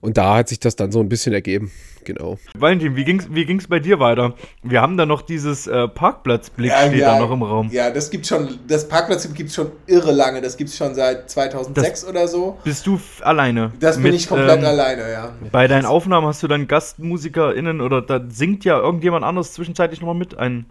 [0.00, 1.70] Und da hat sich das dann so ein bisschen ergeben.
[2.04, 2.38] Genau.
[2.58, 4.34] Valentin, wie ging's, wie ging's bei dir weiter?
[4.62, 7.70] Wir haben da noch dieses äh, Parkplatzblick Ja, steht ja, da noch im Raum.
[7.72, 10.42] Ja, das gibt schon, das Parkplatz gibt es schon irre lange.
[10.42, 12.58] Das gibt es schon seit 2006 oder so.
[12.64, 13.72] Bist du alleine?
[13.80, 15.32] Das bin Mit, ich komplett ähm, alleine, ja.
[15.50, 20.14] Bei deinen Aufnahmen hast du dann GastmusikerInnen oder da singt ja irgendjemand anderes zwischenzeitlich nochmal
[20.16, 20.66] mit ein.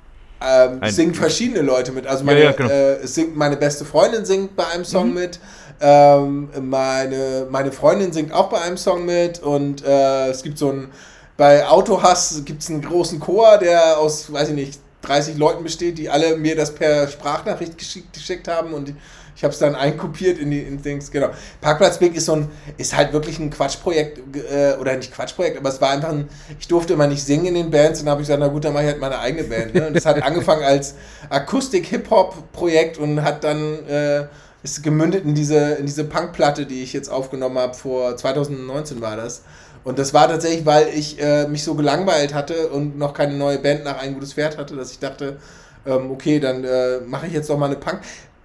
[0.46, 2.06] Ähm, singen verschiedene Leute mit.
[2.08, 2.70] Also meine, ja, genau.
[2.70, 5.14] äh, singt meine beste Freundin singt bei einem Song Mhm.
[5.14, 5.40] mit.
[5.82, 9.42] Ähm, meine, meine Freundin singt auch bei einem Song mit.
[9.42, 10.90] Und äh, es gibt so ein,
[11.38, 15.98] bei Autohass gibt es einen großen Chor, der aus, weiß ich nicht, 30 Leuten besteht,
[15.98, 18.94] die alle mir das per Sprachnachricht geschickt, geschickt haben und
[19.36, 21.30] ich habe es dann einkopiert in die in Dings, genau.
[21.62, 24.20] Parkplatzblick ist so ein, ist halt wirklich ein Quatschprojekt,
[24.52, 26.30] äh, oder nicht Quatschprojekt, aber es war einfach ein,
[26.60, 28.74] ich durfte immer nicht singen in den Bands und habe ich gesagt, na gut, dann
[28.74, 29.74] mache ich halt meine eigene Band.
[29.74, 29.88] Ne?
[29.88, 30.96] Und das hat angefangen als
[31.30, 34.28] Akustik-Hip-Hop-Projekt und hat dann, äh,
[34.64, 39.18] ist gemündet in diese, in diese Punkplatte, die ich jetzt aufgenommen habe, vor 2019 war
[39.18, 39.44] das.
[39.84, 43.60] Und das war tatsächlich, weil ich äh, mich so gelangweilt hatte und noch keine neue
[43.60, 45.38] Band nach ein gutes Pferd hatte, dass ich dachte,
[45.86, 48.00] ähm, okay, dann äh, mache ich jetzt doch mal eine Punk.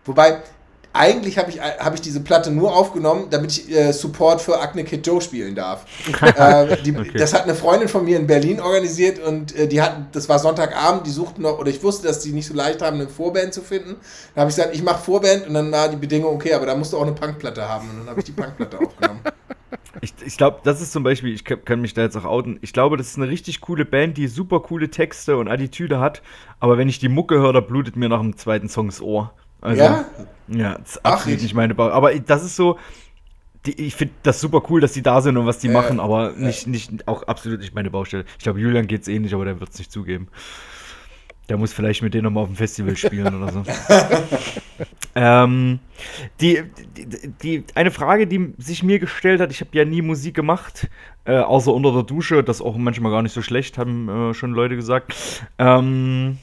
[0.05, 0.39] Wobei,
[0.99, 4.85] eigentlich habe ich, hab ich diese Platte nur aufgenommen, damit ich äh, Support für Acne
[4.85, 5.87] Kid Joe spielen darf.
[6.23, 7.19] äh, die, Okay.
[7.19, 10.39] Das hat eine Freundin von mir in Berlin organisiert und äh, die hatten, das war
[10.39, 13.55] Sonntagabend, die suchten noch, oder ich wusste, dass die nicht so leicht haben, eine Vorband
[13.55, 13.97] zu finden.
[14.35, 16.75] Dann habe ich gesagt, ich mache Vorband und dann war die Bedingung, okay, aber da
[16.75, 17.89] musst du auch eine Punkplatte haben.
[17.89, 19.21] Und dann habe ich die Punkplatte aufgenommen.
[20.01, 22.59] Ich, ich glaube, das ist zum Beispiel, ich kann, kann mich da jetzt auch outen,
[22.63, 26.23] ich glaube, das ist eine richtig coole Band, die super coole Texte und Attitüde hat,
[26.61, 29.33] aber wenn ich die Mucke höre, da blutet mir nach dem zweiten Song das Ohr.
[29.61, 30.05] Also, Ja?
[30.49, 31.91] Ja, das ist absolut ich- nicht meine Bau.
[31.91, 32.79] Aber das ist so,
[33.67, 36.01] die, ich finde das super cool, dass die da sind und was die Ja, machen,
[36.01, 38.25] aber nicht, nicht, auch absolut nicht meine Baustelle.
[38.39, 40.29] Ich glaube, Julian geht's ähnlich, aber der wird es nicht zugeben.
[41.49, 43.63] Der muss vielleicht mit denen nochmal auf dem Festival spielen oder so.
[45.15, 45.79] ähm,
[46.43, 46.63] die,
[46.97, 50.89] die, die, eine Frage, die sich mir gestellt hat, ich habe ja nie Musik gemacht,
[51.25, 54.53] äh, außer unter der Dusche, das auch manchmal gar nicht so schlecht, haben äh, schon
[54.53, 55.15] Leute gesagt.
[55.59, 56.37] Ähm,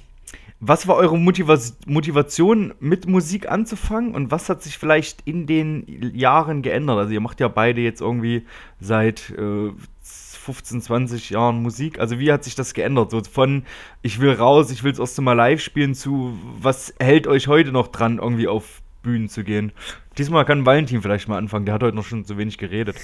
[0.68, 6.11] was war eure Motiva Motivation, mit Musik anzufangen und was hat sich vielleicht in den
[6.16, 6.97] Jahren geändert?
[6.97, 8.45] Also ihr macht ja beide jetzt irgendwie
[8.80, 11.99] seit äh, 15, 20 Jahren Musik.
[11.99, 13.11] Also wie hat sich das geändert?
[13.11, 13.63] So von
[14.01, 17.72] ich will raus, ich will es erst mal live spielen zu was hält euch heute
[17.72, 19.72] noch dran, irgendwie auf Bühnen zu gehen?
[20.18, 22.95] Diesmal kann Valentin vielleicht mal anfangen, der hat heute noch schon zu wenig geredet.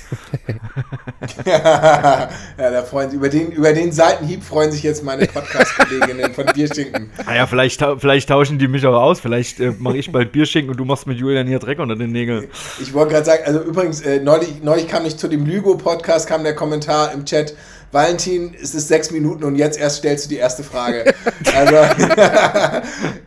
[1.45, 6.45] ja, da freuen sich, über den, über den Seitenhieb freuen sich jetzt meine Podcast-Kolleginnen von
[6.53, 7.09] Bierschinken.
[7.25, 10.71] Naja, ah vielleicht, vielleicht tauschen die mich auch aus, vielleicht äh, mache ich bald Bierschinken
[10.71, 12.47] und du machst mit Julian hier Dreck unter den Nägeln.
[12.79, 16.43] Ich wollte gerade sagen, also übrigens, äh, neulich, neulich kam ich zu dem Lügo-Podcast, kam
[16.43, 17.55] der Kommentar im Chat,
[17.91, 21.13] Valentin, es ist sechs Minuten und jetzt erst stellst du die erste Frage.
[21.53, 21.75] Also,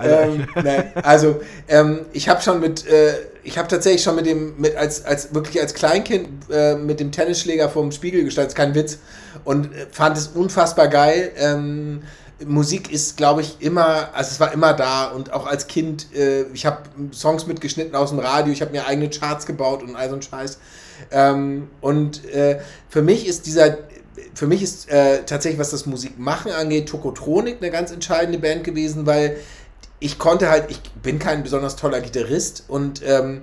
[0.01, 3.13] ähm, nein, also ähm, ich habe schon mit, äh,
[3.45, 7.13] ich habe tatsächlich schon mit dem, mit als, als wirklich als Kleinkind äh, mit dem
[7.13, 8.99] Tennisschläger vorm Spiegel gestanden, kein Witz,
[9.45, 11.31] und äh, fand es unfassbar geil.
[11.37, 12.03] Ähm,
[12.45, 16.43] Musik ist, glaube ich, immer, also es war immer da und auch als Kind, äh,
[16.53, 16.79] ich habe
[17.13, 20.23] Songs mitgeschnitten aus dem Radio, ich habe mir eigene Charts gebaut und all so ein
[20.23, 20.59] Scheiß.
[21.11, 23.79] Ähm, und äh, für mich ist dieser,
[24.35, 29.07] für mich ist äh, tatsächlich, was das Musikmachen angeht, Tokotronik eine ganz entscheidende Band gewesen,
[29.07, 29.37] weil
[30.05, 33.41] ich konnte halt, ich bin kein besonders toller Gitarrist und ähm,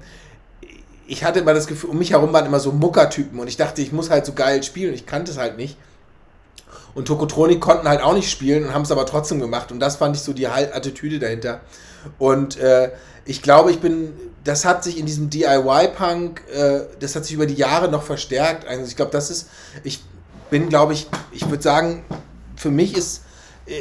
[1.07, 3.82] ich hatte immer das Gefühl, um mich herum waren immer so Muckertypen und ich dachte,
[3.82, 4.93] ich muss halt so geil spielen.
[4.93, 5.76] Ich kannte es halt nicht.
[6.93, 9.72] Und Tokotronik konnten halt auch nicht spielen und haben es aber trotzdem gemacht.
[9.72, 11.62] Und das fand ich so die Attitüde dahinter.
[12.20, 12.91] Und äh,
[13.26, 17.47] ich glaube, ich bin, das hat sich in diesem DIY-Punk, äh, das hat sich über
[17.47, 18.68] die Jahre noch verstärkt.
[18.68, 19.49] Also ich glaube, das ist,
[19.84, 20.03] ich
[20.51, 22.05] bin, glaube ich, ich würde sagen,
[22.55, 23.24] für mich ist,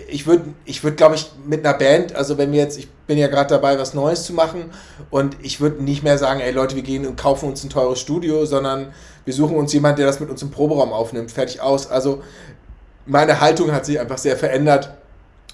[0.09, 3.19] ich würde, ich würde, glaube ich, mit einer Band, also wenn wir jetzt, ich bin
[3.19, 4.71] ja gerade dabei, was Neues zu machen
[5.11, 8.01] und ich würde nicht mehr sagen, ey Leute, wir gehen und kaufen uns ein teures
[8.01, 8.93] Studio, sondern
[9.25, 11.91] wir suchen uns jemanden, der das mit uns im Proberaum aufnimmt, fertig aus.
[11.91, 12.23] Also
[13.07, 14.95] meine Haltung hat sich einfach sehr verändert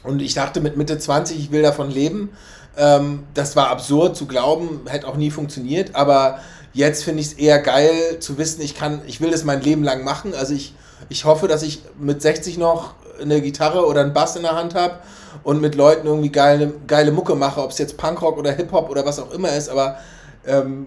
[0.03, 2.31] und ich dachte mit Mitte 20, ich will davon leben.
[2.77, 6.41] Ähm, das war absurd zu glauben, hätte auch nie funktioniert, aber
[6.75, 9.83] jetzt finde ich es eher geil zu wissen, ich kann, ich will das mein Leben
[9.83, 10.35] lang machen.
[10.35, 10.75] Also ich
[11.09, 14.75] ich hoffe, dass ich mit 60 noch eine Gitarre oder einen Bass in der Hand
[14.75, 14.95] habe
[15.43, 19.05] und mit Leuten irgendwie geile, geile Mucke mache, ob es jetzt Punkrock oder Hip-Hop oder
[19.05, 19.99] was auch immer ist, aber,
[20.47, 20.87] ähm,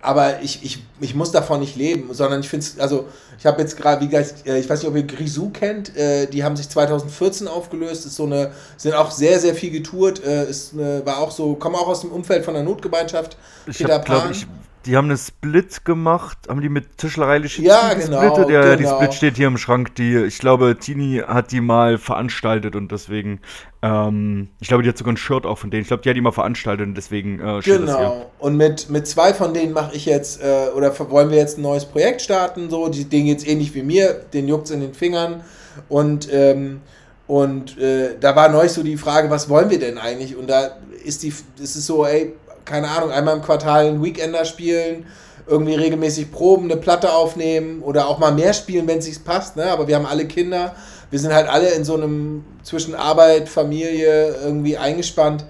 [0.00, 3.06] aber ich, ich, ich muss davon nicht leben, sondern ich finde es, also
[3.38, 6.26] ich habe jetzt gerade, wie gesagt, äh, ich weiß nicht, ob ihr Grisou kennt, äh,
[6.26, 10.48] die haben sich 2014 aufgelöst, ist so eine, sind auch sehr, sehr viel getourt, äh,
[10.48, 13.36] ist eine, war auch so, kommen auch aus dem Umfeld von der Notgemeinschaft.
[13.66, 14.46] Ich glaube, ich
[14.86, 18.50] die haben eine Split gemacht, haben die mit Tischlerei Lischitz ja, genau, gesplittet?
[18.50, 18.76] Ja, genau.
[18.76, 19.94] die Split steht hier im Schrank.
[19.94, 23.40] Die, ich glaube, Tini hat die mal veranstaltet und deswegen,
[23.82, 25.82] ähm, ich glaube, die hat sogar ein Shirt auch von denen.
[25.82, 27.86] Ich glaube, die hat die mal veranstaltet und deswegen äh, steht genau.
[27.86, 28.26] das hier.
[28.38, 31.62] Und mit, mit zwei von denen mache ich jetzt, äh, oder wollen wir jetzt ein
[31.62, 35.42] neues Projekt starten, so, die, denen jetzt ähnlich wie mir, den juckt's in den Fingern
[35.88, 36.80] und, ähm,
[37.26, 40.36] und äh, da war neulich so die Frage, was wollen wir denn eigentlich?
[40.36, 42.34] Und da ist die, ist es so, ey,
[42.64, 45.06] keine Ahnung, einmal im Quartal einen Weekender spielen,
[45.46, 49.56] irgendwie regelmäßig proben, eine Platte aufnehmen oder auch mal mehr spielen, wenn es sich passt.
[49.56, 49.70] Ne?
[49.70, 50.74] Aber wir haben alle Kinder.
[51.10, 55.44] Wir sind halt alle in so einem zwischen Arbeit, Familie irgendwie eingespannt.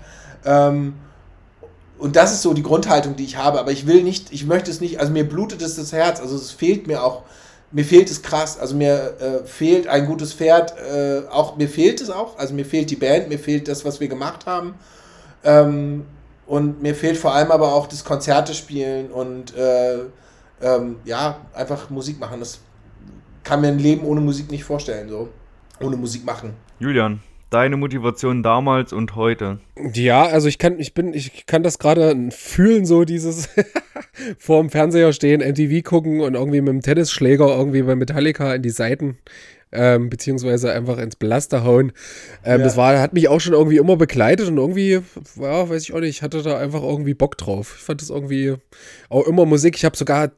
[0.44, 0.94] Ähm,
[1.98, 3.60] und das ist so die Grundhaltung, die ich habe.
[3.60, 6.20] Aber ich will nicht, ich möchte es nicht, also mir blutet es das Herz.
[6.20, 7.22] Also es fehlt mir auch,
[7.70, 8.58] mir fehlt es krass.
[8.58, 12.38] Also mir äh, fehlt ein gutes Pferd, äh, auch mir fehlt es auch.
[12.38, 14.74] Also mir fehlt die Band, mir fehlt das, was wir gemacht haben.
[15.44, 16.06] Ähm,
[16.53, 20.00] und mir fehlt vor allem aber auch das Konzerte spielen und äh,
[20.61, 22.40] ähm, ja, einfach Musik machen.
[22.40, 22.61] Das
[23.42, 25.30] kann mir ein Leben ohne Musik nicht vorstellen, so.
[25.80, 26.53] Ohne Musik machen.
[26.78, 29.61] Julian, deine Motivation damals und heute?
[29.94, 33.48] Ja, also ich kann, ich bin, ich kann das gerade fühlen, so dieses
[34.38, 38.61] vor dem Fernseher stehen, MTV gucken und irgendwie mit dem Tennisschläger irgendwie bei Metallica in
[38.61, 39.16] die Seiten
[39.72, 41.92] ähm, beziehungsweise einfach ins Blaster hauen.
[42.44, 42.64] Ähm, ja.
[42.64, 45.00] Das war, hat mich auch schon irgendwie immer begleitet und irgendwie,
[45.40, 47.74] ja, weiß ich auch nicht, hatte da einfach irgendwie Bock drauf.
[47.78, 48.54] Ich fand das irgendwie
[49.08, 49.76] auch immer Musik.
[49.76, 50.30] Ich habe sogar,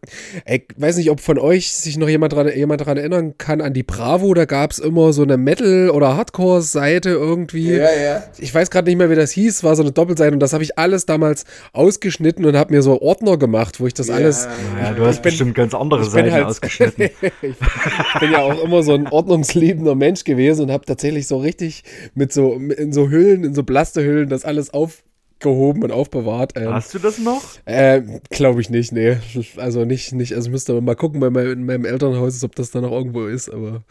[0.46, 3.72] ich weiß nicht, ob von euch sich noch jemand dran, jemand dran erinnern kann, an
[3.72, 7.72] die Bravo, da gab es immer so eine Metal- oder Hardcore-Seite irgendwie.
[7.72, 8.24] Ja, ja.
[8.38, 10.62] Ich weiß gerade nicht mehr, wie das hieß, war so eine Doppelseite und das habe
[10.62, 14.14] ich alles damals ausgeschnitten und habe mir so Ordner gemacht, wo ich das ja.
[14.14, 14.46] alles.
[14.80, 17.10] Ja, du hast bin, bestimmt ganz andere Seiten halt, ausgeschnitten.
[17.42, 21.38] ich bin ja auch immer so ein Ordner ordnungsliebender Mensch gewesen und habe tatsächlich so
[21.38, 21.84] richtig
[22.14, 25.02] mit so in so Hüllen, in so Blastehüllen das alles auf
[25.40, 26.52] gehoben und aufbewahrt.
[26.56, 27.42] Ähm, Hast du das noch?
[27.66, 28.00] äh,
[28.30, 29.18] Glaube ich nicht, nee.
[29.56, 32.70] Also nicht, nicht, also ich müsste mal gucken bei meinem, in meinem Elternhaus, ob das
[32.70, 33.82] da noch irgendwo ist, aber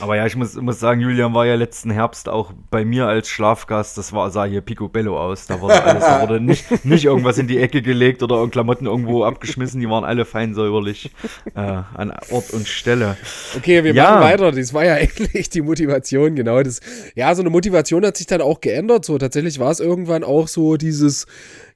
[0.00, 3.28] Aber ja, ich muss, muss sagen, Julian war ja letzten Herbst auch bei mir als
[3.28, 3.96] Schlafgast.
[3.98, 5.46] Das war, sah hier picobello aus.
[5.46, 9.24] Da wurde, alles, da wurde nicht, nicht irgendwas in die Ecke gelegt oder Klamotten irgendwo
[9.24, 9.80] abgeschmissen.
[9.80, 11.10] Die waren alle fein säuberlich
[11.54, 13.16] äh, an Ort und Stelle.
[13.56, 14.10] Okay, wir Ja.
[14.10, 14.52] machen weiter.
[14.52, 16.62] Das war ja eigentlich die Motivation, genau.
[16.62, 16.80] Das,
[17.14, 19.04] ja, so eine Motivation hat sich dann auch geändert.
[19.04, 21.26] So, tatsächlich war es irgendwann auch so dieses,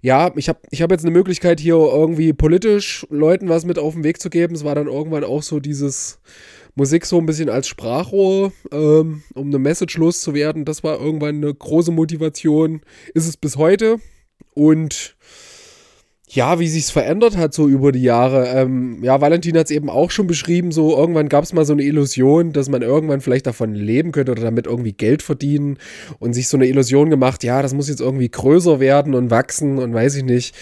[0.02, 3.94] ja, ich habe ich hab jetzt eine Möglichkeit, hier irgendwie politisch Leuten was mit auf
[3.94, 4.54] den Weg zu geben.
[4.54, 6.20] Es war dann irgendwann auch so dieses
[6.74, 10.64] Musik so ein bisschen als Sprachrohr, ähm, um eine Message loszuwerden.
[10.64, 12.80] Das war irgendwann eine große Motivation.
[13.14, 13.98] Ist es bis heute.
[14.54, 15.16] Und
[16.32, 18.46] ja, wie sich's verändert hat so über die Jahre.
[18.46, 21.72] Ähm, ja, Valentin hat es eben auch schon beschrieben, so irgendwann gab es mal so
[21.72, 25.78] eine Illusion, dass man irgendwann vielleicht davon leben könnte oder damit irgendwie Geld verdienen
[26.20, 29.78] und sich so eine Illusion gemacht, ja, das muss jetzt irgendwie größer werden und wachsen
[29.78, 30.54] und weiß ich nicht.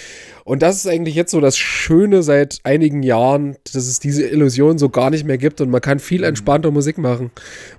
[0.44, 4.78] Und das ist eigentlich jetzt so das Schöne seit einigen Jahren, dass es diese Illusion
[4.78, 7.30] so gar nicht mehr gibt und man kann viel entspannter Musik machen.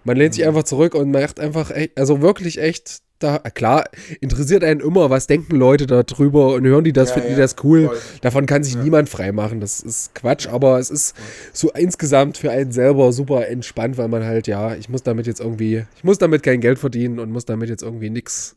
[0.03, 3.86] Man lehnt sich einfach zurück und macht einfach, echt, also wirklich echt da, klar,
[4.22, 7.40] interessiert einen immer, was denken Leute darüber und hören die das, Ja, finden die ja,
[7.40, 7.88] das cool.
[7.88, 7.98] voll.
[8.22, 9.60] Davon kann sich niemand freimachen.
[9.60, 11.16] Das ist Quatsch, aber es ist
[11.54, 15.41] so insgesamt für einen selber super entspannt, weil man halt, ja, ich muss damit jetzt
[15.41, 18.56] irgendwie, ich muss damit kein Geld verdienen und muss damit jetzt irgendwie nichts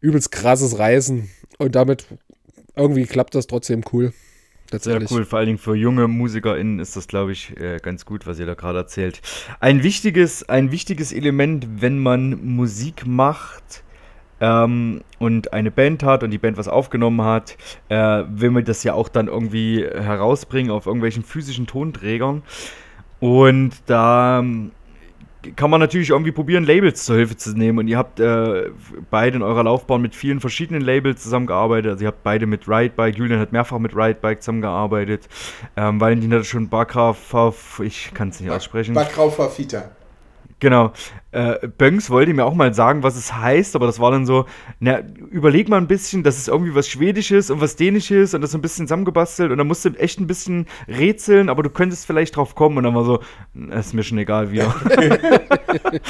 [0.00, 1.28] übelst krasses reißen.
[1.58, 2.06] Und damit
[2.74, 4.12] irgendwie klappt das trotzdem cool.
[4.72, 8.26] Sehr cool, vor allen Dingen für junge MusikerInnen ist das, glaube ich, äh, ganz gut,
[8.26, 9.20] was ihr da gerade erzählt.
[9.58, 13.82] Ein wichtiges, ein wichtiges Element, wenn man Musik macht
[14.40, 17.56] ähm, und eine Band hat und die Band was aufgenommen hat,
[17.88, 22.42] äh, will man das ja auch dann irgendwie herausbringen auf irgendwelchen physischen Tonträgern.
[23.20, 24.72] Und da ähm,
[25.56, 27.78] kann man natürlich irgendwie probieren, Labels zur Hilfe zu nehmen.
[27.78, 28.70] Und ihr habt äh,
[29.10, 31.92] beide in eurer Laufbahn mit vielen verschiedenen Labels zusammengearbeitet.
[31.92, 35.28] Also ihr habt beide mit Ridebike, Julian hat mehrfach mit Ridebike zusammengearbeitet.
[35.76, 38.94] Ähm, Valentin hat schon Bakraf, ich kann es nicht aussprechen.
[38.94, 39.90] Backraufer Fita.
[40.60, 40.92] Genau.
[41.32, 44.46] Äh, Bönks wollte mir auch mal sagen, was es heißt, aber das war dann so,
[44.78, 45.00] na,
[45.30, 48.58] überleg mal ein bisschen, das ist irgendwie was Schwedisches und was Dänisches und das so
[48.58, 52.36] ein bisschen zusammengebastelt und dann musst du echt ein bisschen rätseln, aber du könntest vielleicht
[52.36, 53.20] drauf kommen und dann war so,
[53.54, 54.60] "Na, ist mir schon egal, wie.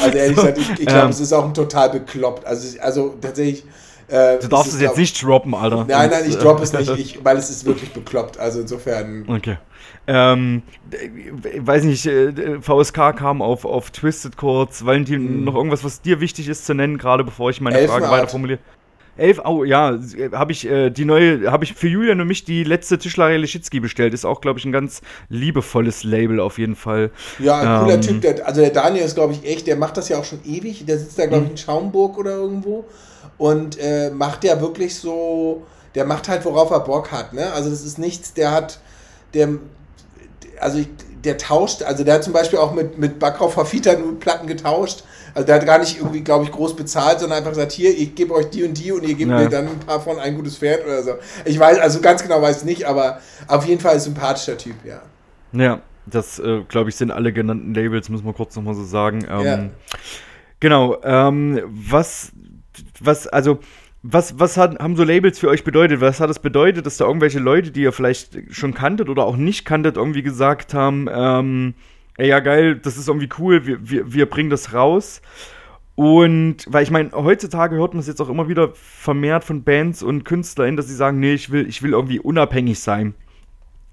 [0.03, 2.47] Also ehrlich gesagt, ich, ich glaube, ähm, es ist auch ein total bekloppt.
[2.47, 3.65] Also, also tatsächlich.
[4.09, 5.85] Äh, Du darfst ist, es jetzt glaub- nicht droppen, Alter.
[5.89, 8.39] Nein, nein, ich droppe es nicht, ich, weil es ist wirklich bekloppt.
[8.39, 9.25] Also insofern.
[9.29, 9.59] Okay.
[10.07, 10.63] Ähm,
[11.59, 14.85] weiß nicht, äh, VSK kam auf, auf Twisted kurz.
[14.85, 18.13] Valentin, noch irgendwas, was dir wichtig ist zu nennen, gerade bevor ich meine Frage Elfenart.
[18.13, 18.59] weiter formuliere?
[19.17, 19.99] Elf, oh ja,
[20.33, 23.79] habe ich äh, die neue, habe ich für Julian und mich die letzte Tischlerei Leschitzky
[23.79, 24.15] bestellt.
[24.15, 27.11] Ist auch, glaube ich, ein ganz liebevolles Label auf jeden Fall.
[27.39, 28.21] Ja, ein cooler Ähm, Typ.
[28.23, 30.87] Der, also der Daniel ist, glaube ich, echt, der macht das ja auch schon ewig.
[30.87, 32.87] Der sitzt da, glaube ich, in Schaumburg oder irgendwo
[33.37, 37.33] und äh, macht ja wirklich so, der macht halt, worauf er Bock hat.
[37.33, 37.53] Ne?
[37.53, 38.81] Also das ist nichts, der hat,
[39.35, 39.49] der,
[40.61, 40.89] also ich,
[41.25, 45.05] der tauscht, also der hat zum Beispiel auch mit, mit Backrau Fafita nur Platten getauscht.
[45.35, 48.15] Also der hat gar nicht irgendwie, glaube ich, groß bezahlt, sondern einfach gesagt, hier, ich
[48.15, 49.39] gebe euch die und die und ihr gebt Ja.
[49.39, 51.13] mir dann ein paar von ein gutes Pferd oder so.
[51.45, 54.75] Ich weiß, also ganz genau weiß ich nicht, aber auf jeden Fall ein sympathischer Typ,
[54.85, 55.03] ja.
[55.53, 59.25] Ja, das, äh, glaube ich, sind alle genannten Labels, muss man kurz nochmal so sagen.
[59.31, 59.59] Ähm, Ja.
[60.59, 62.33] Genau, ähm, was,
[63.01, 63.61] was, also,
[64.03, 66.01] was, was hat, haben so Labels für euch bedeutet?
[66.01, 69.37] Was hat es bedeutet, dass da irgendwelche Leute, die ihr vielleicht schon kanntet oder auch
[69.37, 71.75] nicht kanntet, irgendwie gesagt haben, ähm,
[72.17, 75.21] ey, ja geil, das ist irgendwie cool, wir, wir, wir bringen das raus.
[75.97, 80.03] Und, weil ich meine, heutzutage hört man es jetzt auch immer wieder vermehrt von Bands
[80.03, 83.15] und KünstlerInnen, dass sie sagen, nee, ich will, ich will irgendwie unabhängig sein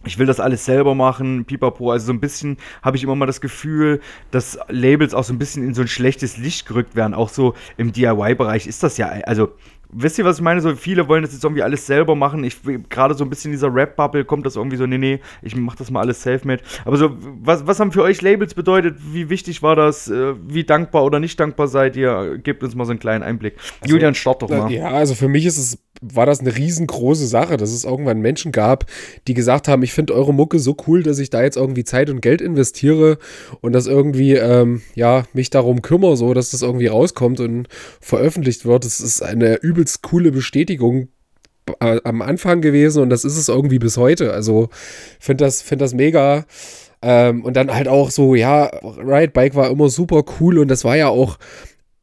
[0.07, 1.91] ich will das alles selber machen, pipapo.
[1.91, 3.99] Also so ein bisschen habe ich immer mal das Gefühl,
[4.31, 7.13] dass Labels auch so ein bisschen in so ein schlechtes Licht gerückt werden.
[7.13, 9.51] Auch so im DIY-Bereich ist das ja, also
[9.91, 10.61] wisst ihr, was ich meine?
[10.61, 12.43] So viele wollen das jetzt irgendwie alles selber machen.
[12.43, 12.57] Ich
[12.89, 15.75] gerade so ein bisschen in dieser Rap-Bubble kommt das irgendwie so, nee, nee, ich mach
[15.75, 16.61] das mal alles self-made.
[16.85, 18.97] Aber so, was, was haben für euch Labels bedeutet?
[19.11, 20.09] Wie wichtig war das?
[20.09, 22.37] Äh, Wie dankbar oder nicht dankbar seid ihr?
[22.37, 23.55] Gebt uns mal so einen kleinen Einblick.
[23.85, 24.71] Julian, start doch mal.
[24.71, 28.51] Ja, also für mich ist es, war das eine riesengroße Sache, dass es irgendwann Menschen
[28.51, 28.85] gab,
[29.27, 32.09] die gesagt haben, ich finde eure Mucke so cool, dass ich da jetzt irgendwie Zeit
[32.09, 33.17] und Geld investiere
[33.61, 37.67] und das irgendwie, ähm, ja, mich darum kümmere, so, dass das irgendwie rauskommt und
[38.01, 38.85] veröffentlicht wird.
[38.85, 41.09] Das ist eine übelst coole Bestätigung
[41.79, 44.33] äh, am Anfang gewesen und das ist es irgendwie bis heute.
[44.33, 44.69] Also
[45.19, 46.45] finde das, find das mega.
[47.01, 50.83] Ähm, und dann halt auch so, ja, Ride Bike war immer super cool und das
[50.83, 51.37] war ja auch,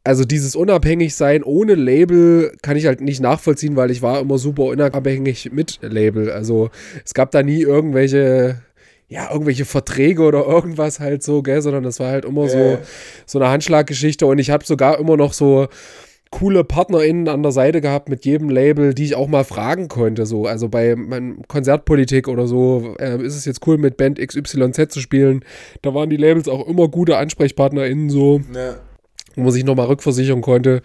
[0.05, 4.65] also dieses Unabhängigsein ohne Label kann ich halt nicht nachvollziehen, weil ich war immer super
[4.65, 6.31] unabhängig mit Label.
[6.31, 6.71] Also
[7.05, 8.61] es gab da nie irgendwelche,
[9.09, 12.79] ja, irgendwelche Verträge oder irgendwas halt so, gell, sondern das war halt immer so, Äh.
[13.25, 15.69] so eine Handschlaggeschichte und ich habe sogar immer noch so
[16.31, 20.27] coole PartnerInnen an der Seite gehabt mit jedem Label, die ich auch mal fragen konnte.
[20.27, 20.47] So.
[20.47, 25.01] Also bei meinem Konzertpolitik oder so, äh, ist es jetzt cool, mit Band XYZ zu
[25.01, 25.45] spielen.
[25.83, 28.41] Da waren die Labels auch immer gute AnsprechpartnerInnen so.
[28.53, 28.75] Ja.
[29.36, 30.82] Wo man sich nochmal rückversichern konnte.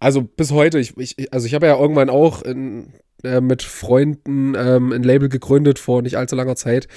[0.00, 2.92] Also bis heute, ich, ich, also ich habe ja irgendwann auch in,
[3.24, 6.88] äh, mit Freunden ähm, ein Label gegründet vor nicht allzu langer Zeit,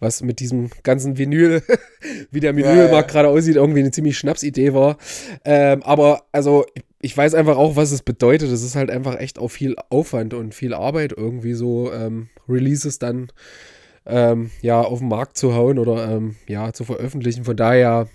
[0.00, 1.62] was mit diesem ganzen Vinyl,
[2.30, 3.02] wie der Vinylmarkt ja, ja.
[3.02, 4.96] gerade aussieht, irgendwie eine ziemlich Schnapsidee war.
[5.44, 6.64] Ähm, aber also
[7.02, 8.50] ich weiß einfach auch, was es bedeutet.
[8.50, 12.98] Es ist halt einfach echt auch viel Aufwand und viel Arbeit, irgendwie so ähm, Releases
[12.98, 13.28] dann
[14.06, 17.44] ähm, ja auf den Markt zu hauen oder ähm, ja zu veröffentlichen.
[17.44, 18.08] Von daher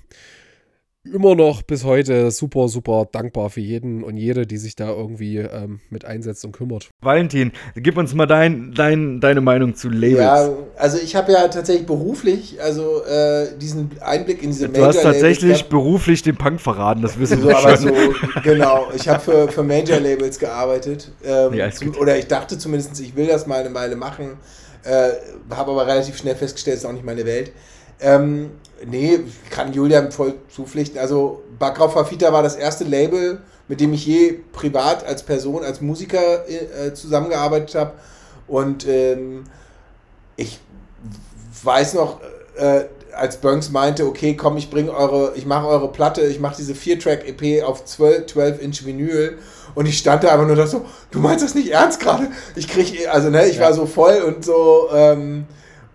[1.14, 5.38] immer noch bis heute super, super dankbar für jeden und jede, die sich da irgendwie
[5.38, 6.90] ähm, mit einsetzt und kümmert.
[7.02, 10.20] Valentin, gib uns mal dein, dein, deine Meinung zu Labels.
[10.20, 15.02] Ja, also ich habe ja tatsächlich beruflich, also äh, diesen Einblick in diese Du hast
[15.02, 17.78] tatsächlich beruflich den Punk verraten, das wissen wir schon.
[17.78, 17.94] So,
[18.44, 21.12] genau, ich habe für, für Major-Labels gearbeitet.
[21.24, 24.38] Ähm, ja, zum, oder ich dachte zumindest, ich will das mal eine Weile machen,
[24.84, 25.10] äh,
[25.50, 27.52] habe aber relativ schnell festgestellt, es ist auch nicht meine Welt.
[28.02, 28.52] Ähm,
[28.86, 29.20] nee,
[29.50, 31.00] kann Julian voll zupflichten.
[31.00, 35.82] Also Backgrau Fafita war das erste Label, mit dem ich je privat als Person, als
[35.82, 37.94] Musiker äh, zusammengearbeitet habe.
[38.48, 39.44] Und ähm,
[40.36, 40.60] ich
[41.64, 42.20] weiß noch,
[42.58, 46.56] äh, als Burns meinte, okay, komm, ich bringe eure, ich mache eure Platte, ich mache
[46.58, 49.38] diese 4-Track-EP auf 12, 12 Inch Vinyl
[49.76, 52.28] und ich stand da einfach nur da so, du meinst das nicht ernst gerade?
[52.56, 53.64] Ich krieg, also ne, ich ja.
[53.64, 55.46] war so voll und so ähm,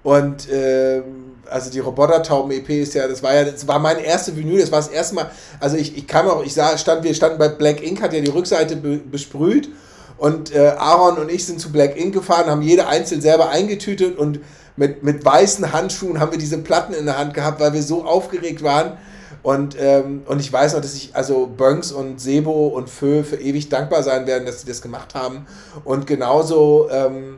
[0.03, 4.61] und ähm, also die Robotertauben-EP ist ja, das war ja, das war mein erste Vinyl,
[4.61, 5.31] das war das erste Mal,
[5.61, 8.21] also ich, ich kam auch, ich sah, stand, wir standen bei Black Ink, hat ja
[8.21, 9.69] die Rückseite be, besprüht
[10.17, 14.17] und äh, Aaron und ich sind zu Black Ink gefahren, haben jede einzeln selber eingetütet
[14.19, 14.41] und
[14.77, 18.05] mit, mit weißen Handschuhen haben wir diese Platten in der Hand gehabt, weil wir so
[18.05, 18.99] aufgeregt waren.
[19.43, 23.37] Und, ähm, und ich weiß noch, dass ich, also Bönks und Sebo und Fö für
[23.37, 25.47] ewig dankbar sein werden, dass sie das gemacht haben.
[25.85, 27.37] Und genauso, ähm,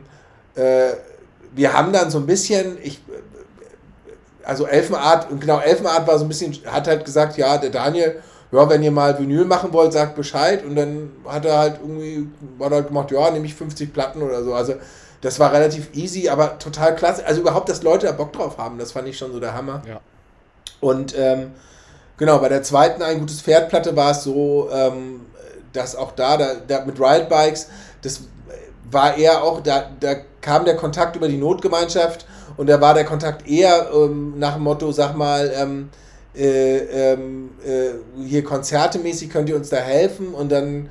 [0.55, 0.93] äh,
[1.53, 3.01] wir haben dann so ein bisschen, ich,
[4.47, 8.21] also Elfenart, und genau, Elfenart war so ein bisschen, hat halt gesagt, ja, der Daniel,
[8.49, 10.63] ja, wenn ihr mal Vinyl machen wollt, sagt Bescheid.
[10.63, 14.45] Und dann hat er halt irgendwie, war halt gemacht, ja, nehme ich 50 Platten oder
[14.45, 14.53] so.
[14.53, 14.75] Also
[15.19, 17.25] das war relativ easy, aber total klasse.
[17.25, 19.81] Also überhaupt, dass Leute da Bock drauf haben, das fand ich schon so der Hammer.
[19.85, 19.99] Ja.
[20.79, 21.51] Und ähm,
[22.15, 25.25] genau, bei der zweiten Ein gutes Pferdplatte war es so, ähm,
[25.73, 27.67] dass auch da, da, da mit Riot Bikes,
[28.01, 28.21] das
[28.89, 32.25] war eher auch, da, da kam der Kontakt über die Notgemeinschaft
[32.57, 35.89] und da war der Kontakt eher ähm, nach dem Motto, sag mal, ähm,
[36.35, 36.77] äh,
[37.13, 40.89] ähm, äh, hier konzertemäßig könnt ihr uns da helfen und dann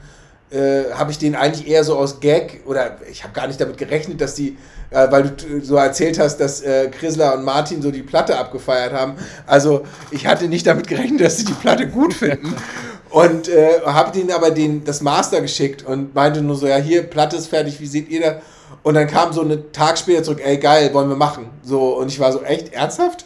[0.50, 3.78] äh, habe ich den eigentlich eher so aus Gag oder ich habe gar nicht damit
[3.78, 4.56] gerechnet, dass die,
[4.90, 8.92] äh, weil du so erzählt hast, dass äh, Chrysler und Martin so die Platte abgefeiert
[8.92, 9.14] haben.
[9.46, 12.54] Also ich hatte nicht damit gerechnet, dass sie die Platte gut finden.
[13.10, 17.04] Und äh, habe denen aber den, das Master geschickt und meinte nur so, ja, hier,
[17.04, 18.40] Platte ist fertig, wie seht ihr da?
[18.86, 21.50] Und dann kam so einen Tag später zurück, ey geil, wollen wir machen.
[21.64, 23.24] So, und ich war so, echt, ernsthaft?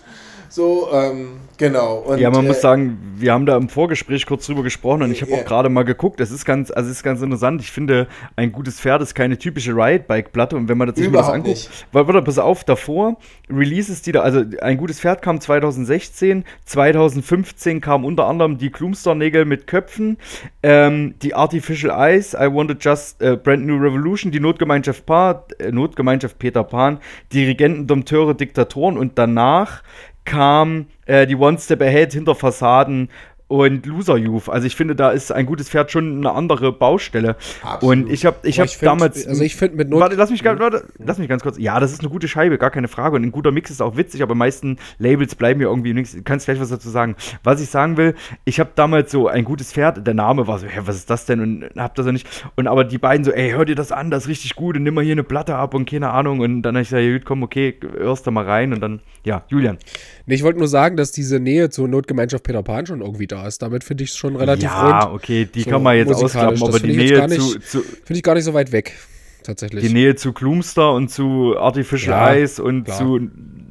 [0.51, 1.97] So, ähm, Genau.
[1.98, 5.12] Und, ja, man äh, muss sagen, wir haben da im Vorgespräch kurz drüber gesprochen und
[5.12, 5.43] ich habe yeah.
[5.43, 6.18] auch gerade mal geguckt.
[6.18, 7.60] Es ist ganz, also es ist ganz interessant.
[7.60, 11.18] Ich finde, ein gutes Pferd ist keine typische Riot-Bike-Platte und wenn man das sich mal
[11.18, 11.86] das anguckt, nicht.
[11.93, 13.18] warte, pass auf, davor
[13.51, 19.44] Releases, die da, also ein gutes Pferd kam 2016, 2015 kam unter anderem die Klumster-Nägel
[19.44, 20.16] mit Köpfen,
[20.62, 25.70] ähm, die Artificial Eyes, I Wanted Just a Brand New Revolution, die Notgemeinschaft Paar, äh,
[25.70, 27.01] Notgemeinschaft Peter Pan,
[27.35, 29.82] Dirigenten, Dompteure, Diktatoren und danach
[30.31, 33.11] kam äh, die One Step Ahead hinter Fassaden
[33.51, 34.48] und Loser Youth.
[34.48, 37.35] Also ich finde, da ist ein gutes Pferd schon eine andere Baustelle.
[37.62, 37.82] Absolut.
[37.82, 39.27] Und ich habe ich hab damals.
[39.27, 41.59] Also ich finde mit Not Warte, lass mich, warte, lass mich ganz kurz.
[41.59, 43.16] Ja, das ist eine gute Scheibe, gar keine Frage.
[43.16, 46.12] Und ein guter Mix ist auch witzig, aber meisten Labels bleiben ja irgendwie nichts.
[46.12, 47.16] Du kannst gleich was dazu sagen.
[47.43, 48.14] Was ich sagen will,
[48.44, 51.27] ich habe damals so ein gutes Pferd, der Name war so, hä, was ist das
[51.27, 51.40] denn?
[51.40, 52.28] Und hab das ja nicht.
[52.55, 54.85] Und aber die beiden so, ey, hör dir das an, das ist richtig gut und
[54.85, 56.39] nimm mal hier eine Platte ab und keine Ahnung.
[56.39, 59.43] Und dann habe ich gesagt, ja, komm, okay, hörst da mal rein und dann, ja,
[59.48, 59.78] Julian.
[60.27, 63.40] Nee, ich wollte nur sagen, dass diese Nähe zur Notgemeinschaft Peter Pan schon irgendwie da
[63.47, 63.62] ist.
[63.62, 65.15] Damit finde ich es schon relativ ja, rund.
[65.15, 68.35] okay, die so kann man jetzt ausklappen, aber die Nähe zu, zu Finde ich gar
[68.35, 68.95] nicht so weit weg,
[69.43, 69.87] tatsächlich.
[69.87, 72.99] Die Nähe zu Gloomster und zu Artificial ja, Eyes und klar.
[72.99, 73.21] zu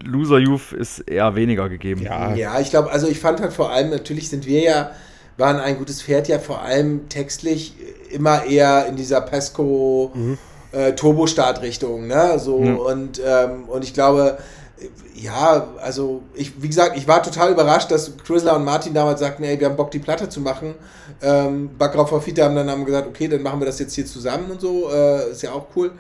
[0.04, 2.02] Loser Youth ist eher weniger gegeben.
[2.02, 4.92] Ja, ja ich glaube, also ich fand halt vor allem, natürlich sind wir ja,
[5.38, 7.74] waren ein gutes Pferd ja vor allem textlich
[8.12, 10.38] immer eher in dieser Pesco mhm.
[10.72, 12.40] äh, Turbo-Start-Richtung, ne?
[12.40, 12.74] So, ja.
[12.74, 14.38] und, ähm, und ich glaube,
[15.16, 19.44] ja, also ich, wie gesagt, ich war total überrascht, dass Chrysler und Martin damals sagten,
[19.44, 20.76] ey, wir haben Bock, die Platte zu machen.
[21.22, 24.06] Ähm, Backrauf auf Fita haben dann haben gesagt, okay, dann machen wir das jetzt hier
[24.06, 25.92] zusammen und so, äh, ist ja auch cool.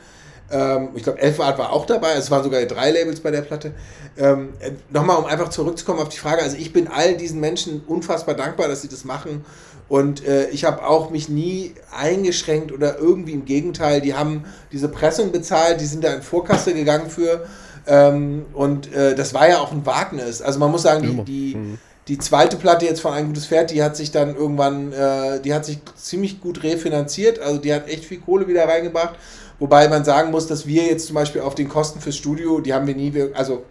[0.51, 2.13] Ähm, ich glaube, Elf Art war auch dabei.
[2.13, 3.73] Es waren sogar drei Labels bei der Platte.
[4.17, 6.41] Ähm, äh, Nochmal, um einfach zurückzukommen auf die Frage.
[6.41, 9.45] Also ich bin all diesen Menschen unfassbar dankbar, dass sie das machen.
[9.87, 14.01] Und äh, ich habe auch mich nie eingeschränkt oder irgendwie im Gegenteil.
[14.01, 17.47] Die haben diese Pressung bezahlt, die sind da in Vorkasse gegangen für.
[17.89, 20.43] Ähm, und äh, das war ja auch ein Wagnis.
[20.43, 23.81] Also man muss sagen, die, die, die zweite Platte jetzt von Ein gutes Pferd, die
[23.81, 27.39] hat sich dann irgendwann, äh, die hat sich ziemlich gut refinanziert.
[27.39, 29.15] Also die hat echt viel Kohle wieder reingebracht.
[29.57, 32.73] Wobei man sagen muss, dass wir jetzt zum Beispiel auf den Kosten fürs Studio, die
[32.73, 33.65] haben wir nie, also,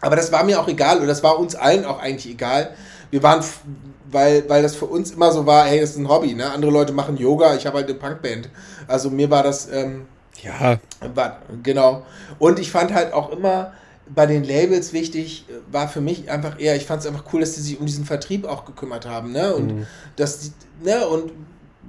[0.00, 2.70] aber das war mir auch egal oder das war uns allen auch eigentlich egal.
[3.10, 3.42] Wir waren,
[4.10, 6.50] weil, weil das für uns immer so war, hey, das ist ein Hobby, ne?
[6.52, 8.50] Andere Leute machen Yoga, ich habe halt eine Punkband.
[8.86, 10.06] Also mir war das, ähm,
[10.42, 10.78] ja.
[11.62, 12.04] Genau.
[12.38, 13.72] Und ich fand halt auch immer
[14.08, 17.54] bei den Labels wichtig, war für mich einfach eher, ich fand es einfach cool, dass
[17.54, 19.54] die sich um diesen Vertrieb auch gekümmert haben, ne?
[19.54, 19.86] Und Mhm.
[20.14, 20.52] dass die,
[20.84, 21.32] ne, und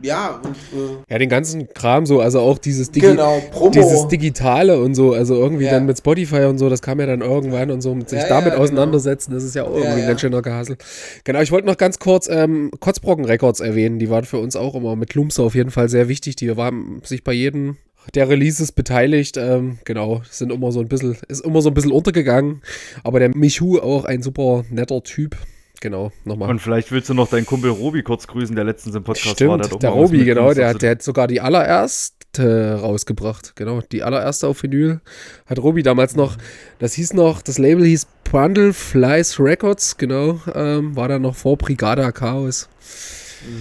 [0.01, 3.43] ja, und äh, Ja, den ganzen Kram so, also auch dieses, Digi Genau,
[3.73, 5.71] dieses Digitale und so, also irgendwie Ja.
[5.71, 8.27] dann mit Spotify und so, das kam ja dann irgendwann und so, mit sich Ja,
[8.29, 8.63] damit ja, genau.
[8.63, 10.77] auseinandersetzen, das ist ja auch irgendwie ein ganz schöner Gehasel.
[11.23, 14.75] Genau, ich wollte noch ganz kurz ähm, Kotzbrocken Records erwähnen, die waren für uns auch
[14.75, 17.77] immer mit Lumse auf jeden Fall sehr wichtig, die waren sich bei jedem
[18.15, 21.91] der Releases beteiligt, ähm, genau, sind immer so ein bisschen, ist immer so ein bisschen
[21.91, 22.61] untergegangen,
[23.03, 25.35] aber der Michu auch ein super netter Typ,
[25.81, 26.49] genau, nochmal.
[26.49, 29.51] Und vielleicht willst du noch deinen Kumpel Robi kurz grüßen, der letztens im Podcast Stimmt,
[29.51, 29.57] war.
[29.57, 33.55] der was Robi, genau, der, der hat sogar die allererste rausgebracht.
[33.55, 35.01] Genau, die allererste auf Vinyl
[35.45, 36.37] hat Robi damals noch,
[36.79, 41.57] das hieß noch, das Label hieß Bundle Flies Records, genau, ähm, war dann noch vor
[41.57, 42.69] Brigada Chaos.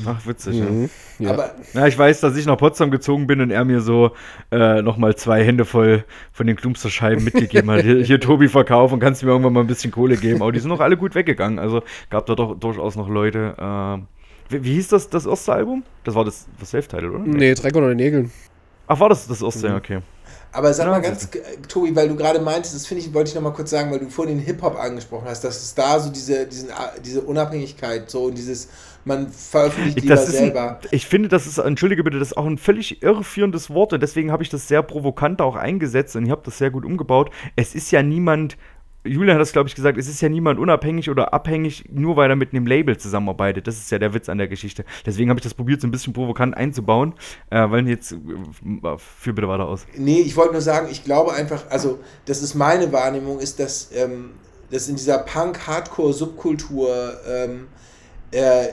[0.05, 0.56] Ach, witzig.
[0.56, 0.82] Mhm.
[0.85, 0.89] Ja.
[1.24, 4.10] Aber Ja, ich weiß, dass ich nach Potsdam gezogen bin und er mir so
[4.51, 7.82] äh, nochmal zwei Hände voll von den Klumpsterscheiben mitgegeben hat.
[7.82, 10.43] Hier, hier Tobi, verkauf und kannst du mir irgendwann mal ein bisschen Kohle geben.
[10.43, 11.59] Aber die sind noch alle gut weggegangen.
[11.59, 13.55] Also gab da doch durchaus noch Leute.
[13.59, 14.02] Äh,
[14.48, 15.84] wie, wie hieß das, das erste Album?
[16.05, 17.18] Das war das, das Self-Title, oder?
[17.24, 18.30] nee, Dreck unter den Nägeln.
[18.86, 19.68] Ach, war das das erste?
[19.68, 19.72] Mhm.
[19.72, 20.01] Ja, okay.
[20.52, 21.38] Aber sag Ja, mal ganz, äh,
[21.68, 23.98] Tobi, weil du gerade meintest, das finde ich, wollte ich noch mal kurz sagen, weil
[23.98, 28.10] du vorhin den Hip-Hop angesprochen hast, dass es da so diese, diesen, äh, diese Unabhängigkeit,
[28.10, 28.68] so und dieses,
[29.06, 30.80] man veröffentlicht lieber Das selber.
[30.82, 34.02] ein, ich finde, das ist, entschuldige bitte, das ist auch ein völlig irreführendes Wort und
[34.02, 37.30] deswegen habe ich das sehr provokant auch eingesetzt und ich habe das sehr gut umgebaut.
[37.54, 38.56] Es ist ja niemand,
[39.04, 42.30] Julian hat das glaube ich gesagt, es ist ja niemand unabhängig oder abhängig, nur weil
[42.30, 43.68] er mit einem Label zusammenarbeitet.
[43.68, 44.84] Das ist ja der Witz an der Geschichte.
[45.06, 47.14] Deswegen habe ich das probiert, so ein bisschen provokant einzubauen,
[47.50, 48.16] äh, weil jetzt, äh,
[48.98, 49.86] führ bitte weiter aus.
[49.96, 53.90] Nee, ich wollte nur sagen, ich glaube einfach, also das ist meine Wahrnehmung, ist, dass,
[53.94, 54.30] ähm,
[54.72, 56.88] dass in dieser Punk-Hardcore-Subkultur
[57.28, 57.68] ähm,
[58.32, 58.66] äh,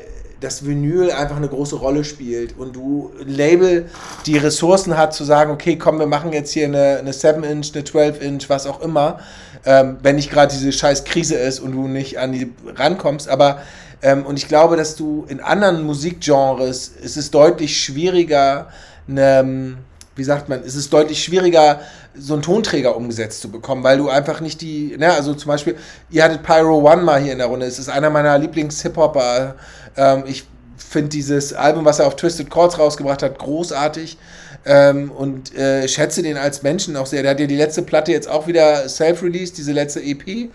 [0.44, 3.90] das Vinyl einfach eine große Rolle spielt und du Label
[4.26, 7.84] die Ressourcen hat zu sagen, okay, komm, wir machen jetzt hier eine, eine 7-Inch, eine
[7.84, 9.20] 12-Inch, was auch immer,
[9.66, 13.62] ähm, wenn nicht gerade diese scheiß Krise ist und du nicht an die rankommst, aber
[14.02, 18.68] ähm, und ich glaube, dass du in anderen Musikgenres ist es deutlich schwieriger,
[19.08, 19.78] eine,
[20.16, 21.82] wie sagt man, es ist deutlich schwieriger,
[22.16, 25.76] so einen Tonträger umgesetzt zu bekommen, weil du einfach nicht die, ne, also zum Beispiel,
[26.12, 29.56] ihr hattet Pyro One mal hier in der Runde, es ist einer meiner Lieblings-Hip-Hopper.
[29.98, 30.46] Ähm, ich
[30.78, 34.18] finde dieses Album, was er auf Twisted Chords rausgebracht hat, großartig
[34.66, 37.24] ähm, und äh, schätze den als Menschen auch sehr.
[37.24, 40.50] Der hat ja die letzte Platte jetzt auch wieder self-released, diese letzte EP.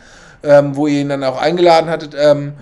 [0.44, 2.14] Ähm, wo ihr ihn dann auch eingeladen hattet.
[2.16, 2.52] Ähm,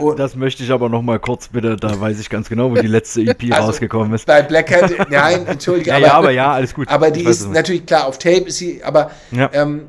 [0.00, 2.76] und- Das möchte ich aber noch mal kurz bitte, da weiß ich ganz genau, wo
[2.76, 4.24] die letzte EP Also, rausgekommen ist.
[4.26, 6.88] bei Black Hat, nein, entschuldige, Ja, ja, aber ja, alles gut.
[6.88, 9.50] Aber die ist natürlich klar, auf Tape ist sie, aber Ja.
[9.52, 9.82] ähm,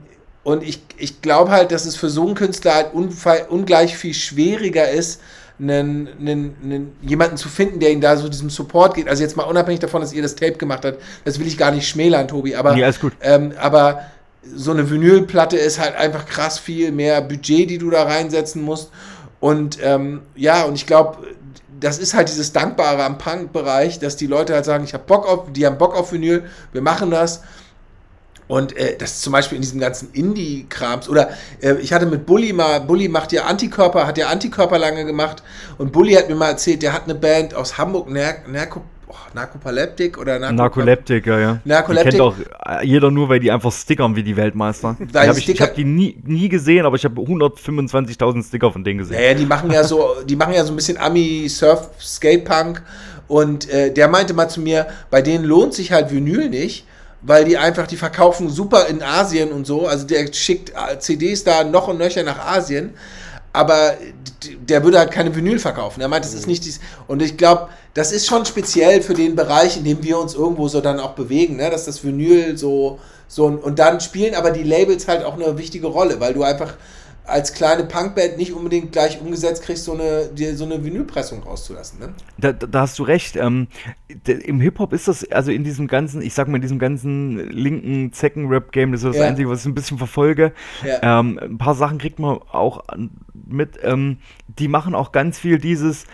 [0.43, 2.87] und ich, ich glaube halt, dass es für so einen Künstler halt
[3.49, 5.21] ungleich viel schwieriger ist,
[5.59, 9.07] einen, einen, einen, jemanden zu finden, der ihn da so diesem Support geht.
[9.09, 11.71] Also jetzt mal unabhängig davon, dass ihr das Tape gemacht habt, das will ich gar
[11.71, 13.13] nicht schmälern, Tobi, aber, Nee, alles gut.
[13.21, 14.01] ähm, aber
[14.43, 18.91] so eine Vinylplatte ist halt einfach krass viel mehr Budget, die du da reinsetzen musst.
[19.39, 21.17] Und ähm, ja, und ich glaube,
[21.79, 25.27] das ist halt dieses Dankbare am Punk-Bereich, dass die Leute halt sagen, ich habe Bock
[25.27, 27.43] auf, die haben Bock auf Vinyl, wir machen das.
[28.47, 31.09] Und äh, das ist zum Beispiel in diesem ganzen Indie-Krams.
[31.09, 31.31] Oder
[31.61, 35.43] äh, ich hatte mit Bully mal, Bully macht ja Antikörper, hat ja Antikörper lange gemacht.
[35.77, 39.15] Und Bully hat mir mal erzählt, der hat eine Band aus Hamburg, Ner Nerko, oh,
[39.33, 41.59] Narkopaleptik oder Narko Narkoleptik, ja, ja.
[41.63, 42.11] Narkoleptik.
[42.11, 42.35] Die kennt auch
[42.65, 44.95] äh, jeder nur, weil die einfach stickern wie die Weltmeister.
[44.99, 48.83] Die hab ich ich habe die nie, nie gesehen, aber ich habe 125.000 Sticker von
[48.83, 49.17] denen gesehen.
[49.17, 52.81] Naja, die machen ja so, die machen ja so ein bisschen Ami-Surf, Skatepunk.
[53.27, 56.85] Und äh, der meinte mal zu mir, bei denen lohnt sich halt Vinyl nicht,
[57.21, 59.87] weil die einfach, die verkaufen super in Asien und so.
[59.87, 62.93] Also der schickt äh, CDs da noch und nöcher nach Asien.
[63.57, 63.97] Aber
[64.69, 65.99] der würde halt keine Vinyl verkaufen.
[65.99, 66.79] Er meint, das ist nicht dies.
[67.07, 70.67] Und ich glaube, das ist schon speziell für den Bereich, in dem wir uns irgendwo
[70.67, 71.71] so dann auch bewegen, ne?
[71.71, 73.45] dass das Vinyl so, so.
[73.47, 76.75] Und dann spielen aber die Labels halt auch eine wichtige Rolle, weil du einfach
[77.25, 81.99] als kleine Punkband nicht unbedingt gleich umgesetzt kriegst, so eine, dir so eine Vinylpressung rauszulassen.
[81.99, 82.13] Ne?
[82.37, 83.35] Da, da hast du recht.
[83.35, 83.67] Ähm,
[84.25, 88.13] Im Hip-Hop ist das, also in diesem ganzen, ich sag mal, in diesem ganzen linken
[88.13, 89.25] Zecken-Rap-Game, das ist das Ja.
[89.25, 90.53] Einzige, was ich ein bisschen verfolge.
[90.85, 91.19] Ja.
[91.19, 92.83] Ähm, ein paar Sachen kriegt man auch
[93.49, 93.79] mit.
[93.83, 94.17] Ähm,
[94.47, 96.05] die machen auch ganz viel dieses,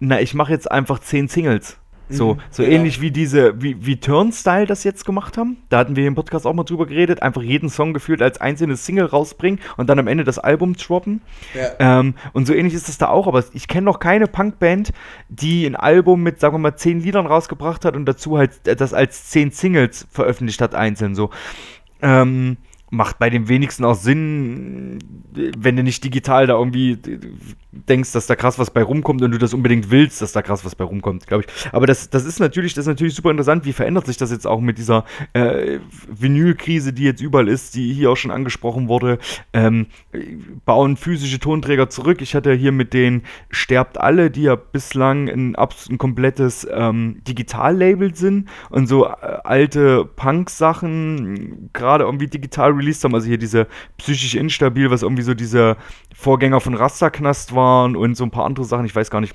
[0.00, 1.78] na, ich mache jetzt einfach zehn Singles.
[2.10, 2.74] So, Mhm, so genau.
[2.76, 5.56] ähnlich wie diese, wie, wie Turnstyle das jetzt gemacht haben.
[5.70, 8.84] Da hatten wir im Podcast auch mal drüber geredet, einfach jeden Song gefühlt als einzelnes
[8.84, 11.22] Single rausbringen und dann am Ende das Album droppen.
[11.54, 12.00] Ja.
[12.00, 14.92] Ähm, und so ähnlich ist es da auch, aber ich kenne noch keine Punkband,
[15.30, 18.76] die ein Album mit, sagen wir mal, zehn Liedern rausgebracht hat und dazu halt äh,
[18.76, 21.30] das als zehn Singles veröffentlicht hat, einzeln so.
[22.02, 22.58] Ähm,
[22.94, 24.98] macht bei dem wenigsten auch Sinn,
[25.34, 26.98] wenn du nicht digital da irgendwie
[27.72, 30.64] denkst, dass da krass was bei rumkommt und du das unbedingt willst, dass da krass
[30.64, 31.72] was bei rumkommt, glaube ich.
[31.72, 33.64] Aber das, das ist natürlich, das ist natürlich super interessant.
[33.64, 37.92] Wie verändert sich das jetzt auch mit dieser äh, Vinylkrise, die jetzt überall ist, die
[37.92, 39.18] hier auch schon angesprochen wurde?
[39.52, 39.86] Ähm,
[40.64, 42.22] bauen physische Tonträger zurück.
[42.22, 48.14] Ich hatte hier mit den Sterbt alle, die ja bislang ein, ein komplettes ähm, Digitallabel
[48.14, 49.10] sind und so äh,
[49.44, 53.14] alte Punk-Sachen gerade irgendwie digital released haben.
[53.14, 53.66] Also hier diese
[53.96, 55.76] psychisch instabil, was irgendwie so diese
[56.14, 58.86] Vorgänger von Rasterknast waren und so ein paar andere Sachen.
[58.86, 59.34] Ich weiß gar nicht.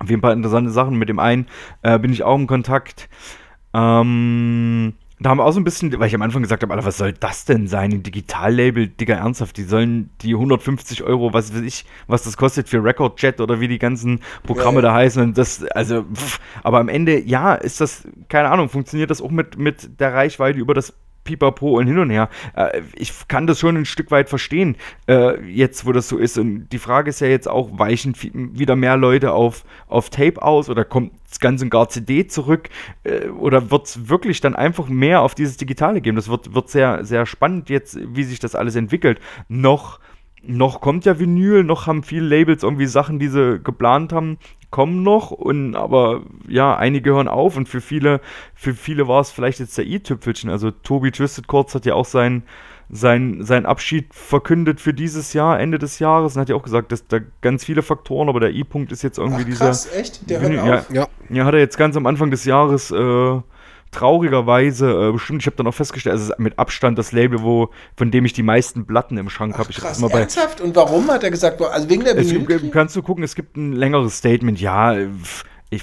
[0.00, 0.98] Auf jeden Fall interessante Sachen.
[0.98, 1.46] Mit dem einen
[1.82, 3.08] äh, bin ich auch im Kontakt.
[3.72, 6.84] Ähm, da haben wir auch so ein bisschen, weil ich am Anfang gesagt habe, Alter,
[6.84, 7.92] was soll das denn sein?
[7.92, 12.68] Ein Digitallabel, Digga, ernsthaft, die sollen die 150 Euro, was weiß ich, was das kostet
[12.68, 14.88] für Recordjet oder wie die ganzen Programme Ja, ja.
[14.90, 15.22] da heißen.
[15.22, 19.30] Und das, also, pff, aber am Ende, ja, ist das, keine Ahnung, funktioniert das auch
[19.30, 20.92] mit, mit der Reichweite über das
[21.24, 22.28] Pipapo und hin und her.
[22.54, 24.76] Äh, ich kann das schon ein Stück weit verstehen,
[25.08, 26.38] äh, jetzt wo das so ist.
[26.38, 28.14] Und die Frage ist ja jetzt auch, weichen
[28.54, 32.68] wieder mehr Leute auf, auf Tape aus oder kommt das Ganze und gar CD zurück?
[33.02, 36.16] Äh, oder wird es wirklich dann einfach mehr auf dieses Digitale gehen?
[36.16, 39.20] Das wird, wird sehr, sehr spannend jetzt, wie sich das alles entwickelt.
[39.48, 39.98] Noch
[40.46, 44.38] noch kommt ja Vinyl, noch haben viele Labels irgendwie Sachen, die sie geplant haben,
[44.70, 48.20] kommen noch und aber ja, einige hören auf und für viele,
[48.54, 50.50] für viele war es vielleicht jetzt der i-Tüpfelchen.
[50.50, 52.42] Also Tobi Twisted Chords hat ja auch sein,
[52.90, 56.92] sein, sein Abschied verkündet für dieses Jahr, Ende des Jahres und hat ja auch gesagt,
[56.92, 59.66] dass da ganz viele Faktoren, aber der i-Punkt ist jetzt irgendwie Ach, dieser.
[59.66, 60.28] krass, echt?
[60.28, 60.90] Der hört ja, auf?
[60.90, 61.06] Ja.
[61.30, 63.40] ja, hat er jetzt ganz am Anfang des Jahres äh,
[63.94, 65.42] traurigerweise äh, bestimmt.
[65.42, 68.32] Ich habe dann auch festgestellt, es ist mit Abstand das Label, wo, von dem ich
[68.32, 69.72] die meisten Platten im Schrank habe.
[69.72, 70.60] Krass, immer bei, ernsthaft?
[70.60, 72.70] Und warum hat er gesagt, also wegen der Vinyl?
[72.70, 74.60] kannst du gucken, es gibt ein längeres Statement.
[74.60, 74.94] Ja,
[75.70, 75.82] ich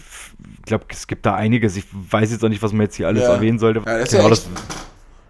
[0.65, 1.75] glaube, es gibt da einiges.
[1.75, 3.33] Ich weiß jetzt auch nicht, was man jetzt hier alles Ja.
[3.33, 3.79] erwähnen sollte.
[3.79, 4.47] Ja, das ist Genau, ja das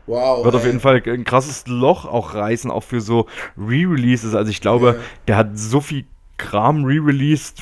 [0.07, 0.43] wow.
[0.43, 0.67] wird auf ey.
[0.67, 3.27] jeden Fall ein krasses Loch auch reißen, auch für so
[3.57, 4.35] Re-Releases.
[4.35, 5.03] Also ich glaube, Ja.
[5.27, 6.05] der hat so viel
[6.37, 7.61] Kram re-released,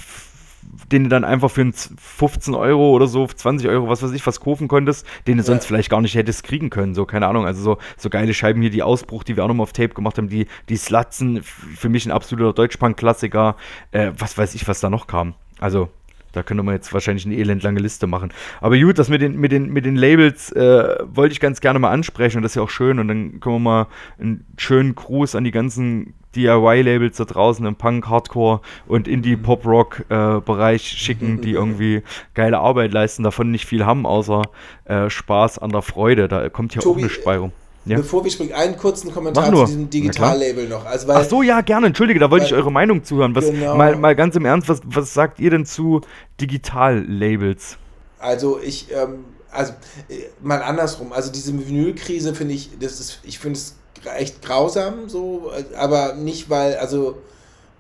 [0.92, 4.12] den du dann einfach für ein z- 15 Euro oder so, 20 Euro, was weiß
[4.12, 5.68] ich, was kaufen konntest, den du sonst Ja.
[5.68, 6.94] vielleicht gar nicht hättest kriegen können.
[6.96, 7.46] So, keine Ahnung.
[7.46, 10.18] Also so, so geile Scheiben hier, die Ausbruch, die wir auch nochmal auf Tape gemacht
[10.18, 13.56] haben, die, die Slatzen, für mich ein absoluter Deutschpunk-Klassiker.
[13.92, 15.36] Äh, was weiß ich, was da noch kam.
[15.60, 15.90] Also,
[16.32, 18.32] da könnte man jetzt wahrscheinlich eine elendlange Liste machen.
[18.62, 21.80] Aber gut, das mit den, mit den, mit den Labels äh, wollte ich ganz gerne
[21.80, 23.00] mal ansprechen und das ist ja auch schön.
[23.00, 23.88] Und dann können wir mal
[24.20, 31.42] einen schönen Gruß an die ganzen DIY-Labels da draußen im Punk, Hardcore und Indie-Pop-Rock-Bereich schicken,
[31.42, 32.04] die irgendwie
[32.36, 34.44] geile Arbeit leisten, davon nicht viel haben, außer
[34.86, 36.28] äh, Spaß an der Freude.
[36.28, 37.52] Da kommt ja Tobi, auch eine rum.
[37.86, 37.98] Ja?
[37.98, 39.90] Bevor wir springen, einen kurzen Kommentar zu diesem.
[39.90, 40.86] Digitallabel noch.
[40.86, 41.88] Also, weil, Ach so, ja, gerne.
[41.88, 43.34] Entschuldige, da wollte ich Weil- eure Meinung zuhören.
[43.36, 43.76] Was, Genau.
[43.76, 46.02] mal, mal ganz im Ernst, was, was sagt ihr denn zu
[46.40, 47.78] Digital-Labels?
[48.20, 49.74] Also ich, ähm, also
[50.10, 51.14] äh, mal andersrum.
[51.14, 53.76] Also diese Vinylkrise finde ich, das ist, ich finde es
[54.18, 57.18] echt grausam, so, aber nicht weil, also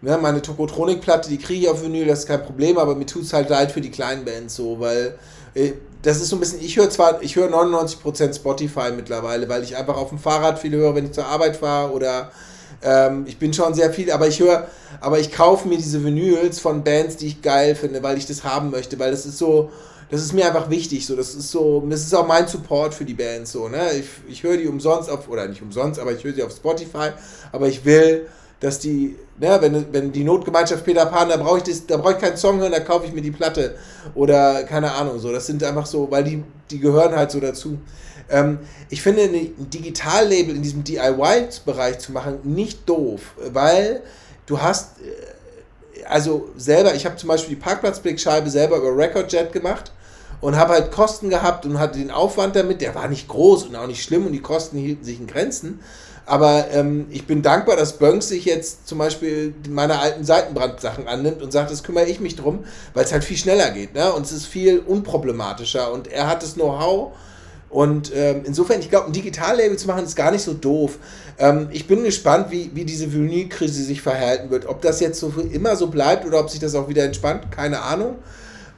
[0.01, 3.23] ne, meine Tokotronik-Platte, die kriege ich auf Vinyl, das ist kein Problem, aber mir tut
[3.23, 5.17] es halt leid für die kleinen Bands so, weil
[5.55, 9.63] äh, das ist so ein bisschen, ich höre zwar, ich höre 99% Spotify mittlerweile, weil
[9.63, 12.31] ich einfach auf dem Fahrrad viel höre, wenn ich zur Arbeit fahre oder
[12.81, 14.67] ähm, ich bin schon sehr viel, aber ich höre,
[15.01, 18.43] aber ich kaufe mir diese Vinyls von Bands, die ich geil finde, weil ich das
[18.43, 19.69] haben möchte, weil das ist so,
[20.09, 23.05] das ist mir einfach wichtig, so, das ist so, das ist auch mein Support für
[23.05, 26.23] die Bands, so, ne, ich, ich höre die umsonst auf, oder nicht umsonst, aber ich
[26.23, 27.09] höre sie auf Spotify,
[27.51, 28.27] aber ich will,
[28.59, 32.37] dass die, ne, wenn, wenn die Notgemeinschaft Peter Pan, da brauche ich das, ich keinen
[32.37, 33.75] Song hören, da kaufe ich mir die Platte
[34.15, 37.79] oder keine Ahnung, so, das sind einfach so, weil die, die gehören halt so dazu.
[38.29, 38.59] Ähm,
[38.89, 44.01] ich finde ein Digitallabel in diesem DIY-Bereich zu machen nicht doof, weil
[44.45, 49.91] du hast, äh, also selber, ich habe zum Beispiel die Parkplatzblickscheibe selber über Recordjet gemacht
[50.41, 53.75] und habe halt Kosten gehabt und hatte den Aufwand damit, der war nicht groß und
[53.75, 55.79] auch nicht schlimm und die Kosten hielten sich in Grenzen.
[56.29, 61.41] Aber ähm, ich bin dankbar, dass Bönks sich jetzt zum Beispiel meine alten Seitenbrandsachen annimmt
[61.41, 63.95] und sagt, das kümmere ich mich drum, weil es halt viel schneller geht.
[63.95, 64.13] Ne?
[64.13, 65.91] Und es ist viel unproblematischer.
[65.91, 67.13] Und er hat das Know-how,
[67.69, 70.99] Und ähm, insofern, ich glaube, ein Digitallabel zu machen, ist gar nicht so doof.
[71.39, 74.67] Ähm, ich bin gespannt, wie, wie diese Vinylkrise sich verhalten wird.
[74.67, 77.81] Ob das jetzt so immer so bleibt oder ob sich das auch wieder entspannt, keine
[77.81, 78.17] Ahnung.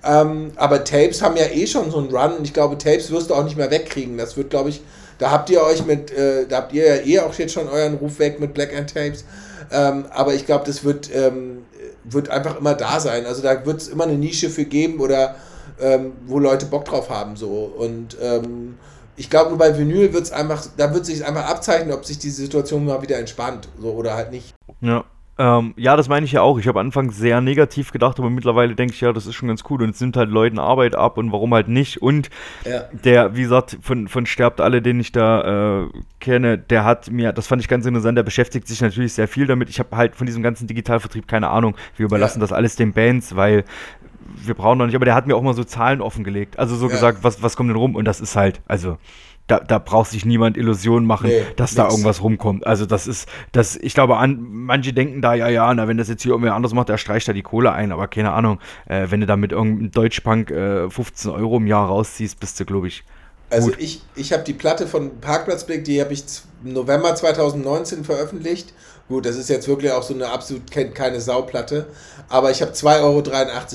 [0.04, 3.30] Ähm, aber Tapes haben ja eh schon so einen Run und ich glaube, Tapes wirst
[3.30, 4.18] du auch nicht mehr wegkriegen.
[4.18, 4.82] Das wird, glaube ich,
[5.22, 7.94] da habt ihr euch mit, äh, da habt ihr ja eh auch jetzt schon euren
[7.94, 9.24] Ruf weg mit Black and Tapes.
[9.72, 11.60] Ähm, aber ich glaube, das wird, ähm,
[12.04, 13.28] wird einfach immer da sein.
[13.28, 15.36] Also da wird es immer eine Nische für geben oder
[15.80, 17.36] ähm, wo Leute Bock drauf haben.
[17.36, 17.72] So.
[17.78, 18.80] Und ähm,
[19.16, 22.18] ich glaube, nur bei Vinyl wird es einfach, da wird sich einfach abzeichnen, ob sich
[22.18, 24.56] die Situation mal wieder entspannt so, oder halt nicht.
[24.82, 25.06] Ja.
[25.44, 26.60] Ähm, ja, das meine ich ja auch.
[26.60, 29.64] Ich habe anfangs sehr negativ gedacht, aber mittlerweile denke ich, ja, das ist schon ganz
[29.72, 32.00] cool und es nimmt halt Leuten Arbeit ab und warum halt nicht.
[32.00, 32.30] Und
[32.64, 32.84] Ja.
[32.92, 35.88] der, wie gesagt, von, von Sterbt alle, den ich da äh,
[36.20, 39.48] kenne, der hat mir, das fand ich ganz interessant, der beschäftigt sich natürlich sehr viel
[39.48, 39.68] damit.
[39.72, 41.76] Ich habe halt von diesem ganzen Digitalvertrieb keine Ahnung.
[41.98, 42.42] Wir überlassen Ja.
[42.42, 43.64] das alles den Bands, weil
[44.46, 46.60] wir brauchen noch nicht, aber der hat mir auch mal so Zahlen offengelegt.
[46.60, 46.92] Also so Ja.
[46.92, 47.96] gesagt, was, was kommt denn rum?
[47.96, 48.98] Und das ist halt, also.
[49.52, 51.94] Da, da braucht sich niemand Illusionen machen, Nee, dass da nix.
[51.94, 52.66] irgendwas rumkommt.
[52.66, 56.08] Also das ist, das, ich glaube, an, manche denken da, ja, ja, na, wenn das
[56.08, 59.08] jetzt hier irgendwer anders macht, der streicht da die Kohle ein, aber keine Ahnung, äh,
[59.10, 62.88] wenn du da mit irgendeinem Deutschpunk äh, 15 Euro im Jahr rausziehst, bist du, glaube
[62.88, 63.04] ich,
[63.50, 63.80] Also Gut.
[63.80, 66.24] ich, ich habe die Platte von Parkplatzblick, die habe ich
[66.64, 68.74] November 2019 veröffentlicht.
[69.10, 71.88] Gut, das ist jetzt wirklich auch so eine absolut kennt keine Sauplatte.
[72.30, 73.22] Aber ich habe 2,83 Euro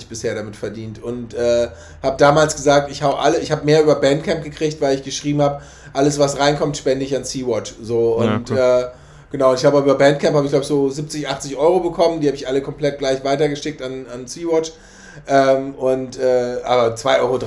[0.08, 1.68] bisher damit verdient und äh,
[2.02, 5.42] habe damals gesagt, ich hau alle, ich habe mehr über Bandcamp gekriegt, weil ich geschrieben
[5.42, 5.60] habe,
[5.92, 7.74] alles was reinkommt, spende ich an Sea-Watch.
[7.82, 8.58] So Ja, und cool.
[8.58, 8.84] äh,
[9.30, 12.36] genau, ich habe über Bandcamp habe ich glaube so 70, 80 Euro bekommen, die habe
[12.36, 14.72] ich alle komplett gleich weitergeschickt an, an Sea-Watch.
[15.26, 17.38] Ähm, und äh, aber 2,83 Euro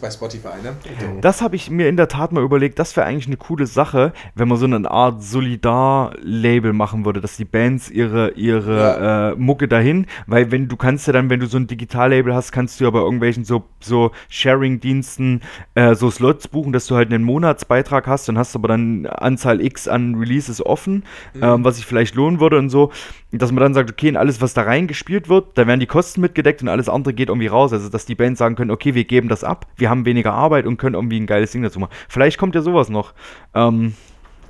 [0.00, 0.76] bei Spotify, ne?
[1.20, 4.12] Das habe ich mir in der Tat mal überlegt, das wäre eigentlich eine coole Sache,
[4.34, 9.68] wenn man so eine Art Solidar-Label machen würde, dass die Bands ihre, ihre äh, Mucke
[9.68, 12.84] dahin, weil wenn du kannst ja dann, wenn du so ein Digitallabel hast, kannst du
[12.84, 15.42] ja bei irgendwelchen so, so Sharing-Diensten
[15.74, 19.06] äh, so Slots buchen, dass du halt einen Monatsbeitrag hast, dann hast du aber dann
[19.06, 21.04] Anzahl X an Releases offen,
[21.40, 22.90] ähm, was sich vielleicht lohnen würde und so,
[23.32, 26.20] dass man dann sagt, okay, und alles, was da reingespielt wird, da werden die Kosten
[26.20, 27.72] mitgedeckt und alles andere geht irgendwie raus.
[27.72, 30.66] Also, dass die Bands sagen können, okay, wir geben das ab, wir haben weniger Arbeit
[30.66, 31.92] und können irgendwie ein geiles Ding dazu machen.
[32.08, 33.12] Vielleicht kommt ja sowas noch.
[33.54, 33.94] Ähm,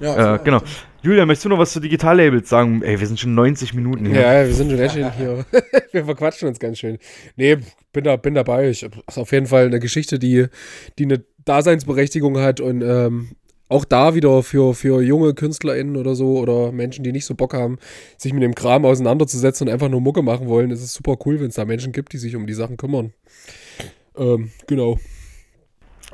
[0.01, 0.61] Ja, äh, genau.
[1.03, 2.83] Julia, möchtest du noch was zu Digitallabels sagen?
[2.83, 4.21] Ey, wir sind schon 90 Minuten hier.
[4.21, 5.45] Ja, wir sind schon echt hier.
[5.93, 6.99] wir verquatschen uns ganz schön.
[7.37, 7.59] Nee,
[7.93, 8.69] bin, da, bin dabei.
[8.69, 10.47] Ich, ist auf jeden Fall eine Geschichte, die,
[10.99, 13.31] die eine Daseinsberechtigung hat und ähm,
[13.69, 17.55] auch da wieder für, für junge KünstlerInnen oder so oder Menschen, die nicht so Bock
[17.55, 17.79] haben,
[18.17, 20.71] sich mit dem Kram auseinanderzusetzen und einfach nur Mucke machen wollen.
[20.71, 23.13] Es ist super cool, wenn es da Menschen gibt, die sich um die Sachen kümmern.
[24.17, 24.99] Ähm, genau.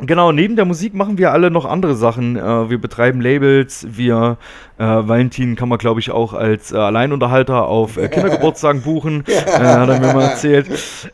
[0.01, 2.37] Genau, neben der Musik machen wir alle noch andere Sachen.
[2.37, 4.39] Äh, wir betreiben Labels, wir,
[4.77, 9.37] äh, Valentin kann man, glaube ich, auch als äh, Alleinunterhalter auf äh, Kindergeburtstagen buchen, äh,
[9.53, 10.66] hat er mir mal erzählt.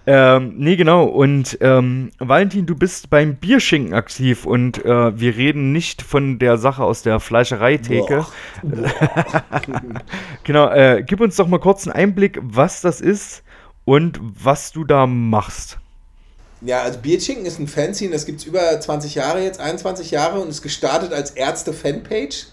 [0.06, 5.72] Ähm, nee, genau, und ähm, Valentin, du bist beim Bierschinken aktiv und äh, wir reden
[5.72, 8.26] nicht von der Sache aus der Fleischereitheke.
[10.44, 13.42] Genau, äh, gib uns doch mal kurz einen Einblick, was das ist
[13.84, 15.78] und was du da machst.
[16.62, 20.40] Ja, also Bierchinken ist ein Fanzine, das gibt es über 20 Jahre jetzt, 21 Jahre
[20.40, 22.46] und ist gestartet als Ärzte-Fanpage.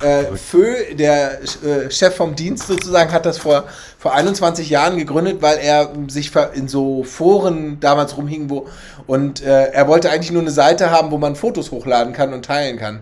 [0.00, 3.64] Äh, Fö, der äh, Chef vom Dienst sozusagen, hat das vor,
[3.98, 8.66] vor 21 Jahren gegründet, weil er sich in so Foren damals rumhing, wo
[9.06, 12.44] und äh, er wollte eigentlich nur eine Seite haben, wo man Fotos hochladen kann und
[12.44, 13.00] teilen kann.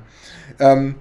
[0.58, 0.96] Ähm,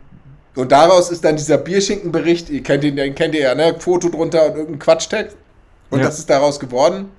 [0.56, 3.76] und daraus ist dann dieser Bierschinkenbericht, ihr kennt ihn, den kennt ihr ja, ne?
[3.80, 5.30] Foto drunter und irgendein Quatschtag.
[5.90, 6.06] Und Ja.
[6.06, 7.10] das ist daraus geworden.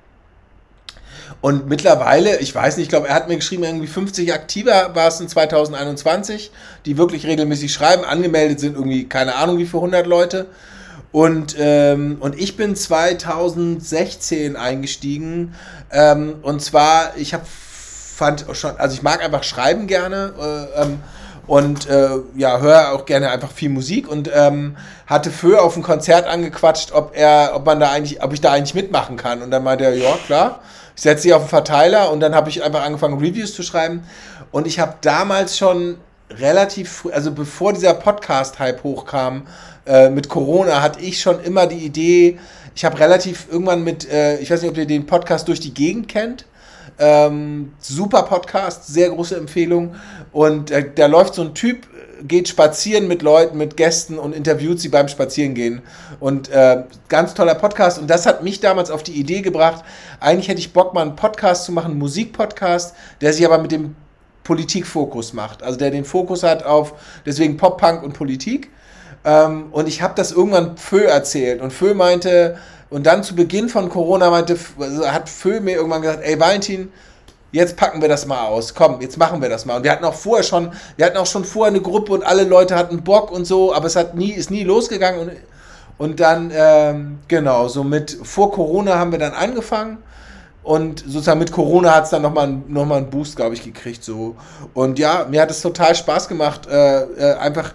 [1.40, 5.08] Und mittlerweile, ich weiß nicht, ich glaube, er hat mir geschrieben, irgendwie 50 Aktiver war
[5.08, 6.50] es in 2021,
[6.84, 8.04] die wirklich regelmäßig schreiben.
[8.04, 10.46] Angemeldet sind irgendwie, keine Ahnung, wie viele 100 Leute.
[11.12, 15.54] Und, ähm, und ich bin 2016 eingestiegen.
[15.90, 17.44] Ähm, und zwar, ich habe
[18.20, 20.34] fand schon, also ich mag einfach schreiben gerne.
[20.38, 21.00] Äh, ähm,
[21.46, 24.76] und äh, ja, höre auch gerne einfach viel Musik und ähm,
[25.06, 28.52] hatte Fö auf ein Konzert angequatscht, ob er, ob man da eigentlich, ob ich da
[28.52, 29.42] eigentlich mitmachen kann.
[29.42, 30.60] Und dann meinte er, ja, klar.
[31.00, 34.02] Setze sie auf den Verteiler und dann habe ich einfach angefangen, Reviews zu schreiben.
[34.50, 35.96] Und ich habe damals schon
[36.28, 39.46] relativ früh, also bevor dieser Podcast-Hype hochkam,
[39.86, 42.38] äh, mit Corona, hatte ich schon immer die Idee,
[42.74, 45.72] ich habe relativ irgendwann mit, äh, ich weiß nicht, ob ihr den Podcast durch die
[45.72, 46.44] Gegend kennt.
[46.98, 49.94] Ähm, super Podcast, sehr große Empfehlung.
[50.32, 51.86] Und äh, da läuft so ein Typ,
[52.22, 55.82] geht spazieren mit Leuten, mit Gästen und interviewt sie beim Spazierengehen.
[56.18, 57.98] Und äh, ganz toller Podcast.
[57.98, 59.84] Und das hat mich damals auf die Idee gebracht,
[60.20, 63.72] eigentlich hätte ich Bock, mal einen Podcast zu machen, einen Musikpodcast, der sich aber mit
[63.72, 63.96] dem
[64.44, 65.62] Politikfokus macht.
[65.62, 66.94] Also der den Fokus hat auf
[67.26, 68.70] deswegen Pop, Punk und Politik.
[69.24, 71.60] Ähm, und ich habe das irgendwann Fö erzählt.
[71.60, 76.02] Und Fö meinte, und dann zu Beginn von Corona meinte, also hat Fö mir irgendwann
[76.02, 76.92] gesagt, ey Valentin,
[77.52, 78.74] jetzt packen wir das mal aus.
[78.74, 79.76] Komm, jetzt machen wir das mal.
[79.76, 82.44] Und wir hatten auch vorher schon, wir hatten auch schon vorher eine Gruppe und alle
[82.44, 85.20] Leute hatten Bock und so, aber es hat nie, ist nie losgegangen.
[85.20, 85.32] Und,
[85.98, 89.98] und dann, ähm, genau, so mit vor Corona haben wir dann angefangen.
[90.62, 94.04] Und sozusagen mit Corona hat es dann nochmal noch mal einen Boost, glaube ich, gekriegt.
[94.04, 94.36] So.
[94.74, 96.66] Und ja, mir hat es total Spaß gemacht.
[96.70, 97.72] Äh, äh, einfach,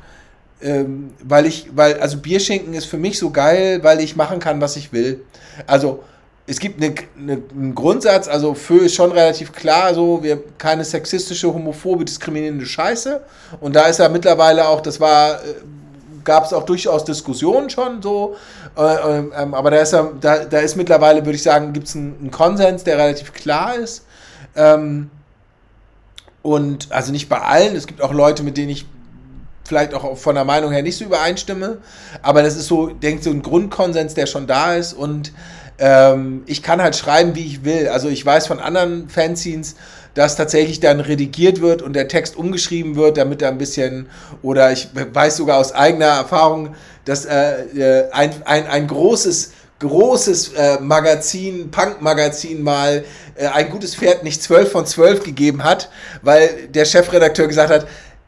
[0.61, 4.61] ähm, weil ich, weil, also Bierschenken ist für mich so geil, weil ich machen kann,
[4.61, 5.23] was ich will.
[5.65, 6.03] Also,
[6.47, 10.85] es gibt eine, eine, einen Grundsatz, also für ist schon relativ klar, so, wir keine
[10.85, 13.21] sexistische, homophobe, diskriminierende Scheiße.
[13.61, 15.55] Und da ist ja mittlerweile auch, das war, äh,
[16.23, 18.35] gab es auch durchaus Diskussionen schon so.
[18.77, 21.95] Äh, ähm, aber da ist, ja, da, da ist mittlerweile, würde ich sagen, gibt es
[21.95, 24.05] einen, einen, Konsens, der relativ klar ist.
[24.55, 25.09] Ähm,
[26.43, 28.85] und also nicht bei allen, es gibt auch Leute, mit denen ich
[29.63, 31.79] vielleicht auch von der Meinung her nicht so übereinstimme,
[32.21, 35.31] aber das ist so, denke so ein Grundkonsens, der schon da ist und
[35.77, 37.89] ähm, ich kann halt schreiben, wie ich will.
[37.89, 39.75] Also ich weiß von anderen Fanzines,
[40.13, 44.07] dass tatsächlich dann redigiert wird und der Text umgeschrieben wird, damit er ein bisschen,
[44.41, 50.53] oder ich weiß sogar aus eigener Erfahrung, dass äh, äh, ein, ein, ein großes großes
[50.53, 53.03] äh, Magazin, Punk-Magazin mal
[53.35, 55.89] äh, ein gutes Pferd nicht 12 von 12 gegeben hat,
[56.21, 57.87] weil der Chefredakteur gesagt hat,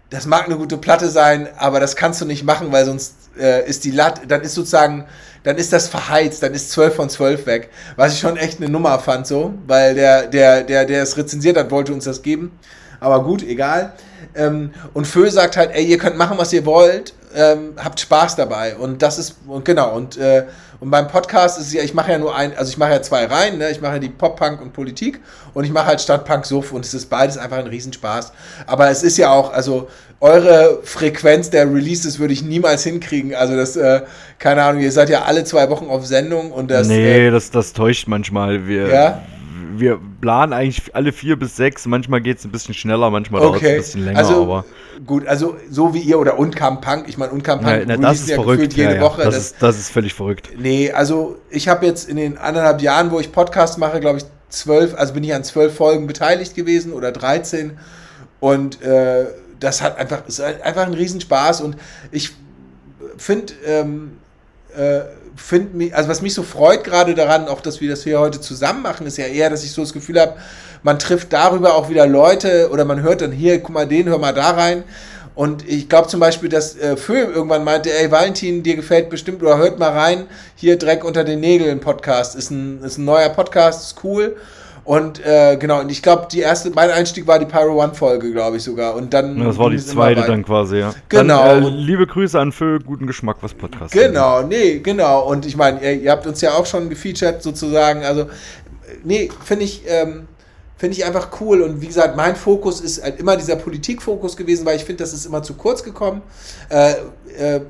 [0.10, 3.68] das mag eine gute Platte sein, aber das kannst du nicht machen, weil sonst äh,
[3.68, 5.06] ist die Latte, dann ist sozusagen
[5.44, 7.70] dann ist das verheizt, dann ist 12 von 12 weg.
[7.96, 11.58] Was ich schon echt eine Nummer fand, so, weil der, der, der, der es rezensiert
[11.58, 12.58] hat, wollte uns das geben.
[13.00, 13.94] Aber gut, egal.
[14.36, 18.36] Ähm, und Fö sagt halt, ey, ihr könnt machen, was ihr wollt, ähm, habt Spaß
[18.36, 18.76] dabei.
[18.76, 20.46] Und das ist, und genau, und, äh,
[20.80, 23.26] und beim Podcast ist ja, ich mache ja nur ein, also ich mache ja zwei
[23.26, 23.70] Reihen, ne?
[23.72, 25.20] ich mache ja die Pop-Punk und Politik
[25.54, 28.32] und ich mache halt Stadtpunk-Suff und es ist beides einfach ein Riesenspaß.
[28.68, 29.88] Aber es ist ja auch, also
[30.20, 33.36] eure Frequenz der Releases würde ich niemals hinkriegen.
[33.36, 34.02] Also das, äh,
[34.40, 36.88] keine Ahnung, ihr seid ja alle zwei Wochen auf Sendung und das.
[36.88, 38.68] Nee, äh, das, das täuscht manchmal.
[38.68, 39.22] Wir, ja?
[39.80, 41.86] wir planen eigentlich alle vier bis sechs.
[41.86, 44.20] Manchmal geht es ein bisschen schneller, manchmal dauert es ein bisschen länger.
[44.20, 44.66] Also, aber
[45.06, 47.06] gut, also so wie ihr oder Uncamp Punk.
[47.08, 48.74] Ich meine, Uncamp Punk ja, das ist ja verrückt.
[48.74, 49.24] jede ja, Woche.
[49.24, 50.50] Das, das, ist, das ist völlig verrückt.
[50.58, 54.26] Nee, also ich habe jetzt in den anderthalb Jahren, wo ich Podcast mache, glaube ich,
[54.50, 57.78] zwölf, also bin ich an zwölf Folgen beteiligt gewesen oder 13.
[58.40, 59.26] Und äh,
[59.60, 61.78] das hat einfach, ist halt einfach ein Riesenspaß und
[62.12, 62.32] ich
[63.18, 64.18] finde, ähm,
[64.76, 65.02] äh,
[65.36, 68.82] find also was mich so freut gerade daran, auch dass wir das hier heute zusammen
[68.82, 70.36] machen, ist ja eher, dass ich so das Gefühl habe,
[70.84, 74.18] man trifft darüber auch wieder Leute oder man hört dann hier, guck mal den, hör
[74.18, 74.84] mal da rein.
[75.36, 79.44] Und ich glaube zum Beispiel, dass äh, Föhm irgendwann meinte, ey Valentin, dir gefällt bestimmt
[79.44, 80.26] oder hört mal rein,
[80.56, 84.36] hier Dreck unter den Nägeln Podcast, ist ein, ist ein neuer Podcast, ist cool.
[84.88, 88.56] Und äh, genau, und ich glaube, die erste, mein Einstieg war die Pyro One-Folge, glaube
[88.56, 88.96] ich sogar.
[88.96, 89.38] Und dann.
[89.38, 90.94] Ja, das war die zweite dann quasi, ja.
[91.10, 91.44] Genau.
[91.44, 95.30] Dann, äh, liebe Grüße an Phil, guten Geschmack, was Podcast Genau, nee, genau.
[95.30, 98.06] Und ich meine, ihr, ihr, habt uns ja auch schon gefeatured sozusagen.
[98.06, 98.28] Also,
[99.04, 99.84] nee, finde ich.
[99.88, 100.30] Ähm,
[100.80, 101.64] Finde ich einfach cool.
[101.64, 105.12] Und wie gesagt, mein Fokus ist halt immer dieser Politikfokus gewesen, weil ich finde, das
[105.12, 106.22] ist immer zu kurz gekommen.
[106.70, 106.92] Äh,
[107.36, 107.62] äh,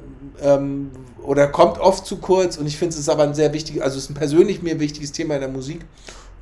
[0.44, 0.92] ähm,
[1.24, 2.58] oder kommt oft zu kurz.
[2.58, 4.78] Und ich finde, es ist aber ein sehr wichtiges, also es ist ein persönlich mir
[4.82, 5.86] wichtiges Thema in der Musik.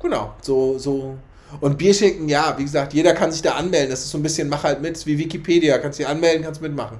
[0.06, 1.16] Genau, so, so.
[1.60, 3.90] Und Bierschicken, ja, wie gesagt, jeder kann sich da anmelden.
[3.90, 5.78] Das ist so ein bisschen, mach halt mit, wie Wikipedia.
[5.78, 6.98] Kannst dich anmelden, kannst mitmachen.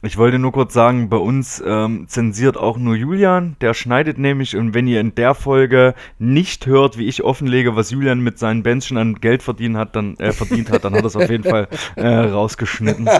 [0.00, 4.54] Ich wollte nur kurz sagen, bei uns ähm, zensiert auch nur Julian, der schneidet nämlich
[4.54, 8.62] und wenn ihr in der Folge nicht hört, wie ich offenlege, was Julian mit seinen
[8.62, 11.30] Bands schon an Geld verdient hat, dann äh, verdient hat, dann hat er es auf
[11.30, 13.08] jeden Fall äh, rausgeschnitten.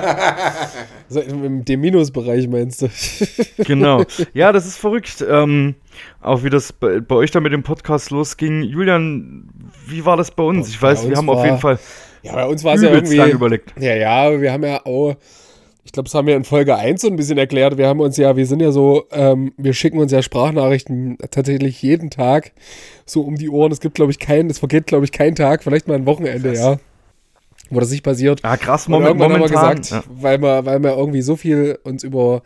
[1.07, 2.89] Also im Minusbereich meinst du?
[3.65, 4.05] genau.
[4.33, 5.25] Ja, das ist verrückt.
[5.29, 5.75] Ähm,
[6.21, 8.63] auch wie das bei, bei, euch da mit dem Podcast losging.
[8.63, 9.49] Julian,
[9.87, 10.69] wie war das bei uns?
[10.69, 11.79] Ich weiß, uns wir haben auf jeden Fall.
[12.23, 13.19] Ja, bei uns war es ja irgendwie.
[13.31, 13.75] Überlegt.
[13.79, 15.17] Ja, ja, wir haben ja auch
[15.85, 17.77] ich glaube, das haben wir in Folge 1 so ein bisschen erklärt.
[17.77, 21.81] Wir haben uns ja, wir sind ja so, ähm, wir schicken uns ja Sprachnachrichten tatsächlich
[21.83, 22.53] jeden Tag
[23.05, 23.71] so um die Ohren.
[23.71, 26.49] Es gibt, glaube ich, keinen, es vergeht, glaube ich, kein Tag, vielleicht mal ein Wochenende,
[26.49, 26.59] krass.
[26.59, 26.77] ja.
[27.75, 28.41] Wo das nicht passiert.
[28.43, 29.43] Ja, krass, Moment, momentan.
[29.43, 30.03] Haben wir gesagt, ja.
[30.21, 32.43] weil, wir, weil wir irgendwie so viel uns über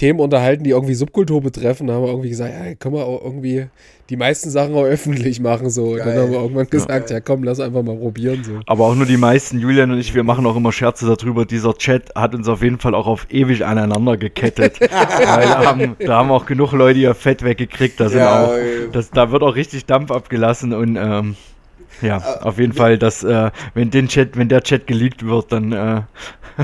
[0.00, 1.86] Themen unterhalten, die irgendwie Subkultur betreffen.
[1.86, 3.66] Da haben wir irgendwie gesagt, ja, können wir auch irgendwie
[4.08, 5.68] die meisten Sachen auch öffentlich machen.
[5.68, 5.96] So.
[5.96, 7.16] Dann haben wir irgendwann gesagt, ja.
[7.16, 7.20] ja.
[7.20, 8.42] komm, lass einfach mal probieren.
[8.42, 8.60] So.
[8.64, 11.44] Aber auch nur die meisten, Julian und ich, wir machen auch immer Scherze darüber.
[11.44, 14.80] Dieser Chat hat uns auf jeden Fall auch auf ewig aneinander gekettet.
[14.80, 18.00] Weil da haben, da haben auch genug Leute ihr Fett weggekriegt.
[18.00, 18.54] Da, sind ja, auch,
[18.92, 21.36] das, da wird auch richtig Dampf abgelassen und ähm,
[22.02, 25.72] ja, auf jeden Fall, dass äh, wenn den Chat, wenn der Chat geleakt wird, dann.
[25.72, 26.02] Äh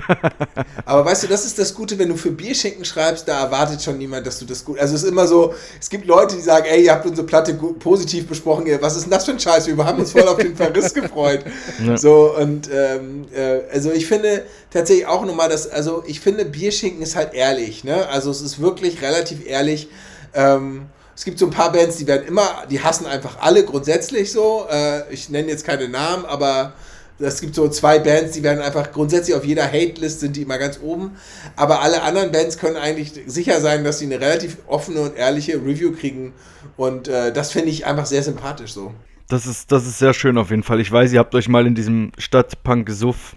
[0.84, 3.98] Aber weißt du, das ist das Gute, wenn du für Bierschinken schreibst, da erwartet schon
[3.98, 4.78] niemand, dass du das gut.
[4.78, 7.54] Also es ist immer so, es gibt Leute, die sagen, ey, ihr habt unsere Platte
[7.54, 9.66] positiv besprochen, was ist denn das für ein Scheiß?
[9.66, 11.44] Wir haben uns voll auf den Verriss gefreut.
[11.84, 11.96] Ja.
[11.96, 17.02] So und ähm, äh, also ich finde tatsächlich auch nochmal, dass also ich finde Bierschinken
[17.02, 18.08] ist halt ehrlich, ne?
[18.08, 19.88] Also es ist wirklich relativ ehrlich.
[20.32, 20.86] Ähm,
[21.16, 24.66] Es gibt so ein paar Bands, die werden immer, die hassen einfach alle grundsätzlich so.
[24.70, 26.74] Äh, ich nenne jetzt keine Namen, aber
[27.18, 30.58] es gibt so zwei Bands, die werden einfach grundsätzlich auf jeder Hate-List sind die immer
[30.58, 31.16] ganz oben.
[31.56, 35.54] Aber alle anderen Bands können eigentlich sicher sein, dass sie eine relativ offene und ehrliche
[35.54, 36.34] Review kriegen.
[36.76, 38.92] Und äh, das finde ich einfach sehr sympathisch so.
[39.28, 40.80] Das ist, das ist sehr schön auf jeden Fall.
[40.80, 43.36] Ich weiß, ihr habt euch mal in diesem Stadtpunk-Suff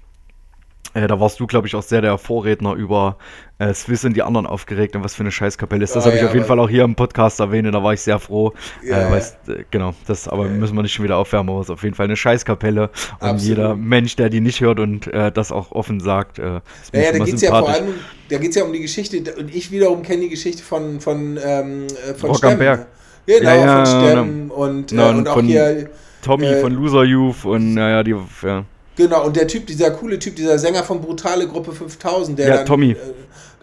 [0.93, 3.17] äh, da warst du, glaube ich, auch sehr der Vorredner über
[3.59, 5.95] äh, Swiss und die anderen aufgeregt und was für eine Scheißkapelle ist.
[5.95, 7.83] Das Oh, habe ich ja, auf jeden Fall auch hier im Podcast erwähnt und da
[7.83, 8.53] war ich sehr froh.
[8.83, 11.67] Ja, äh, weißt, äh, genau, das aber müssen wir nicht schon wieder aufwärmen, aber es
[11.67, 12.89] ist auf jeden Fall eine Scheißkapelle.
[13.19, 13.41] Und Absolut.
[13.41, 17.11] jeder Mensch, der die nicht hört und äh, das auch offen sagt, äh, ist Naja,
[17.11, 17.95] da geht es ja vor allem,
[18.29, 21.87] da geht's ja um die Geschichte, und ich wiederum kenne die Geschichte von, von, ähm,
[22.09, 22.59] äh, von Rock am Stemmen.
[22.59, 22.87] Berg.
[23.25, 25.89] Genau, Ja, von Stemmen und, Ja, äh, und und auch hier,
[26.21, 28.65] Tommy von Loser Youth und naja, die, ja.
[28.99, 32.55] Genau, und der Typ, dieser coole Typ, dieser Sänger von Brutale Gruppe 5000, der Ja,
[32.57, 32.91] dann, Tommy.
[32.91, 32.95] Äh,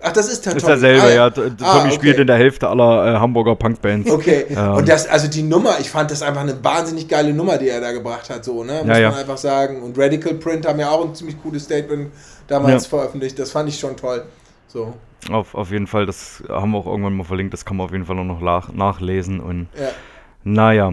[0.03, 0.73] ach, das ist der Ist Tommy.
[0.73, 1.31] derselbe, Ah, ja.
[1.31, 1.95] T- Tommy Ah, okay.
[1.95, 4.11] spielt in der Hälfte aller äh, Hamburger Punkbands.
[4.11, 4.73] Okay, Ähm.
[4.75, 7.81] und das, also die Nummer, ich fand das einfach eine wahnsinnig geile Nummer, die er
[7.81, 9.11] da gebracht hat, so, ne, muss Ja, ja.
[9.11, 9.83] man einfach sagen.
[9.83, 12.11] Und Radical Print haben ja auch ein ziemlich cooles Statement
[12.49, 14.25] damals veröffentlicht, das fand ich schon toll.
[14.69, 14.95] So,
[15.31, 17.93] Auf, auf jeden Fall, das haben wir auch irgendwann mal verlinkt, das kann man auf
[17.93, 19.89] jeden Fall auch noch nach, nachlesen und ja.
[20.45, 20.93] naja,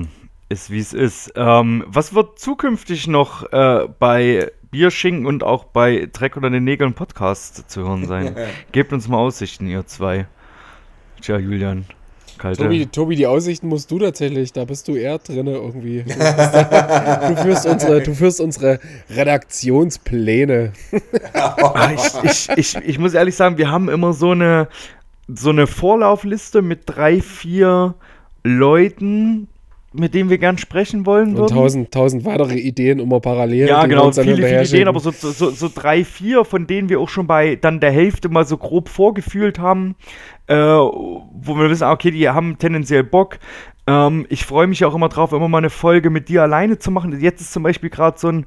[0.53, 1.33] ist wie es ist.
[1.35, 6.93] Ähm, was wird zukünftig noch äh, bei Bierschinken und auch bei Dreck oder den Nägeln
[6.93, 8.35] Podcast zu hören sein?
[8.71, 10.27] Gebt uns mal Aussichten, ihr zwei.
[11.21, 11.85] Tja, Julian.
[12.37, 12.63] Kalte.
[12.63, 16.03] Tobi, Tobi, die Aussichten musst du tatsächlich, da bist du eher drin irgendwie.
[16.03, 20.73] Du, da, du, führst unsere, du führst unsere Redaktionspläne.
[21.33, 24.67] Ah, ich, ich, ich, ich muss ehrlich sagen, wir haben immer so eine,
[25.27, 27.95] so eine Vorlaufliste mit drei, vier
[28.43, 29.47] Leuten,
[29.93, 31.55] mit denen wir gern sprechen wollen Und würden.
[31.55, 33.67] tausend, tausend weitere Ideen immer parallel.
[33.67, 36.99] Ja, genau, viele, viele Ideen, aber so, so, so, so drei, vier, von denen wir
[36.99, 39.95] auch schon bei dann der Hälfte mal so grob vorgefühlt haben,
[40.47, 43.39] äh, wo wir wissen, ah, okay, die haben tendenziell Bock.
[43.85, 46.89] Ähm, ich freue mich auch immer drauf, immer mal eine Folge mit dir alleine zu
[46.91, 47.19] machen.
[47.19, 48.45] Jetzt ist zum Beispiel gerade so ein,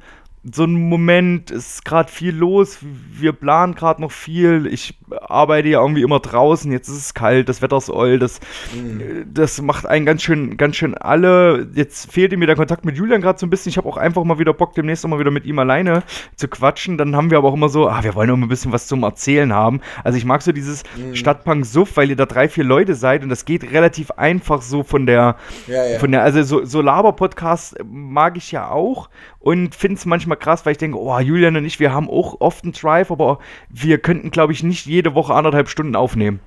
[0.54, 4.66] so ein Moment, es ist gerade viel los, wir planen gerade noch viel.
[4.66, 8.38] Ich arbeite ja irgendwie immer draußen, jetzt ist es kalt, das Wetter ist oll, das,
[8.38, 11.68] äh, das macht einen ganz schön, ganz schön alle.
[11.74, 13.70] Jetzt fehlte mir der Kontakt mit Julian gerade so ein bisschen.
[13.70, 16.04] Ich habe auch einfach mal wieder Bock, demnächst auch mal wieder mit ihm alleine
[16.36, 16.96] zu quatschen.
[16.96, 18.86] Dann haben wir aber auch immer so, ah, wir wollen auch mal ein bisschen was
[18.86, 19.80] zum Erzählen haben.
[20.04, 23.44] Also ich mag so dieses Stadtpunk-Suff, weil ihr da drei, vier Leute seid und das
[23.44, 25.36] geht relativ einfach so von der,
[25.66, 25.98] Ja, ja.
[25.98, 29.08] von der, also so, so Laber-Podcast mag ich ja auch
[29.46, 32.40] und finde es manchmal krass, weil ich denke, oh, Julian und ich, wir haben auch
[32.40, 36.40] oft einen Drive, aber wir könnten, glaube ich, nicht jede Woche anderthalb Stunden aufnehmen.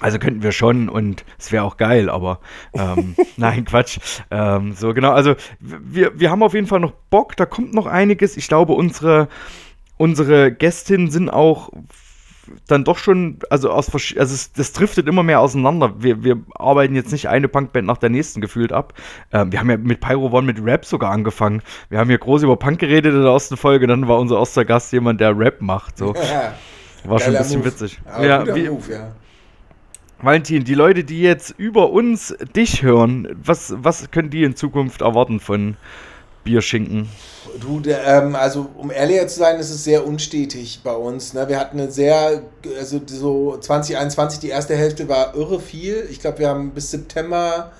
[0.00, 2.40] Also könnten wir schon und es wäre auch geil, aber
[2.74, 4.00] ähm, nein, Quatsch.
[4.32, 7.86] Ähm, so genau, also wir, wir haben auf jeden Fall noch Bock, da kommt noch
[7.86, 8.36] einiges.
[8.36, 9.28] Ich glaube, unsere,
[9.96, 11.70] unsere Gästinnen sind auch
[12.66, 15.94] dann doch schon, also aus also es, das driftet immer mehr auseinander.
[16.02, 18.94] Wir, wir arbeiten jetzt nicht eine Punkband nach der nächsten gefühlt ab.
[19.32, 21.62] Ähm, wir haben ja mit Pyro One mit Rap sogar angefangen.
[21.90, 24.64] Wir haben hier groß über Punk geredet in der ersten Folge, dann war unser erster
[24.64, 25.98] Gast jemand, der Rap macht.
[25.98, 26.14] So.
[26.32, 26.54] ja.
[27.04, 27.68] War schon ein bisschen Move.
[27.68, 28.00] witzig.
[28.04, 29.12] Aber ja, guter wie, Move, ja.
[30.20, 35.00] Valentin, die Leute, die jetzt über uns dich hören, was, was können die in Zukunft
[35.00, 35.76] erwarten von
[36.42, 37.08] Bierschinken?
[37.60, 41.34] Du, der, ähm, also um ehrlicher zu sein, ist es sehr unstetig bei uns.
[41.34, 41.48] Ne?
[41.48, 42.42] Wir hatten eine sehr,
[42.78, 46.06] also so 2021, die erste Hälfte war irre viel.
[46.10, 47.72] Ich glaube, wir haben bis September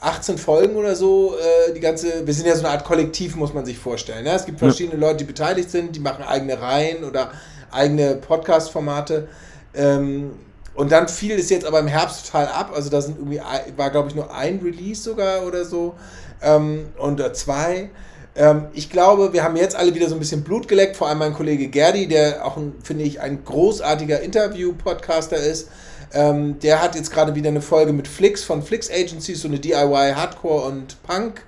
[0.00, 1.34] 18 Folgen oder so.
[1.36, 4.24] Äh, die ganze, wir sind ja so eine Art Kollektiv, muss man sich vorstellen.
[4.24, 4.32] Ne?
[4.32, 7.32] Es gibt verschiedene Leute, die beteiligt sind, die machen eigene Reihen oder
[7.70, 9.28] eigene Podcast-Formate.
[9.74, 10.32] Ähm,
[10.74, 12.70] und dann fiel es jetzt aber im Herbst total ab.
[12.74, 13.40] Also da sind irgendwie,
[13.76, 15.94] war glaube ich nur ein Release sogar oder so.
[16.40, 17.90] Ähm, und äh, zwei.
[18.38, 21.18] Ähm, ich glaube, wir haben jetzt alle wieder so ein bisschen Blut geleckt, vor allem
[21.18, 25.68] mein Kollege Gerdi, der auch, ein, finde ich, ein großartiger Interview-Podcaster ist.
[26.14, 29.58] Ähm, der hat jetzt gerade wieder eine Folge mit Flix von Flix Agencies, so eine
[29.58, 31.42] DIY Hardcore und Punk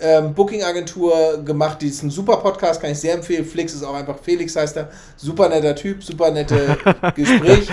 [0.00, 1.82] ähm, Booking-Agentur gemacht.
[1.82, 3.44] Die ist ein super Podcast, kann ich sehr empfehlen.
[3.44, 4.90] Flix ist auch einfach Felix heißt er.
[5.16, 6.76] Super netter Typ, super nette
[7.14, 7.68] Gespräch.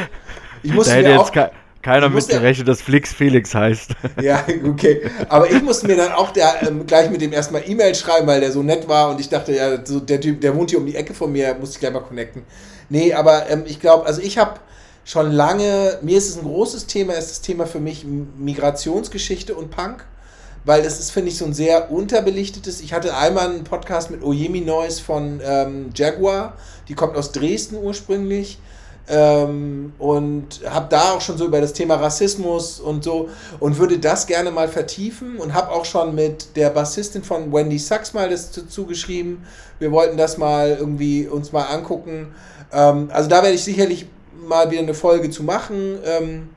[0.61, 1.31] Ich musste hätte mir auch,
[1.87, 3.91] keiner mitgerechnet, dass Flix Felix heißt.
[4.21, 5.09] ja, okay.
[5.29, 8.41] Aber ich musste mir dann auch der, ähm, gleich mit dem erstmal E-Mail schreiben, weil
[8.41, 10.85] der so nett war und ich dachte, ja, so der Typ, der wohnt hier um
[10.85, 12.43] die Ecke von mir, musste ich gleich mal connecten.
[12.89, 14.59] Nee, aber ähm, ich glaube, also ich habe
[15.05, 19.71] schon lange, mir ist es ein großes Thema, ist das Thema für mich Migrationsgeschichte und
[19.71, 20.05] Punk.
[20.65, 22.81] Weil das ist, finde ich, so ein sehr unterbelichtetes.
[22.81, 26.57] Ich hatte einmal einen Podcast mit Oyemi Noise von ähm, Jaguar.
[26.89, 28.59] Die kommt aus Dresden ursprünglich.
[29.09, 33.29] Ähm, und habe da auch schon so über das Thema Rassismus und so
[33.61, 37.79] und würde das gerne mal vertiefen und habe auch schon mit der Bassistin von Wendy
[37.79, 39.45] Sachs mal das dazu geschrieben.
[39.79, 42.35] Wir wollten das mal irgendwie uns mal angucken.
[42.73, 44.07] Ähm, also da werde ich sicherlich
[44.45, 45.99] mal wieder eine Folge zu machen.
[46.05, 46.49] Ähm,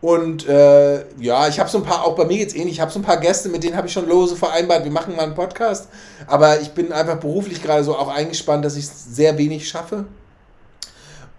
[0.00, 2.90] Und äh, ja, ich habe so ein paar, auch bei mir geht's ähnlich, ich habe
[2.90, 5.34] so ein paar Gäste, mit denen habe ich schon lose vereinbart, wir machen mal einen
[5.34, 5.88] Podcast.
[6.26, 10.06] Aber ich bin einfach beruflich gerade so auch eingespannt, dass ich sehr wenig schaffe.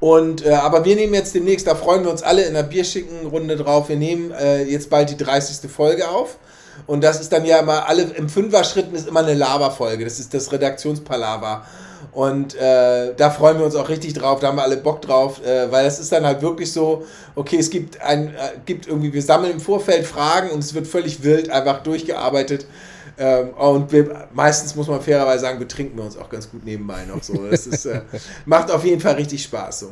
[0.04, 3.26] Und, äh, aber wir nehmen jetzt demnächst, da freuen wir uns alle in der bierschicken
[3.26, 5.72] Runde drauf, wir nehmen äh, jetzt bald die 30.
[5.72, 6.40] Folge auf.
[6.88, 10.04] Und das ist dann ja immer, alle im Fünfer-Schritten ist immer eine Lava-Folge.
[10.04, 11.66] Das ist das Redaktionspalava.
[12.12, 15.42] Und äh, da freuen wir uns auch richtig drauf, da haben wir alle Bock drauf,
[15.46, 17.06] äh, weil es ist dann halt wirklich so,
[17.36, 20.86] okay, es gibt ein, äh, gibt irgendwie, wir sammeln im Vorfeld Fragen und es wird
[20.86, 22.66] völlig wild einfach durchgearbeitet.
[23.18, 27.06] Ähm, und wir, meistens muss man fairerweise sagen, betrinken wir uns auch ganz gut nebenbei
[27.06, 27.48] noch so.
[27.50, 28.02] Das ist, äh,
[28.46, 29.92] macht auf jeden Fall richtig Spaß so.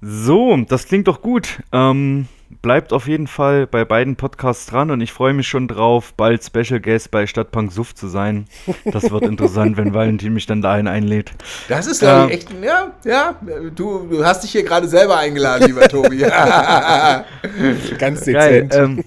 [0.00, 1.60] So, das klingt doch gut.
[1.72, 2.28] Ähm,
[2.62, 6.42] bleibt auf jeden Fall bei beiden Podcasts dran und ich freue mich schon drauf, bald
[6.44, 8.46] Special Guest bei Stadtpunk Suff zu sein.
[8.84, 11.32] Das wird interessant, wenn Valentin mich dann dahin einlädt.
[11.68, 13.34] Das ist, glaube Ähm, ich, echt, ja, ja,
[13.74, 16.18] du, du hast dich hier gerade selber eingeladen, lieber Tobi.
[17.98, 18.62] Ganz Geil.
[18.62, 18.74] dezent.
[18.74, 19.04] Ähm,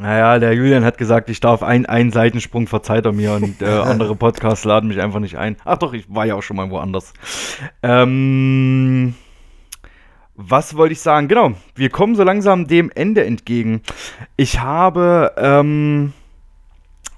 [0.00, 3.66] naja, der Julian hat gesagt, ich darf ein, einen Seitensprung verzeiht er mir und äh,
[3.68, 5.56] andere Podcasts laden mich einfach nicht ein.
[5.64, 7.12] Ach doch, ich war ja auch schon mal woanders.
[7.82, 9.14] Ähm,
[10.34, 11.28] was wollte ich sagen?
[11.28, 13.82] Genau, wir kommen so langsam dem Ende entgegen.
[14.36, 16.14] Ich habe ähm,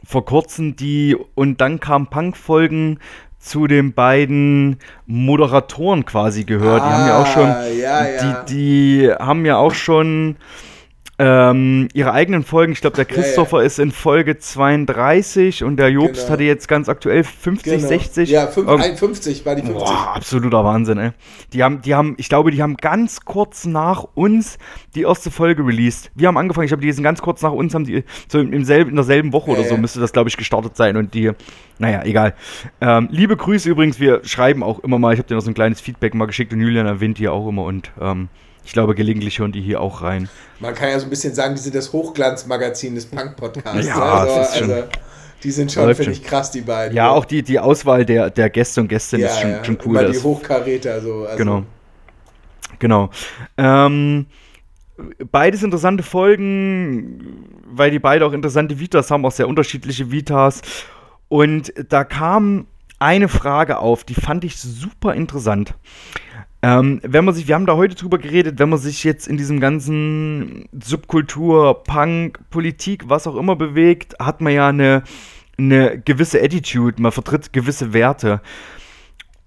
[0.04, 2.98] vor kurzem die und dann kam Punk-Folgen
[3.38, 6.82] zu den beiden Moderatoren quasi gehört.
[6.82, 8.42] die haben ja auch schon Ah, ja, ja.
[8.44, 10.36] die, die haben ja auch schon
[11.18, 12.72] ähm, ihre eigenen Folgen.
[12.72, 13.22] Ich glaube, der Ja, ja.
[13.22, 16.32] Christopher ist in Folge 32 und der Jobst Genau.
[16.32, 17.86] hatte jetzt ganz aktuell 50, Genau.
[17.88, 18.30] 60.
[18.30, 19.84] Ja, fünf, Irgend- 51 war die 50.
[19.86, 21.10] Boah, absoluter Wahnsinn, ey.
[21.52, 24.58] Die haben, die haben, ich glaube, die haben ganz kurz nach uns
[24.94, 26.10] die erste Folge released.
[26.14, 28.64] Wir haben angefangen, ich glaube, die sind ganz kurz nach uns, haben die, so im,
[28.64, 29.80] selben, in derselben Woche Ja, oder so ja.
[29.80, 31.30] müsste das, glaube ich, gestartet sein und die,
[31.78, 32.34] naja, egal.
[32.80, 35.54] Ähm, liebe Grüße übrigens, wir schreiben auch immer mal, ich habe dir noch so ein
[35.54, 38.28] kleines Feedback mal geschickt und Julian erwähnt die auch immer und ähm,
[38.64, 40.28] ich glaube, gelegentlich hören die hier auch rein.
[40.60, 43.86] Man kann ja so ein bisschen sagen, die sind das Hochglanzmagazin des Punk-Podcasts.
[43.86, 44.02] Ja, ne?
[44.04, 44.88] also, das ist schon- also,
[45.42, 46.96] die sind schon, finde ich, krass, die beiden.
[46.96, 49.94] Ja, auch die, die Auswahl der, der Gäste und Gästinnen ist schon, schon cool.
[50.06, 51.24] Das- die Hochkaräter so.
[51.24, 51.64] Also, Genau.
[52.78, 53.10] Genau.
[53.58, 54.26] Ähm,
[55.30, 60.62] beides interessante Folgen, weil die beide auch interessante Vitas haben, auch sehr unterschiedliche Vitas.
[61.28, 62.66] Und da kam
[62.98, 65.74] eine Frage auf, die fand ich super interessant.
[66.64, 69.36] Ähm, wenn man sich, wir haben da heute drüber geredet, wenn man sich jetzt in
[69.36, 75.02] diesem ganzen Subkultur, Punk, Politik, was auch immer bewegt, hat man ja eine,
[75.58, 78.40] eine gewisse Attitude, man vertritt gewisse Werte.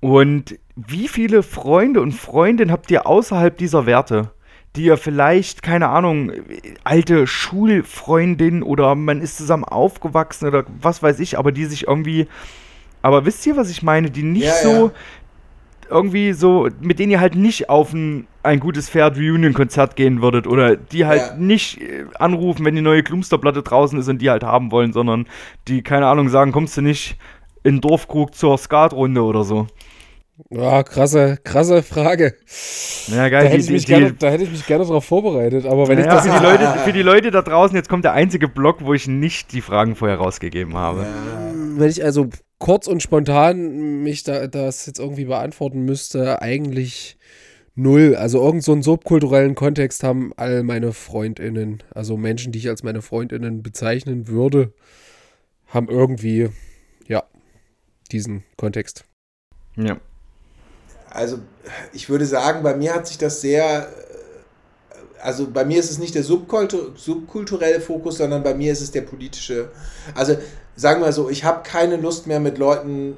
[0.02, 4.32] Und wie viele Freunde und Freundinnen habt ihr außerhalb dieser Werte?
[4.76, 6.34] Die ihr vielleicht, keine Ahnung,
[6.84, 12.28] alte Schulfreundin oder man ist zusammen aufgewachsen oder was weiß ich, aber die sich irgendwie.
[13.02, 14.12] Aber wisst ihr, was ich meine?
[14.12, 14.92] Die nicht Ja, so ja.
[15.90, 20.48] Irgendwie so, mit denen ihr halt nicht auf ein, ein gutes Pferd Reunion-Konzert gehen würdet
[20.48, 21.36] oder die halt Ja.
[21.38, 25.26] nicht äh, anrufen, wenn die neue Klumsterplatte draußen ist und die halt haben wollen, sondern
[25.68, 27.18] die, keine Ahnung, sagen, kommst du nicht
[27.64, 29.68] in den Dorfkrug zur Skatrunde oder so.
[30.50, 32.36] Ja, krasse, krasse Frage.
[33.08, 33.48] Ja, Da geil.
[33.48, 35.66] hätte, die, ich mich die, gerne, da hätte ich mich gerne drauf vorbereitet.
[35.66, 38.04] Aber wenn ich naja, das für, die Leute, für die Leute da draußen, jetzt kommt
[38.04, 41.06] der einzige Block, wo ich nicht die Fragen vorher rausgegeben habe.
[41.78, 42.28] wenn ich also
[42.66, 47.16] kurz und spontan mich da das jetzt irgendwie beantworten müsste, eigentlich
[47.76, 48.16] null.
[48.16, 52.82] Also irgend so einen subkulturellen Kontext haben all meine FreundInnen, also Menschen, die ich als
[52.82, 54.74] meine FreundInnen bezeichnen würde,
[55.68, 56.50] haben irgendwie,
[57.08, 57.24] ja,
[58.12, 59.06] diesen Kontext.
[59.76, 60.00] Ja.
[61.12, 61.38] Also,
[61.94, 63.88] ich würde sagen, bei mir hat sich das sehr.
[65.22, 68.90] Also, bei mir ist es nicht der subkultu subkulturelle Fokus, sondern bei mir ist es
[68.90, 69.70] der politische.
[70.16, 70.36] Also,
[70.76, 73.18] sagen wir so, ich habe keine Lust mehr mit Leuten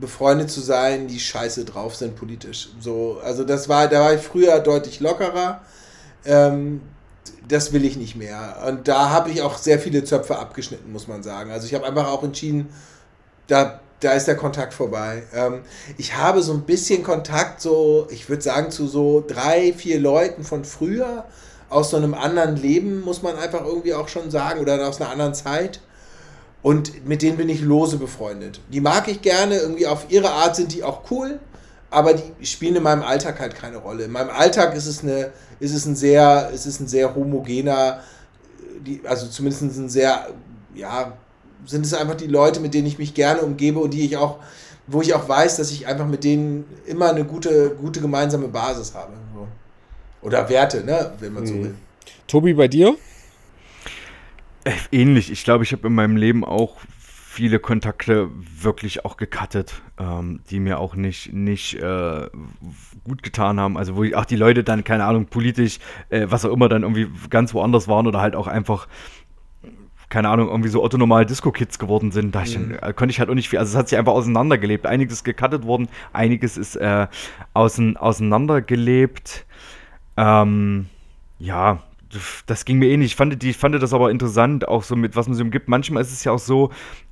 [0.00, 2.68] befreundet zu sein, die scheiße drauf sind politisch.
[2.80, 5.62] So, also das war, da war ich früher deutlich lockerer.
[6.24, 6.82] Ähm,
[7.48, 8.62] das will ich nicht mehr.
[8.66, 11.50] Und da habe ich auch sehr viele Zöpfe abgeschnitten, muss man sagen.
[11.50, 12.68] Also ich habe einfach auch entschieden,
[13.46, 15.22] da, da ist der Kontakt vorbei.
[15.32, 15.62] Ähm,
[15.96, 20.42] ich habe so ein bisschen Kontakt, so, ich würde sagen, zu so drei, vier Leuten
[20.42, 21.24] von früher,
[21.68, 25.10] aus so einem anderen Leben, muss man einfach irgendwie auch schon sagen, oder aus einer
[25.10, 25.80] anderen Zeit.
[26.62, 28.60] Und mit denen bin ich lose befreundet.
[28.72, 31.38] Die mag ich gerne, irgendwie auf ihre Art sind die auch cool,
[31.90, 34.04] aber die spielen in meinem Alltag halt keine Rolle.
[34.04, 35.30] In meinem Alltag ist es eine,
[35.60, 38.00] ist es ein sehr, ist es ein sehr homogener,
[38.84, 40.28] die, also zumindest ein sehr,
[40.74, 41.12] ja,
[41.64, 44.38] sind es einfach die Leute, mit denen ich mich gerne umgebe und die ich auch,
[44.88, 48.94] wo ich auch weiß, dass ich einfach mit denen immer eine gute, gute gemeinsame Basis
[48.94, 49.12] habe.
[50.22, 51.62] Oder Werte, ne, wenn man so Mhm.
[51.64, 51.74] will.
[52.26, 52.96] Tobi, bei dir?
[54.66, 55.30] Äh, Ähnlich.
[55.30, 60.58] Ich glaube, ich habe in meinem Leben auch viele Kontakte wirklich auch gecuttet, ähm, die
[60.58, 62.28] mir auch nicht, nicht äh,
[63.04, 63.76] gut getan haben.
[63.76, 65.78] Also wo ich, auch die Leute dann, keine Ahnung, politisch,
[66.08, 68.88] äh, was auch immer, dann irgendwie ganz woanders waren oder halt auch einfach
[70.08, 72.32] keine Ahnung, irgendwie so autonormal Disco-Kids geworden sind.
[72.32, 72.78] Da ich, mhm.
[72.94, 74.86] konnte ich halt auch nicht viel, also es hat sich einfach auseinandergelebt.
[74.86, 77.08] Einiges ist gecuttet worden, einiges ist äh,
[77.54, 79.44] außen, auseinandergelebt.
[80.16, 80.86] Ähm,
[81.40, 81.82] ja,
[82.46, 83.12] das ging mir eh nicht.
[83.12, 85.68] Ich fand, die, ich fand das aber interessant, auch so mit, was man so umgibt.
[85.68, 86.70] Manchmal ist es ja auch so,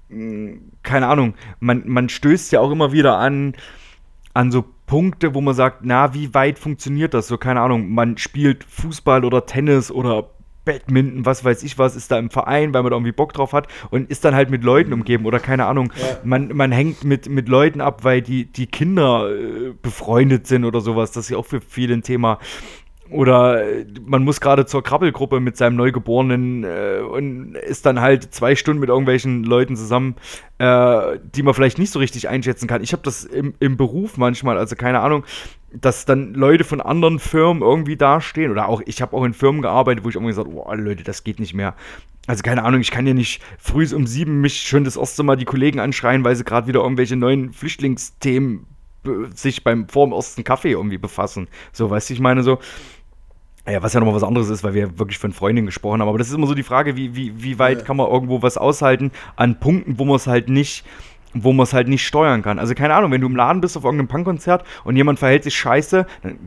[0.08, 3.54] hm, keine Ahnung, man, man stößt ja auch immer wieder an,
[4.34, 7.28] an so Punkte, wo man sagt, na, wie weit funktioniert das?
[7.28, 10.30] So, keine Ahnung, man spielt Fußball oder Tennis oder
[10.64, 13.52] Badminton, was weiß ich was, ist da im Verein, weil man da irgendwie Bock drauf
[13.52, 15.92] hat und ist dann halt mit Leuten umgeben oder keine Ahnung.
[15.96, 16.18] Ja.
[16.24, 20.80] Man, man hängt mit, mit Leuten ab, weil die, die Kinder äh, befreundet sind oder
[20.80, 21.12] sowas.
[21.12, 22.38] Das ist ja auch für viele ein Thema.
[23.14, 28.34] Oder äh, man muss gerade zur Krabbelgruppe mit seinem Neugeborenen äh, und ist dann halt
[28.34, 30.16] zwei Stunden mit irgendwelchen Leuten zusammen,
[30.58, 32.82] äh, die man vielleicht nicht so richtig einschätzen kann.
[32.82, 35.24] Ich habe das im, im Beruf manchmal, also keine Ahnung,
[35.72, 38.50] dass dann Leute von anderen Firmen irgendwie dastehen.
[38.50, 41.04] Oder auch, ich habe auch in Firmen gearbeitet, wo ich irgendwie gesagt habe, oh Leute,
[41.04, 41.76] das geht nicht mehr.
[42.26, 45.36] Also keine Ahnung, ich kann ja nicht früh um sieben mich schon das erste Mal
[45.36, 48.66] die Kollegen anschreien, weil sie gerade wieder irgendwelche neuen Flüchtlingsthemen
[49.34, 51.48] sich beim vor dem ersten Kaffee irgendwie befassen.
[51.72, 52.58] So, weißt du, ich meine so,
[53.66, 56.08] ja, was ja nochmal was anderes ist, weil wir wirklich von Freundinnen gesprochen haben.
[56.08, 57.84] Aber das ist immer so die Frage, wie, wie, wie weit ja.
[57.84, 60.84] kann man irgendwo was aushalten an Punkten, wo man es halt nicht,
[61.32, 62.58] wo man es halt nicht steuern kann.
[62.58, 65.56] Also keine Ahnung, wenn du im Laden bist auf irgendeinem Punkkonzert und jemand verhält sich
[65.56, 66.38] scheiße, dann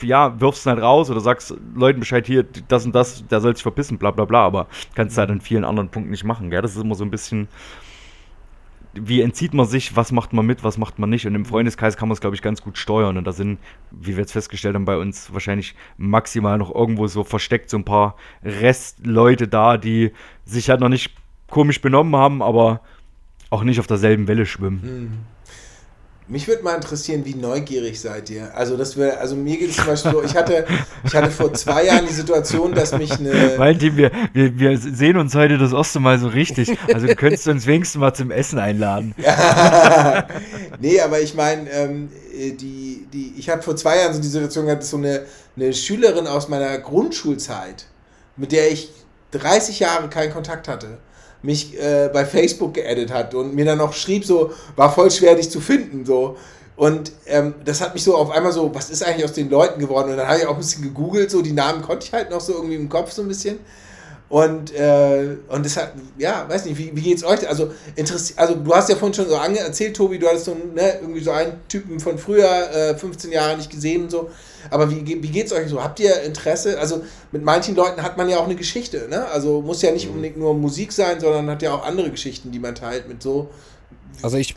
[0.00, 3.54] ja, wirfst du halt raus oder sagst Leuten Bescheid, hier, das und das, der soll
[3.54, 6.50] sich verpissen, bla bla bla, aber kannst du halt an vielen anderen Punkten nicht machen,
[6.50, 6.62] gell?
[6.62, 7.48] Das ist immer so ein bisschen,
[8.94, 11.26] wie entzieht man sich, was macht man mit, was macht man nicht.
[11.26, 13.16] Und im Freundeskreis kann man es, glaube ich, ganz gut steuern.
[13.16, 13.58] Und da sind,
[13.90, 17.84] wie wir jetzt festgestellt haben, bei uns wahrscheinlich maximal noch irgendwo so versteckt so ein
[17.84, 20.12] paar Restleute da, die
[20.44, 21.14] sich halt noch nicht
[21.48, 22.80] komisch benommen haben, aber
[23.50, 24.80] auch nicht auf derselben Welle schwimmen.
[24.82, 25.31] Mhm.
[26.28, 28.54] Mich würde mal interessieren, wie neugierig seid ihr?
[28.56, 30.64] Also, das wäre, also mir geht es zum Beispiel so, ich hatte,
[31.04, 33.32] ich hatte vor zwei Jahren die Situation, dass mich eine.
[33.58, 36.78] Valentin, wir, wir, wir sehen uns heute das erste Mal so richtig.
[36.92, 39.14] Also du könntest uns wenigstens mal zum Essen einladen.
[40.80, 44.66] nee, aber ich meine, ähm, die, die, ich habe vor zwei Jahren so die Situation
[44.66, 45.22] gehabt, dass so eine,
[45.56, 47.86] eine Schülerin aus meiner Grundschulzeit,
[48.36, 48.90] mit der ich
[49.32, 50.98] 30 Jahre keinen Kontakt hatte,
[51.42, 55.34] mich äh, bei Facebook geaddet hat und mir dann noch schrieb, so, war voll schwer
[55.34, 56.36] dich zu finden, so.
[56.76, 59.78] Und ähm, das hat mich so auf einmal so, was ist eigentlich aus den Leuten
[59.78, 60.10] geworden?
[60.10, 62.40] Und dann habe ich auch ein bisschen gegoogelt, so die Namen konnte ich halt noch
[62.40, 63.58] so irgendwie im Kopf so ein bisschen.
[64.32, 67.46] Und, äh, und das hat, ja, weiß nicht, wie, wie geht's euch?
[67.46, 67.70] Also,
[68.36, 71.32] also, du hast ja vorhin schon so erzählt, Tobi, du hattest so, ne, irgendwie so
[71.32, 74.30] einen Typen von früher, äh, 15 Jahre nicht gesehen und so.
[74.70, 75.84] Aber wie, wie geht's euch so?
[75.84, 76.80] Habt ihr Interesse?
[76.80, 79.26] Also, mit manchen Leuten hat man ja auch eine Geschichte, ne?
[79.26, 80.12] Also, muss ja nicht mhm.
[80.12, 83.50] unbedingt nur Musik sein, sondern hat ja auch andere Geschichten, die man teilt mit so.
[84.22, 84.54] Also, ich.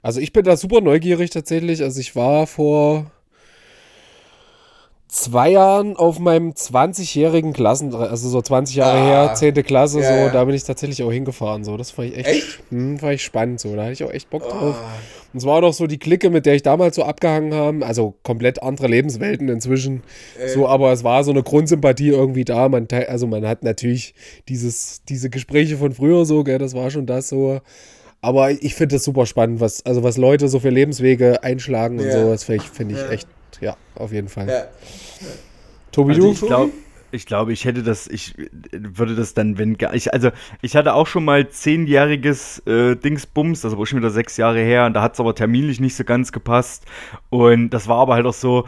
[0.00, 1.82] Also, ich bin da super neugierig tatsächlich.
[1.82, 3.10] Also, ich war vor
[5.14, 9.54] zwei Jahren auf meinem 20-jährigen Klassen, also so 20 Jahre ah, her, 10.
[9.62, 10.28] Klasse, ja, so, ja.
[10.30, 11.62] da bin ich tatsächlich auch hingefahren.
[11.62, 11.76] So.
[11.76, 12.58] Das fand ich echt, echt?
[12.70, 13.60] Hm, fand ich spannend.
[13.60, 13.76] So.
[13.76, 14.50] Da hatte ich auch echt Bock oh.
[14.50, 14.76] drauf.
[15.32, 17.86] Und es war auch noch so die Clique, mit der ich damals so abgehangen habe.
[17.86, 20.02] Also komplett andere Lebenswelten inzwischen.
[20.38, 20.48] Äh.
[20.48, 22.68] So, aber es war so eine Grundsympathie irgendwie da.
[22.68, 24.14] Man, also man hat natürlich
[24.48, 27.60] dieses, diese Gespräche von früher so, gell, das war schon das so.
[28.20, 32.10] Aber ich finde das super spannend, was, also was Leute so für Lebenswege einschlagen und
[32.10, 32.30] so.
[32.30, 33.28] Das finde ich, find ich echt
[33.60, 34.68] ja, auf jeden Fall.
[35.92, 36.32] Tobi, also du?
[36.32, 36.72] Ich glaube,
[37.14, 38.34] ich, glaub, ich hätte das, ich
[38.72, 40.30] würde das dann, wenn ich, also
[40.62, 44.86] ich hatte auch schon mal zehnjähriges äh, Dingsbums, das war schon wieder sechs Jahre her,
[44.86, 46.84] und da hat es aber terminlich nicht so ganz gepasst.
[47.30, 48.66] Und das war aber halt auch so,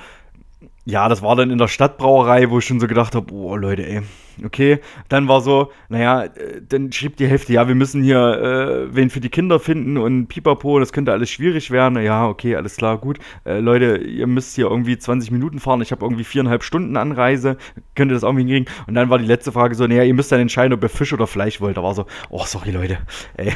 [0.84, 3.84] ja, das war dann in der Stadtbrauerei, wo ich schon so gedacht habe, oh Leute,
[3.84, 4.02] ey,
[4.44, 4.80] okay.
[5.08, 9.10] Dann war so, naja, äh, dann schrieb die Hälfte, ja, wir müssen hier äh, wen
[9.10, 12.02] für die Kinder finden und pipapo, das könnte alles schwierig werden.
[12.02, 13.18] Ja, okay, alles klar, gut.
[13.44, 17.56] Äh, Leute, ihr müsst hier irgendwie 20 Minuten fahren, ich habe irgendwie viereinhalb Stunden Anreise,
[17.94, 18.66] könnt ihr das irgendwie hinkriegen?
[18.86, 21.12] Und dann war die letzte Frage so, naja, ihr müsst dann entscheiden, ob ihr Fisch
[21.12, 21.76] oder Fleisch wollt.
[21.76, 22.98] Da war so, oh, sorry, Leute.
[23.36, 23.52] Ey.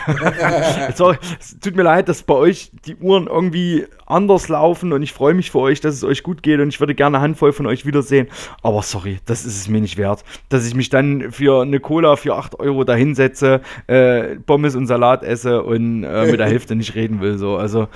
[0.95, 5.13] sorry, es tut mir leid, dass bei euch die Uhren irgendwie anders laufen und ich
[5.13, 7.53] freue mich für euch, dass es euch gut geht und ich würde gerne eine Handvoll
[7.53, 8.29] von euch wiedersehen.
[8.63, 12.17] Aber sorry, das ist es mir nicht wert, dass ich mich dann für eine Cola
[12.17, 16.95] für 8 Euro dahinsetze, äh, Pommes und Salat esse und äh, mit der Hälfte nicht
[16.95, 17.39] reden will.
[17.39, 17.57] So.
[17.57, 17.89] Also,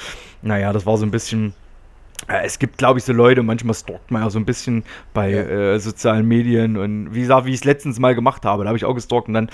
[0.43, 1.55] naja, das war so ein bisschen.
[2.29, 5.31] Äh, es gibt, glaube ich, so Leute, manchmal stalkt man ja so ein bisschen bei
[5.31, 5.43] ja.
[5.75, 8.79] Äh, sozialen Medien und wie gesagt, wie ich es letztens mal gemacht habe, da habe
[8.79, 9.51] ich auch gestalkt und dann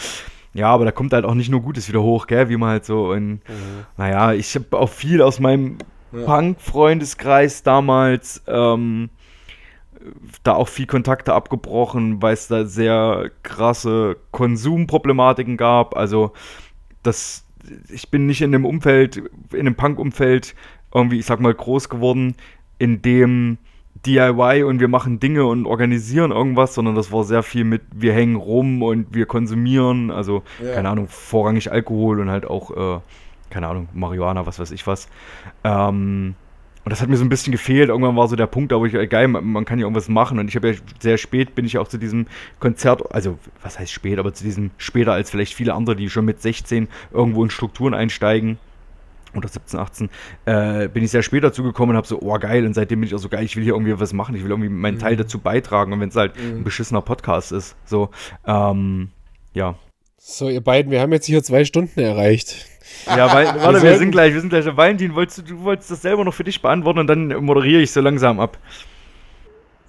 [0.53, 2.85] ja, aber da kommt halt auch nicht nur Gutes wieder hoch, gell, wie man halt
[2.85, 3.41] so und mhm.
[3.97, 5.79] naja, ich habe auch viel aus meinem
[6.13, 6.25] ja.
[6.25, 9.11] Punk-Freundeskreis damals ähm,
[10.43, 15.97] da auch viel Kontakte abgebrochen, weil es da sehr krasse Konsumproblematiken gab.
[15.97, 16.33] Also
[17.03, 17.47] das
[17.93, 19.23] ich bin nicht in einem Umfeld,
[19.53, 20.55] in einem Punk-Umfeld
[20.95, 22.35] irgendwie, ich sag mal, groß geworden,
[22.79, 23.59] in dem
[24.07, 28.15] DIY und wir machen Dinge und organisieren irgendwas, sondern das war sehr viel mit, wir
[28.15, 30.75] hängen rum und wir konsumieren, also Ja.
[30.75, 33.01] keine Ahnung, vorrangig Alkohol und halt auch, äh,
[33.51, 35.09] keine Ahnung, Marihuana, was weiß ich was.
[35.65, 36.35] Ähm,
[36.85, 37.91] und das hat mir so ein bisschen gefehlt.
[37.91, 40.39] Irgendwann war so der Punkt, da wo ich, geil, man, kann ja irgendwas machen.
[40.39, 42.27] Und ich habe ja sehr spät, bin ich auch zu diesem
[42.59, 46.25] Konzert, also was heißt spät, aber zu diesem später als vielleicht viele andere, die schon
[46.25, 48.59] mit 16 irgendwo in Strukturen einsteigen
[49.37, 50.11] oder 17, 18,
[50.47, 53.07] äh, bin ich sehr spät dazu gekommen und habe so, oh geil, und seitdem bin
[53.07, 55.17] ich auch so geil, ich will hier irgendwie was machen, ich will irgendwie meinen Teil
[55.17, 58.11] dazu beitragen und wenn es halt ein beschissener Podcast ist, so,
[58.47, 59.11] ähm,
[59.53, 59.77] ja.
[60.19, 62.67] So, ihr beiden, wir haben jetzt hier zwei Stunden erreicht.
[63.07, 64.65] Ja, weil, warte, wir sind gleich, wir sind gleich.
[64.77, 67.91] Valentin, wolltest du, du wolltest das selber noch für dich beantworten und dann moderiere ich
[67.93, 68.59] so langsam ab.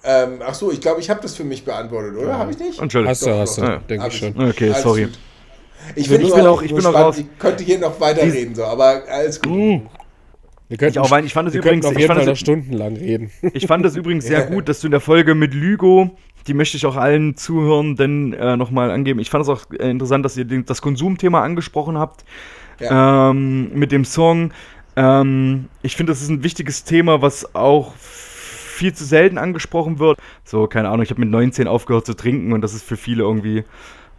[0.04, 2.36] Ähm, ach so, ich glaube, ich habe das für mich beantwortet, oder?
[2.36, 2.80] Habe ich nicht?
[2.80, 3.10] Entschuldigung.
[3.10, 3.62] Hast du, Doch, hast du.
[3.62, 3.76] Ja.
[3.78, 4.18] denke ich ich.
[4.20, 4.48] schon.
[4.48, 5.04] Okay, Alles sorry.
[5.04, 5.18] gut.
[5.94, 7.18] Ich, Ich finde bin auch- ich bin auch raus.
[7.18, 9.82] Ich könnte hier noch weiterreden, so, aber alles gut.
[10.68, 12.96] Wir könnten, Ich auch, ich fand es übrigens, auf ich jeden fand Fall noch stundenlang
[12.96, 13.30] reden.
[13.52, 16.10] ich fand es übrigens sehr gut, dass du in der Folge mit Lügo,
[16.46, 19.20] die möchte ich auch allen Zuhörenden äh, nochmal angeben.
[19.20, 22.24] Ich fand es auch äh, interessant, dass ihr den, das Konsumthema angesprochen habt
[22.80, 23.30] Ja.
[23.30, 24.52] ähm, mit dem Song.
[24.96, 30.18] Ähm, ich finde, das ist ein wichtiges Thema, was auch viel zu selten angesprochen wird.
[30.44, 33.22] So, keine Ahnung, ich habe mit 19 aufgehört zu trinken und das ist für viele
[33.22, 33.64] irgendwie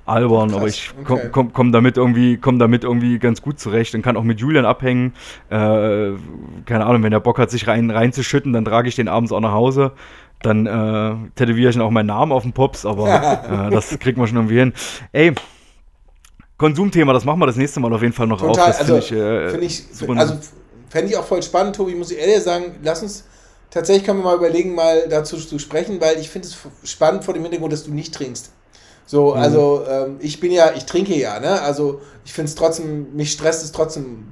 [0.05, 1.03] albern, Krass, aber ich okay.
[1.05, 4.39] komme komm, komm damit irgendwie komm damit irgendwie ganz gut zurecht und kann auch mit
[4.39, 5.13] Julian abhängen.
[5.49, 6.11] Äh,
[6.65, 9.39] keine Ahnung, wenn er Bock hat, sich rein reinzuschütten, dann trage ich den abends auch
[9.39, 9.91] nach Hause.
[10.41, 14.27] Dann äh, tätowiere ich auch meinen Namen auf den Pops, aber äh, das kriegt man
[14.27, 14.73] schon irgendwie hin.
[15.13, 15.33] Ey,
[16.57, 18.49] Konsumthema, das machen wir das nächste Mal auf jeden Fall noch auf.
[18.51, 20.37] Total, Das also finde ich, äh, finde ich, super also
[20.89, 23.25] fände ich auch voll spannend, Tobi, muss ich ehrlich sagen, lass uns,
[23.71, 26.57] tatsächlich können wir mal überlegen, mal dazu zu sprechen, weil ich finde es
[26.89, 28.51] spannend vor dem Hintergrund, dass du nicht trinkst.
[29.05, 31.61] So, also ähm, ich bin ja, ich trinke ja, ne?
[31.61, 34.31] Also ich finde es trotzdem, mich stresst es trotzdem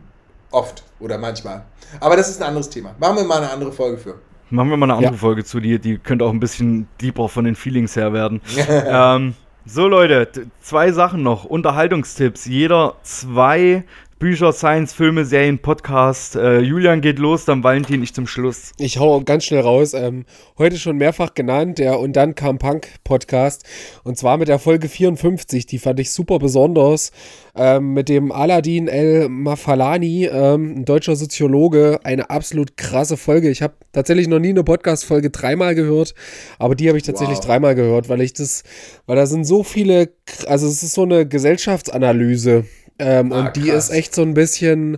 [0.52, 1.65] oft oder manchmal.
[1.99, 2.95] Aber das ist ein anderes Thema.
[2.99, 4.15] Machen wir mal eine andere Folge für.
[4.49, 5.19] Machen wir mal eine andere Ja.
[5.19, 8.41] Folge zu, die, die könnte auch ein bisschen deeper von den Feelings her werden.
[8.69, 9.34] ähm,
[9.65, 11.45] so, Leute, zwei Sachen noch.
[11.45, 12.45] Unterhaltungstipps.
[12.45, 13.83] Jeder zwei
[14.22, 16.35] Bücher, Science, Filme, Serien, Podcast.
[16.35, 18.72] Äh, Julian geht los, dann Valentin, ich zum Schluss.
[18.77, 19.95] Ich hau ganz schnell raus.
[19.95, 20.26] Ähm,
[20.60, 23.64] heute schon mehrfach genannt, der Und dann kam Punk Podcast.
[24.03, 25.65] Und zwar mit der Folge 54.
[25.65, 27.11] Die fand ich super besonders.
[27.56, 31.99] Ähm, mit dem Aladin El Mafalani, ähm, ein deutscher Soziologe.
[32.03, 33.49] Eine absolut krasse Folge.
[33.49, 36.14] Ich habe tatsächlich noch nie eine Podcast-Folge dreimal gehört.
[36.60, 37.45] Aber die habe ich tatsächlich Wow.
[37.45, 38.61] dreimal gehört, weil ich das,
[39.07, 40.11] weil da sind so viele,
[40.45, 42.65] also es ist so eine Gesellschaftsanalyse.
[43.02, 43.90] Ähm, Ah, und die krass.
[43.90, 44.98] ist echt so ein bisschen.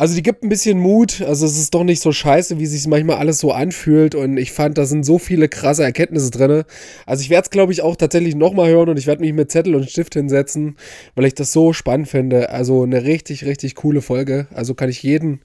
[0.00, 1.22] Also die gibt ein bisschen Mut.
[1.22, 4.14] Also es ist doch nicht so scheiße, wie sich manchmal alles so anfühlt.
[4.14, 6.62] Und ich fand, da sind so viele krasse Erkenntnisse drin.
[7.04, 9.50] Also ich werde es, glaube ich, auch tatsächlich nochmal hören und ich werde mich mit
[9.50, 10.76] Zettel und Stift hinsetzen,
[11.16, 12.50] weil ich das so spannend finde.
[12.50, 14.46] Also eine richtig, richtig coole Folge.
[14.54, 15.40] Also kann ich jeden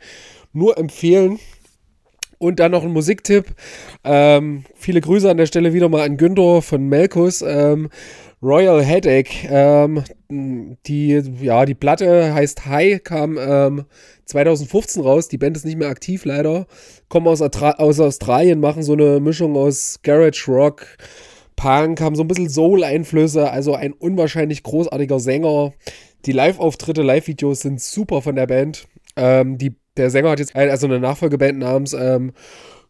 [0.52, 1.40] nur empfehlen.
[2.38, 3.46] Und dann noch ein Musiktipp.
[4.04, 7.42] Ähm, viele Grüße an der Stelle wieder mal an Günther von Melkus.
[7.42, 7.90] Ähm,
[8.44, 9.48] Royal Headache.
[9.50, 10.04] Ähm,
[10.86, 13.86] die, ja, die Platte heißt High, kam ähm,
[14.26, 15.30] 2015 raus.
[15.30, 16.68] Die Band ist nicht mehr aktiv, leider.
[17.08, 20.98] Kommen aus, aus Australien, machen so eine Mischung aus Garage Rock,
[21.56, 23.50] Punk, haben so ein bisschen Soul-Einflüsse.
[23.50, 25.74] Also ein unwahrscheinlich großartiger Sänger.
[26.26, 28.88] Die Live-Auftritte, Live-Videos sind super von der Band.
[29.16, 32.34] Ähm, die, der Sänger hat jetzt also eine Nachfolgeband namens ähm,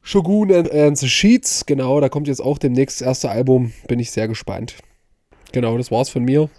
[0.01, 1.65] Shogun and, and the Sheets.
[1.67, 3.71] Genau, da kommt jetzt auch demnächst das erste Album.
[3.87, 4.75] Bin ich sehr gespannt.
[5.53, 6.49] Genau, das war's von mir.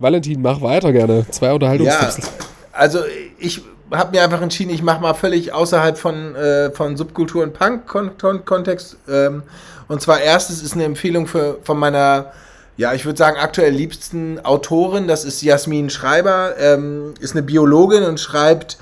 [0.00, 1.26] Valentin, mach weiter gerne.
[1.30, 2.32] Zwei Ja, Unterhaltungstipps.
[2.72, 3.00] also
[3.38, 3.62] ich
[3.92, 8.96] habe mir einfach entschieden, ich mache mal völlig außerhalb von, äh, von Subkultur und Punk-Kontext.
[9.08, 9.42] Ähm,
[9.88, 12.32] und zwar erstes ist eine Empfehlung für, von meiner,
[12.76, 15.06] ja, ich würde sagen, aktuell liebsten Autorin.
[15.06, 18.78] Das ist Jasmin Schreiber, ähm, ist eine Biologin und schreibt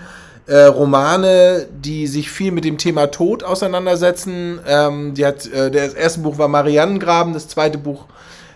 [0.47, 4.61] äh, Romane, die sich viel mit dem Thema Tod auseinandersetzen.
[4.67, 8.05] Ähm, die hat, äh, das erste Buch war Mariannengraben, das zweite Buch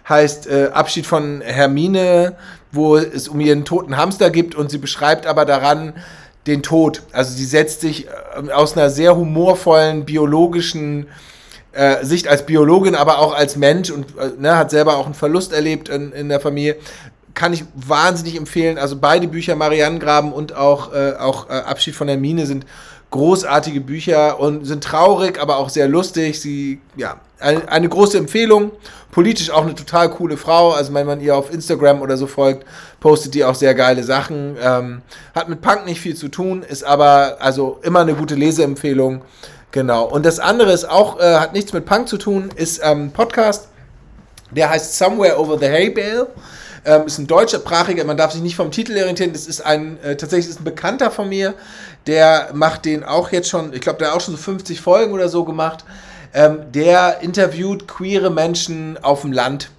[0.09, 2.37] heißt äh, Abschied von Hermine,
[2.73, 5.95] wo es um ihren toten Hamster gibt und sie beschreibt aber daran
[6.47, 7.03] den Tod.
[7.13, 11.07] Also sie setzt sich äh, aus einer sehr humorvollen biologischen
[11.73, 15.15] äh, Sicht als Biologin, aber auch als Mensch und äh, ne, hat selber auch einen
[15.15, 16.77] Verlust erlebt in, in der Familie.
[17.35, 18.77] Kann ich wahnsinnig empfehlen.
[18.77, 22.67] Also beide Bücher, Marianengraben und auch, äh, auch äh, Abschied von Hermine, sind
[23.13, 26.41] großartige Bücher und sind traurig, aber auch sehr lustig.
[26.41, 28.73] Sie, ja, eine, eine große Empfehlung.
[29.13, 30.73] Politisch auch eine total coole Frau.
[30.73, 32.67] Also wenn man ihr auf Instagram oder so folgt,
[32.99, 34.57] postet die auch sehr geile Sachen.
[34.61, 35.03] Ähm,
[35.35, 39.23] hat mit Punk nicht viel zu tun, ist aber also immer eine gute Leseempfehlung.
[39.71, 40.05] Genau.
[40.05, 43.69] Und das andere ist auch, äh, hat nichts mit Punk zu tun, ist ähm, Podcast.
[44.51, 46.29] Der heißt Somewhere Over the Hay Bale.
[46.85, 49.33] Ähm, ist ein deutschsprachiger, man darf sich nicht vom Titel orientieren.
[49.33, 51.55] Das ist ein, äh, tatsächlich ist ein Bekannter von mir,
[52.07, 55.13] der macht den auch jetzt schon, ich glaube, der hat auch schon so 50 Folgen
[55.13, 55.85] oder so gemacht.
[56.35, 59.71] Ähm, der interviewt queere Menschen auf dem Land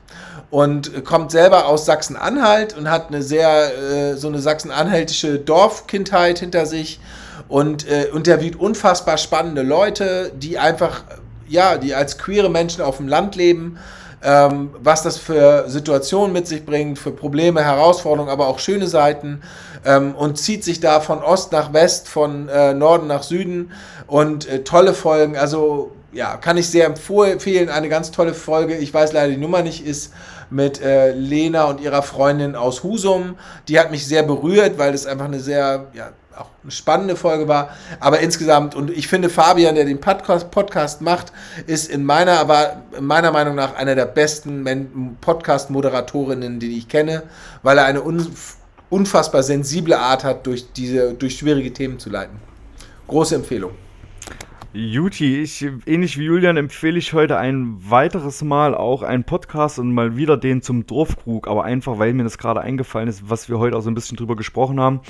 [0.52, 6.68] und kommt selber aus Sachsen-Anhalt und hat eine sehr, äh, so eine sachsen-anhaltische Dorfkindheit hinter
[6.68, 7.00] sich
[7.48, 11.04] und äh, interviewt unfassbar spannende Leute, die einfach,
[11.48, 13.80] ja, die als queere Menschen auf dem Land leben,
[14.24, 19.42] ähm, was das für Situationen mit sich bringt, für Probleme, Herausforderungen, aber auch schöne Seiten
[19.86, 23.72] ähm, und zieht sich da von Ost nach West, von äh, Norden nach Süden
[24.08, 28.94] und äh, tolle Folgen, also ja, kann ich sehr empfehlen, eine ganz tolle Folge, ich
[28.94, 30.14] weiß leider die Nummer nicht, ist
[30.50, 33.36] mit äh, Lena und ihrer Freundin aus Husum.
[33.68, 37.48] Die hat mich sehr berührt, weil das einfach eine sehr, ja, auch eine spannende Folge
[37.48, 37.70] war.
[38.00, 41.32] Aber insgesamt, und ich finde, Fabian, der den Podcast, Podcast macht,
[41.68, 47.24] ist in meiner, aber meiner Meinung nach einer der besten Podcast-Moderatorinnen, die ich kenne,
[47.62, 48.28] weil er eine un,
[48.90, 52.38] unfassbar sensible Art hat, durch diese, durch schwierige Themen zu leiten.
[53.08, 53.72] Große Empfehlung.
[54.76, 59.94] Juti, ich, ähnlich wie Julian empfehle ich heute ein weiteres Mal auch einen Podcast und
[59.94, 63.60] mal wieder den zum Dorfkrug, aber einfach, weil mir das gerade eingefallen ist, was wir
[63.60, 65.02] heute auch so ein bisschen drüber gesprochen haben.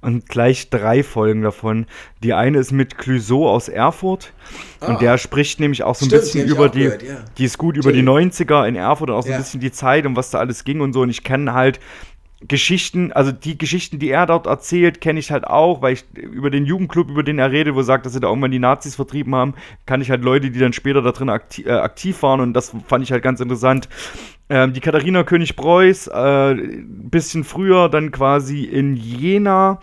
[0.00, 1.86] Und gleich drei Folgen davon.
[2.24, 4.32] Die eine ist mit Clouseau aus Erfurt
[4.80, 7.24] ah, und der spricht nämlich auch so ein stimmt, bisschen über die, gehört, ja.
[7.38, 9.36] die ist gut über die 90er in Erfurt und auch so ja.
[9.36, 11.02] ein bisschen die Zeit und was da alles ging und so.
[11.02, 11.78] Und ich kenne halt
[12.48, 16.50] Geschichten, also die Geschichten, die er dort erzählt, kenne ich halt auch, weil ich über
[16.50, 18.96] den Jugendclub, über den er redet, wo er sagt, dass sie da irgendwann die Nazis
[18.96, 19.54] vertrieben haben,
[19.86, 22.74] kann ich halt Leute, die dann später da drin aktiv, äh, aktiv waren und das
[22.86, 23.88] fand ich halt ganz interessant.
[24.48, 26.54] Ähm, die Katharina König-Preuß, äh,
[26.86, 29.80] bisschen früher dann quasi in Jena.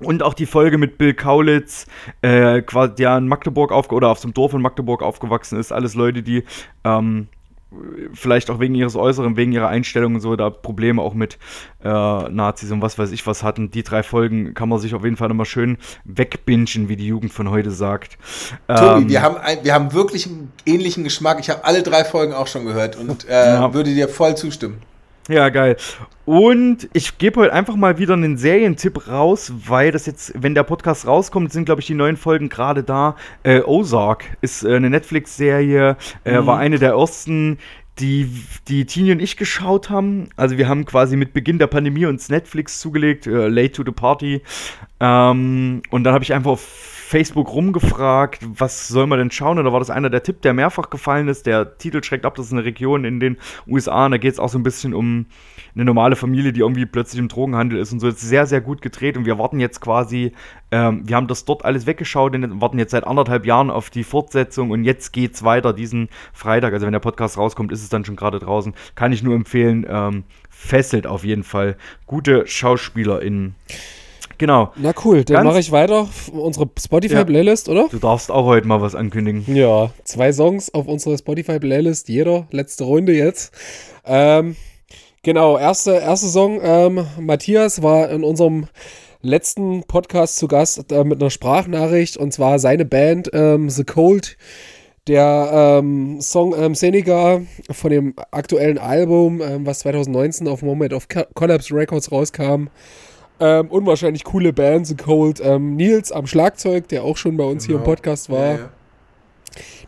[0.00, 1.86] Und auch die Folge mit Bill Kaulitz,
[2.22, 2.62] äh,
[2.96, 5.72] der in Magdeburg aufge oder auf dem Dorf in Magdeburg aufgewachsen ist.
[5.72, 6.44] Alles Leute, die
[6.84, 7.26] ähm,
[8.14, 11.38] vielleicht auch wegen ihres Äußeren, wegen ihrer Einstellung und so, da Probleme auch mit
[11.84, 13.70] äh, Nazis und was weiß ich was hatten.
[13.70, 17.32] Die drei Folgen kann man sich auf jeden Fall nochmal schön wegbingen, wie die Jugend
[17.32, 18.18] von heute sagt.
[18.68, 21.40] Tobi, ähm, wir, haben ein, wir haben wirklich einen ähnlichen Geschmack.
[21.40, 23.74] Ich habe alle drei Folgen auch schon gehört und äh, ja.
[23.74, 24.78] würde dir voll zustimmen.
[25.28, 25.76] Ja, geil.
[26.24, 30.62] Und ich gebe heute einfach mal wieder einen Serientipp raus, weil das jetzt, wenn der
[30.62, 33.14] Podcast rauskommt, sind, glaube ich, die neuen Folgen gerade da.
[33.42, 36.46] Äh, Ozark ist äh, eine Netflix-Serie, äh, mhm.
[36.46, 37.58] war eine der ersten,
[37.98, 38.30] die,
[38.68, 40.30] die Tini und ich geschaut haben.
[40.36, 43.92] Also wir haben quasi mit Beginn der Pandemie uns Netflix zugelegt, äh, Late to the
[43.92, 44.40] Party.
[45.00, 49.58] Ähm, und dann habe ich einfach auf Facebook rumgefragt, was soll man denn schauen?
[49.58, 51.46] Und da war das einer der Tipp, der mehrfach gefallen ist.
[51.46, 54.38] Der Titel schreckt ab, das ist eine Region in den USA und da geht es
[54.38, 55.24] auch so ein bisschen um
[55.74, 58.10] eine normale Familie, die irgendwie plötzlich im Drogenhandel ist und so.
[58.10, 60.32] Das ist sehr, sehr gut gedreht und wir warten jetzt quasi,
[60.70, 64.04] ähm, wir haben das dort alles weggeschaut und warten jetzt seit anderthalb Jahren auf die
[64.04, 66.74] Fortsetzung und jetzt geht es weiter diesen Freitag.
[66.74, 68.74] Also wenn der Podcast rauskommt, ist es dann schon gerade draußen.
[68.96, 69.86] Kann ich nur empfehlen.
[69.88, 71.78] Ähm, fesselt auf jeden Fall.
[72.06, 73.54] Gute SchauspielerInnen.
[74.38, 74.72] Genau.
[74.76, 76.08] Na cool, dann mache ich weiter.
[76.32, 77.72] Unsere Spotify-Playlist, ja.
[77.72, 77.88] oder?
[77.90, 79.44] Du darfst auch heute mal was ankündigen.
[79.52, 82.46] Ja, zwei Songs auf unserer Spotify-Playlist, jeder.
[82.52, 83.52] Letzte Runde jetzt.
[84.06, 84.54] Ähm,
[85.24, 86.60] genau, erste, erste Song.
[86.62, 88.68] Ähm, Matthias war in unserem
[89.22, 94.36] letzten Podcast zu Gast äh, mit einer Sprachnachricht und zwar seine Band ähm, The Cold.
[95.08, 97.40] Der ähm, Song ähm, Seneca
[97.70, 102.68] von dem aktuellen Album, ähm, was 2019 auf Moment of Collapse Records rauskam.
[103.40, 105.40] Ähm, unwahrscheinlich coole Band, The Cold.
[105.42, 107.66] Ähm, Nils am Schlagzeug, der auch schon bei uns genau.
[107.66, 107.94] hier im genau.
[107.94, 108.46] Podcast war.
[108.46, 108.68] Ja, ja.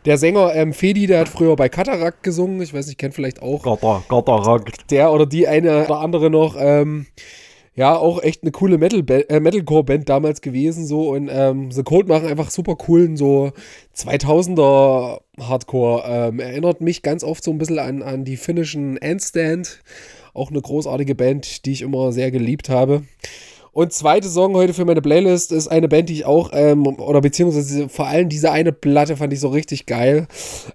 [0.06, 2.62] Der Sänger ähm, Fedi, der hat früher bei Katarakt gesungen.
[2.62, 3.62] Ich weiß nicht, kennt vielleicht auch.
[3.62, 4.90] Katar, Katarakt.
[4.90, 6.56] Der oder die eine oder andere noch.
[6.58, 7.06] Ähm,
[7.74, 10.86] ja, auch echt eine coole Metal äh, Metalcore-Band damals gewesen.
[10.86, 11.10] So.
[11.10, 13.52] Und ähm, The Cold machen einfach super coolen, so
[13.96, 16.02] 2000er Hardcore.
[16.06, 19.80] Ähm, erinnert mich ganz oft so ein bisschen an, an die finnischen Endstand.
[20.34, 23.02] Auch eine großartige Band, die ich immer sehr geliebt habe.
[23.72, 27.20] Und zweite Song heute für meine Playlist ist eine Band, die ich auch, ähm, oder
[27.20, 30.26] beziehungsweise vor allem diese eine Platte fand ich so richtig geil.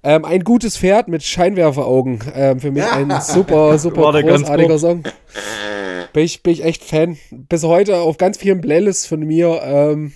[0.01, 2.19] Ähm, ein gutes Pferd mit Scheinwerferaugen.
[2.33, 5.03] Ähm, für mich ein super, super großartiger Song.
[6.13, 7.17] Bin ich, bin ich echt Fan.
[7.31, 9.61] Bis heute auf ganz vielen Playlists von mir.
[9.63, 10.13] Ähm,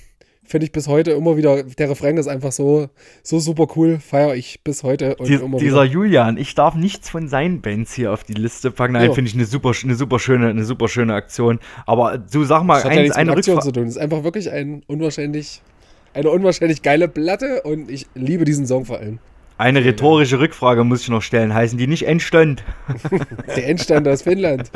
[0.50, 2.90] finde ich bis heute immer wieder, der Refrain ist einfach so,
[3.22, 5.16] so super cool, feiere ich bis heute.
[5.20, 5.84] Die, dieser wieder.
[5.84, 8.94] Julian, ich darf nichts von seinen Bands hier auf die Liste packen.
[8.94, 9.14] Nein, ja.
[9.14, 11.60] finde ich eine super, eine super schöne, eine super schöne Aktion.
[11.86, 13.86] Aber du sag mal, das hat eins, ja eine Aktion zu tun.
[13.86, 15.62] Das ist einfach wirklich ein unwahrscheinlich,
[16.16, 19.20] eine unwahrscheinlich geile Platte und ich liebe diesen Song vor allem.
[19.60, 21.54] Eine rhetorische Rückfrage muss ich noch stellen.
[21.54, 22.64] Heißen die nicht Endstand?
[23.56, 24.72] Der Endstand aus Finnland.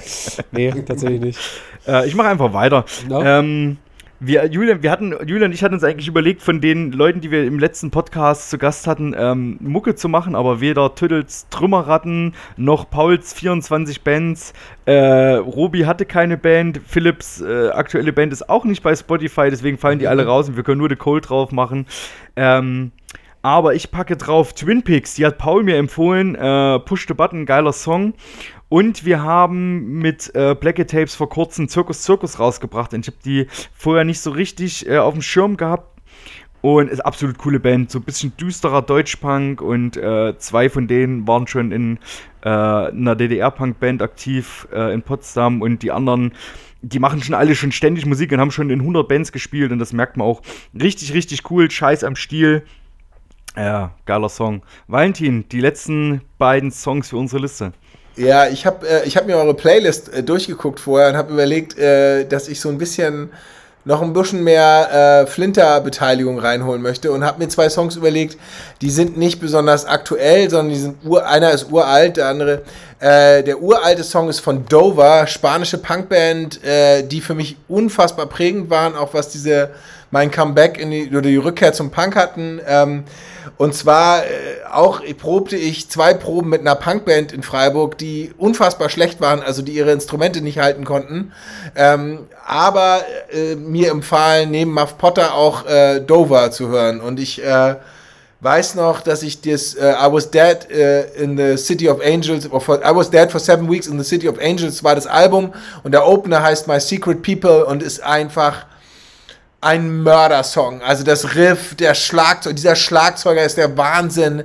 [0.51, 1.39] Nee, tatsächlich nicht.
[1.87, 2.85] Äh, ich mache einfach weiter.
[3.07, 3.23] No?
[3.23, 3.77] Ähm,
[4.25, 7.29] Wir, Julian, wir hatten, Julian und ich hatten uns eigentlich überlegt, von den Leuten, die
[7.29, 12.33] wir im letzten Podcast zu Gast hatten, ähm, Mucke zu machen, aber weder Tüttels Trümmerratten
[12.55, 14.53] noch Pauls 24 Bands.
[14.85, 19.77] Äh, Robi hatte keine Band, Philips äh, aktuelle Band ist auch nicht bei Spotify, deswegen
[19.77, 21.85] fallen die alle raus und wir können nur The Cold drauf machen.
[22.37, 22.93] Ähm,
[23.45, 26.35] aber ich packe drauf Twin Peaks, die hat Paul mir empfohlen.
[26.35, 28.13] Äh, Push the Button, geiler Song.
[28.69, 32.93] Und wir haben mit äh, Black Tapes vor kurzem Zirkus Zirkus rausgebracht.
[32.93, 35.89] Und ich habe die vorher nicht so richtig äh, auf dem Schirm gehabt.
[36.61, 37.91] Und ist absolut coole Band.
[37.91, 39.61] So ein bisschen düsterer Deutschpunk.
[39.61, 41.99] Und äh, zwei von denen waren schon in
[42.41, 45.61] äh, einer DDR-Punk-Band aktiv äh, in Potsdam.
[45.61, 46.33] Und die anderen
[46.83, 49.79] die machen schon alle schon ständig Musik und haben schon in 100 Bands gespielt und
[49.79, 50.41] das merkt man auch.
[50.79, 52.63] Richtig, richtig cool, scheiß am Stiel.
[53.55, 54.63] Ja, geiler Song.
[54.87, 57.71] Valentin, die letzten beiden Songs für unsere Liste.
[58.15, 62.25] Ja, ich habe äh, hab mir eure Playlist äh, durchgeguckt vorher und habe überlegt, äh,
[62.25, 63.31] dass ich so ein bisschen
[63.85, 68.37] noch ein bisschen mehr äh, Flinter-Beteiligung reinholen möchte und habe mir zwei Songs überlegt,
[68.81, 72.61] die sind nicht besonders aktuell, sondern die sind ur einer ist uralt, der andere
[72.99, 78.69] äh, der uralte Song ist von Dover, spanische Punkband, äh, die für mich unfassbar prägend
[78.69, 79.71] waren, auch was diese
[80.11, 82.61] mein Comeback in die, oder die Rückkehr zum Punk hatten.
[82.65, 83.03] Ähm,
[83.57, 84.27] und zwar äh,
[84.71, 89.61] auch probte ich zwei Proben mit einer Punkband in Freiburg, die unfassbar schlecht waren, also
[89.61, 91.31] die ihre Instrumente nicht halten konnten.
[91.75, 93.01] Ähm, aber
[93.31, 96.99] äh, mir empfahlen, neben Muff Potter auch äh, Dover zu hören.
[97.01, 97.75] Und ich äh,
[98.43, 102.47] weiß noch, dass ich das äh, I Was Dead äh, in the City of Angels,
[102.47, 105.53] for, I Was Dead for Seven Weeks in the City of Angels war das Album
[105.83, 108.65] und der Opener heißt My Secret People und ist einfach
[109.63, 110.81] ein Mördersong.
[110.81, 114.43] Also das Riff, der Schlagzeug, dieser Schlagzeuger ist der Wahnsinn.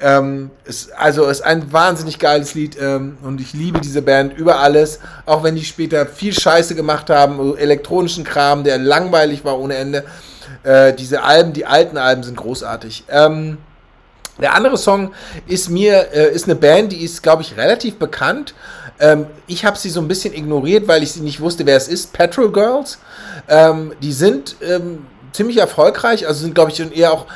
[0.00, 4.60] Ähm, ist, also ist ein wahnsinnig geiles Lied ähm, und ich liebe diese Band über
[4.60, 9.74] alles, auch wenn die später viel Scheiße gemacht haben, elektronischen Kram, der langweilig war ohne
[9.74, 10.04] Ende.
[10.62, 13.06] Äh, diese Alben, die alten Alben sind großartig.
[13.08, 13.58] Ähm,
[14.40, 15.12] der andere Song
[15.48, 18.54] ist mir, äh, ist eine Band, die ist, glaube ich, relativ bekannt.
[19.00, 21.88] Ähm, ich habe sie so ein bisschen ignoriert, weil ich sie nicht wusste, wer es
[21.88, 22.12] ist.
[22.12, 22.98] Petrol Girls.
[23.48, 27.26] Ähm, die sind ähm, ziemlich erfolgreich, also sind, glaube ich, eher auch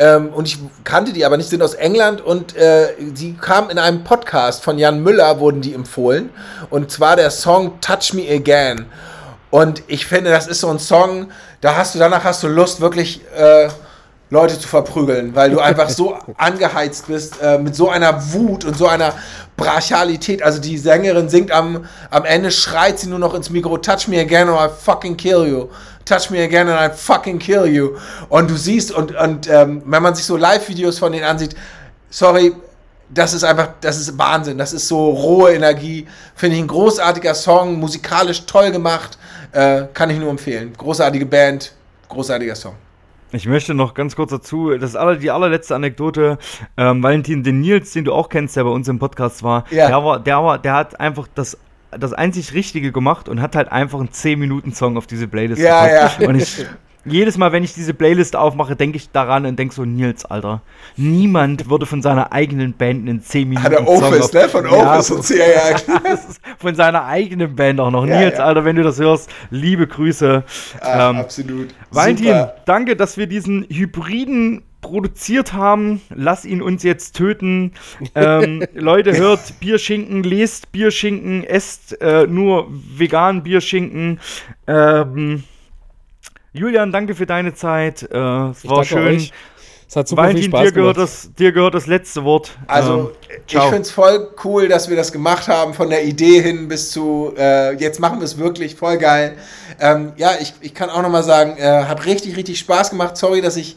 [0.00, 3.78] ähm, und ich kannte die aber nicht, sind aus England und äh, sie kamen in
[3.78, 6.30] einem Podcast von Jan Müller, wurden die empfohlen.
[6.70, 8.86] Und zwar der Song Touch Me Again.
[9.50, 11.30] Und ich finde, das ist so ein Song,
[11.60, 13.68] da hast du, danach hast du Lust, wirklich äh,
[14.30, 18.76] Leute zu verprügeln, weil du einfach so angeheizt bist, äh, mit so einer Wut und
[18.76, 19.12] so einer
[19.56, 20.42] Brachialität.
[20.42, 24.20] Also die Sängerin singt am, am Ende, schreit sie nur noch ins Mikro, touch me
[24.20, 25.68] again or I fucking kill you.
[26.04, 27.96] Touch me again and I fucking kill you.
[28.28, 31.56] Und du siehst, und, und ähm, wenn man sich so Live-Videos von denen ansieht,
[32.08, 32.54] sorry,
[33.12, 34.56] das ist einfach, das ist Wahnsinn.
[34.56, 36.06] Das ist so rohe Energie.
[36.36, 39.18] Finde ich ein großartiger Song, musikalisch toll gemacht.
[39.52, 40.72] Äh, kann ich nur empfehlen.
[40.76, 41.72] Großartige Band,
[42.08, 42.76] großartiger Song.
[43.32, 46.38] Ich möchte noch ganz kurz dazu, das ist aller, die allerletzte Anekdote.
[46.76, 49.88] Ähm, Valentin, den Nils, den du auch kennst, der bei uns im Podcast war, ja.
[49.88, 51.56] der war, der war, der hat einfach das
[51.90, 56.20] das einzig Richtige gemacht und hat halt einfach einen 10-Minuten-Song auf diese Playlist ja, gepackt.
[56.20, 56.28] Ja.
[56.28, 56.64] Und ich,
[57.12, 60.62] jedes Mal, wenn ich diese Playlist aufmache, denke ich daran und denke so, Nils, Alter,
[60.96, 64.48] niemand würde von seiner eigenen Band einen 10 Minuten Ah, der Office, ne?
[64.48, 66.16] Von ja, Office und ja.
[66.58, 68.06] von seiner eigenen Band auch noch.
[68.06, 68.44] Ja, Nils, ja.
[68.44, 70.44] Alter, wenn du das hörst, liebe Grüße.
[70.80, 71.68] Ah, ähm, absolut.
[71.90, 72.54] Valentin, Super.
[72.64, 76.00] danke, dass wir diesen hybriden produziert haben.
[76.10, 77.72] Lass ihn uns jetzt töten.
[78.14, 84.20] Ähm, Leute, hört Bierschinken, lest Bierschinken, esst äh, nur vegan Bierschinken.
[84.66, 85.44] Ähm,
[86.52, 88.02] Julian, danke für deine Zeit.
[88.02, 88.16] Äh,
[88.50, 89.16] es ich war schön.
[89.16, 89.32] Euch.
[89.90, 92.56] Es hat super Valentin, viel Spaß dir gehört, das, dir gehört das letzte Wort.
[92.68, 96.40] Also, ähm, ich finde es voll cool, dass wir das gemacht haben, von der Idee
[96.40, 99.36] hin bis zu, äh, jetzt machen wir es wirklich, voll geil.
[99.80, 103.16] Ähm, ja, ich, ich kann auch nochmal sagen, äh, hat richtig, richtig Spaß gemacht.
[103.16, 103.76] Sorry, dass ich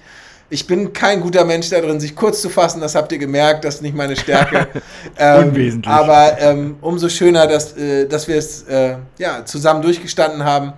[0.54, 3.66] ich bin kein guter Mensch da drin, sich kurz zu fassen, das habt ihr gemerkt,
[3.66, 4.68] das ist nicht meine Stärke.
[5.18, 5.92] ähm, Unwesentlich.
[5.92, 10.74] Aber ähm, umso schöner, dass, äh, dass wir es äh, ja, zusammen durchgestanden haben.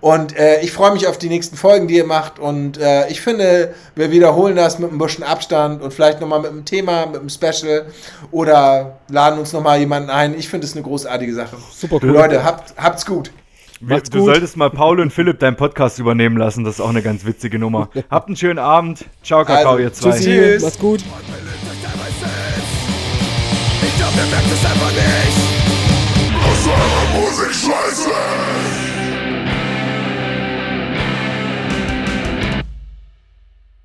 [0.00, 2.40] Und äh, ich freue mich auf die nächsten Folgen, die ihr macht.
[2.40, 6.50] Und äh, ich finde, wir wiederholen das mit ein bisschen Abstand und vielleicht nochmal mit
[6.50, 7.86] einem Thema, mit einem Special
[8.32, 10.36] oder laden uns nochmal jemanden ein.
[10.36, 11.56] Ich finde es eine großartige Sache.
[11.72, 12.10] Super cool.
[12.10, 13.30] Leute, habt, habt's gut.
[13.80, 14.26] Macht's du gut.
[14.26, 16.64] solltest mal Paul und Philipp deinen Podcast übernehmen lassen.
[16.64, 17.88] Das ist auch eine ganz witzige Nummer.
[18.10, 19.06] Habt einen schönen Abend.
[19.22, 20.10] Ciao, Kakao, also, ihr zwei.
[20.10, 20.62] Tschüssi, Tschüss.
[20.62, 21.00] Macht's gut.
[23.82, 25.38] Ich glaub, ihr merkt es einfach nicht.
[26.44, 28.69] Aus eurer Musik scheiße.